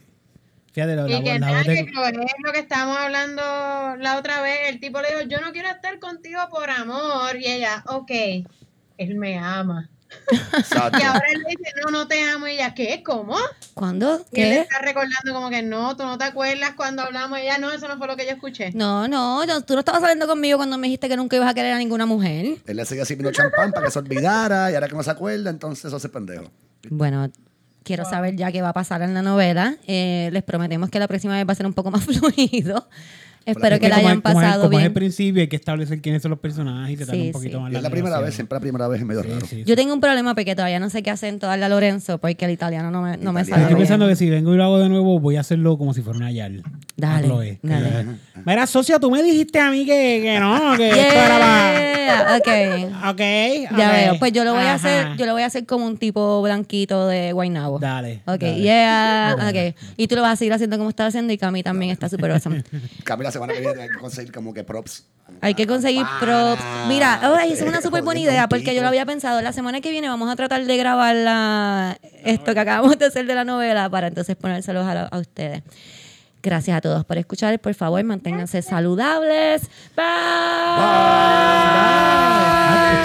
Fíjate, 0.73 0.95
la, 0.97 1.09
Y 1.09 1.13
la- 1.13 1.23
que 1.23 1.39
la 1.39 1.39
nada, 1.39 1.65
que 1.65 1.87
Chloe 1.91 2.09
es 2.09 2.33
lo 2.45 2.53
que 2.53 2.59
estábamos 2.61 2.99
hablando 2.99 3.43
la 3.43 4.19
otra 4.19 4.43
vez. 4.43 4.59
El 4.69 4.81
tipo 4.81 5.01
le 5.01 5.09
dijo, 5.09 5.23
yo 5.29 5.41
no 5.41 5.53
quiero 5.53 5.69
estar 5.71 5.99
contigo 5.99 6.41
por 6.51 6.69
amor. 6.71 7.37
Y 7.41 7.47
ella, 7.47 7.83
ok, 7.87 8.11
él 8.99 9.15
me 9.15 9.39
ama. 9.39 9.89
Exacto. 10.57 10.99
Y 11.01 11.03
ahora 11.03 11.25
él 11.33 11.43
le 11.43 11.51
dice, 11.51 11.73
no, 11.85 11.91
no 11.91 12.09
te 12.09 12.23
amo. 12.29 12.47
Y 12.47 12.53
ella, 12.53 12.75
¿qué? 12.75 13.03
¿Cómo? 13.05 13.37
¿Cuándo? 13.75 14.25
Y 14.33 14.41
él 14.41 14.49
¿Qué? 14.55 14.61
está 14.61 14.81
recordando 14.81 15.33
como 15.33 15.51
que 15.51 15.63
no, 15.63 15.97
tú 15.97 16.05
no 16.05 16.19
te 16.19 16.25
acuerdas 16.25 16.73
cuando 16.77 17.03
hablamos. 17.03 17.39
Y 17.39 17.43
ella, 17.43 17.59
no, 17.59 17.71
eso 17.71 17.89
no 17.89 17.99
fue 17.99 18.07
lo 18.07 18.17
que 18.17 18.25
yo 18.25 18.33
escuché. 18.33 18.73
No, 18.73 19.09
no, 19.09 19.45
no, 19.47 19.63
tú 19.63 19.75
no 19.75 19.81
estabas 19.81 20.01
saliendo 20.01 20.27
conmigo 20.27 20.59
cuando 20.59 20.79
me 20.79 20.87
dijiste 20.87 21.09
que 21.09 21.17
nunca 21.17 21.37
ibas 21.37 21.51
a 21.51 21.55
querer 21.55 21.73
a 21.73 21.79
ninguna 21.79 22.07
mujer. 22.07 22.59
Él 22.67 22.77
le 22.77 22.85
seguía 22.85 23.05
sirviendo 23.05 23.33
champán 23.33 23.73
para 23.73 23.87
que 23.87 23.93
se 23.93 23.99
olvidara 23.99 24.71
y 24.71 24.75
ahora 24.75 24.89
que 24.89 24.95
no 24.97 25.03
se 25.03 25.11
acuerda, 25.11 25.51
entonces 25.51 25.87
eso 25.87 25.97
hace 25.97 26.09
pendejo. 26.09 26.51
Bueno, 26.91 27.31
quiero 27.83 28.05
saber 28.05 28.37
ya 28.37 28.53
qué 28.53 28.63
va 28.63 28.71
a 28.71 28.75
pasar 28.75 29.03
en 29.03 29.15
la 29.15 29.23
novela. 29.23 29.77
Eh, 29.87 30.29
les 30.33 30.43
prometemos 30.43 30.91
que 30.91 30.99
la 30.99 31.09
próxima 31.09 31.37
vez 31.37 31.47
va 31.49 31.53
a 31.53 31.57
ser 31.57 31.67
un 31.67 31.75
poco 31.75 31.91
más 31.91 32.05
fluido. 32.05 32.89
Espero 33.51 33.75
Es 33.77 33.81
que 33.81 33.89
la 33.89 33.97
hayan 33.97 34.21
como 34.21 34.41
es- 34.41 34.47
pasado 34.47 34.63
como 34.65 34.79
es 34.79 34.85
el 34.85 34.91
bien. 34.91 34.95
principio, 34.95 35.41
hay 35.43 35.49
que 35.49 35.57
establecer 35.57 36.01
quiénes 36.01 36.23
son 36.23 36.31
los 36.31 36.39
personajes 36.41 36.95
y 36.95 36.97
tarda 36.99 37.13
Sí, 37.15 37.27
un 37.27 37.33
poquito 37.33 37.57
sí. 37.59 37.63
más 37.63 37.73
Y 37.73 37.77
es 37.77 37.83
la 37.83 37.91
primera 37.91 38.21
vez, 38.21 38.35
siempre 38.35 38.57
la 38.57 38.61
primera 38.61 38.89
vez 38.89 39.01
es 39.01 39.07
medio 39.07 39.23
raro. 39.23 39.41
Sí, 39.41 39.47
sí. 39.57 39.65
Yo 39.67 39.75
tengo 39.77 39.95
un 39.95 40.01
problema 40.01 40.35
porque 40.35 40.55
todavía 40.55 40.79
no 40.81 40.91
sé 40.91 41.03
qué 41.03 41.11
acento 41.11 41.47
darle 41.47 41.65
a 41.65 41.69
Lorenzo 41.69 42.19
porque 42.19 42.45
el 42.45 42.51
italiano 42.51 42.91
no 42.91 43.03
me, 43.03 43.17
no 43.17 43.33
me 43.33 43.45
sale 43.45 43.57
Estoy 43.63 43.75
bien. 43.75 43.79
pensando 43.79 44.07
que 44.09 44.17
si 44.17 44.29
vengo 44.31 44.55
y 44.55 44.57
lo 44.57 44.65
hago 44.65 44.79
de 44.79 44.89
nuevo, 44.89 45.19
voy 45.19 45.37
a 45.37 45.41
hacerlo 45.41 45.77
como 45.79 45.95
si 45.95 46.03
fuera 46.03 46.19
una 46.19 46.31
Yal. 46.31 46.63
Dale, 46.97 47.25
A 47.27 47.29
Chloe. 47.29 47.59
dale. 47.63 48.05
Mira, 48.45 48.67
socio, 48.67 49.01
tú 49.01 49.11
me 49.11 49.23
dijiste 49.23 49.59
a 49.59 49.71
mí 49.71 49.85
que, 49.87 50.21
que 50.23 50.39
no, 50.41 50.77
que 50.77 50.89
esto 50.91 51.01
era 51.15 51.39
para... 51.39 51.98
Yeah, 52.09 52.37
ok. 52.39 53.11
Ok. 53.13 53.21
Ya 53.79 53.91
veo. 53.93 54.19
Pues 54.19 54.33
yo 54.33 54.45
lo 54.45 54.55
voy 54.55 54.65
a 54.65 54.75
hacer, 54.75 55.17
yo 55.17 55.27
lo 55.27 55.33
voy 55.33 55.43
a 55.43 55.47
hacer 55.47 55.67
como 55.67 55.87
un 55.87 55.97
tipo 55.99 56.43
blanquito 56.43 57.07
de 57.07 57.33
Guaynabo. 57.33 57.79
Dale. 57.79 58.23
Ok, 58.27 58.41
dale. 58.41 58.61
yeah, 58.61 59.37
ok. 59.37 59.77
Y 59.97 60.09
tú 60.09 60.17
lo 60.17 60.23
vas 60.23 60.33
a 60.33 60.37
seguir 60.37 60.53
haciendo 60.53 60.79
como 60.79 60.91
estás 60.91 61.09
haciendo 61.09 61.33
y 61.33 61.39
Cami 61.39 61.63
también 61.63 61.91
está 61.91 62.09
súper 62.09 62.31
awesome. 62.33 62.65
Cambia 63.05 63.29
la 63.29 63.33
semana 63.33 63.53
que 63.55 63.61
viene 63.61 63.83
hay 63.83 63.89
que 63.89 63.99
conseguir 63.99 64.33
como 64.33 64.53
que 64.55 64.65
props. 64.65 65.05
Hay 65.43 65.55
que 65.55 65.67
conseguir 65.67 66.05
Ah, 66.07 66.19
props. 66.21 66.63
Mira, 66.89 67.21
ay, 67.39 67.53
esa 67.53 67.65
es 67.65 67.69
una 67.69 67.81
súper 67.83 68.03
buena 68.03 68.21
idea 68.21 68.49
porque 68.49 68.75
yo 68.75 68.81
lo 68.83 68.89
había 68.89 69.05
pensado. 69.05 69.43
La 69.43 69.53
semana 69.53 69.81
que 69.81 69.91
viene 69.91 70.09
vamos 70.09 70.31
a 70.31 70.37
tratar 70.37 70.65
de 70.65 70.77
grabar 70.77 71.15
la, 71.15 71.99
esto 72.25 72.55
que 72.55 72.61
acabamos 72.61 72.99
de 72.99 73.07
hacer 73.07 73.27
de 73.27 73.35
la 73.35 73.45
novela 73.45 73.91
para 73.91 74.07
entonces 74.07 74.37
ponérselos 74.37 74.87
a, 74.87 75.03
a 75.09 75.19
ustedes. 75.19 75.63
Gracias 76.49 76.79
a 76.79 76.81
todos 76.81 77.05
por 77.05 77.19
escuchar. 77.19 77.59
Por 77.61 77.75
favor, 77.75 78.03
manténganse 78.05 78.63
saludables. 78.63 79.61
Bye. 79.95 80.07
Ah. 80.79 81.45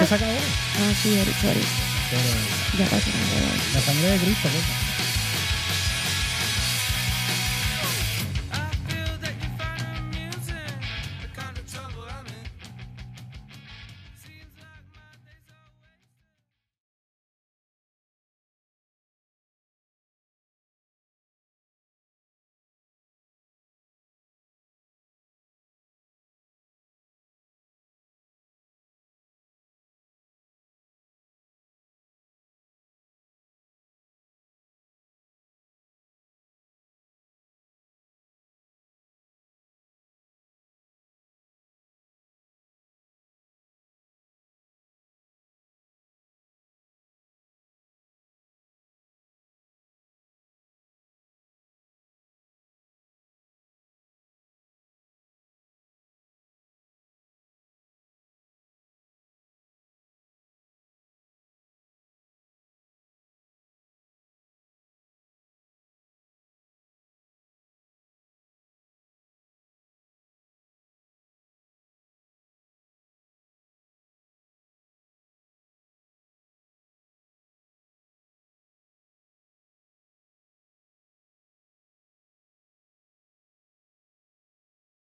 sí, 1.02 1.10
sorry, 1.14 1.32
sorry. 1.42 1.60
Pero 2.10 2.22
Ya 2.78 2.86
pasó. 2.86 3.10
la 3.74 3.80
sangre 3.80 4.10
de 4.12 4.16
Cristo. 4.18 4.48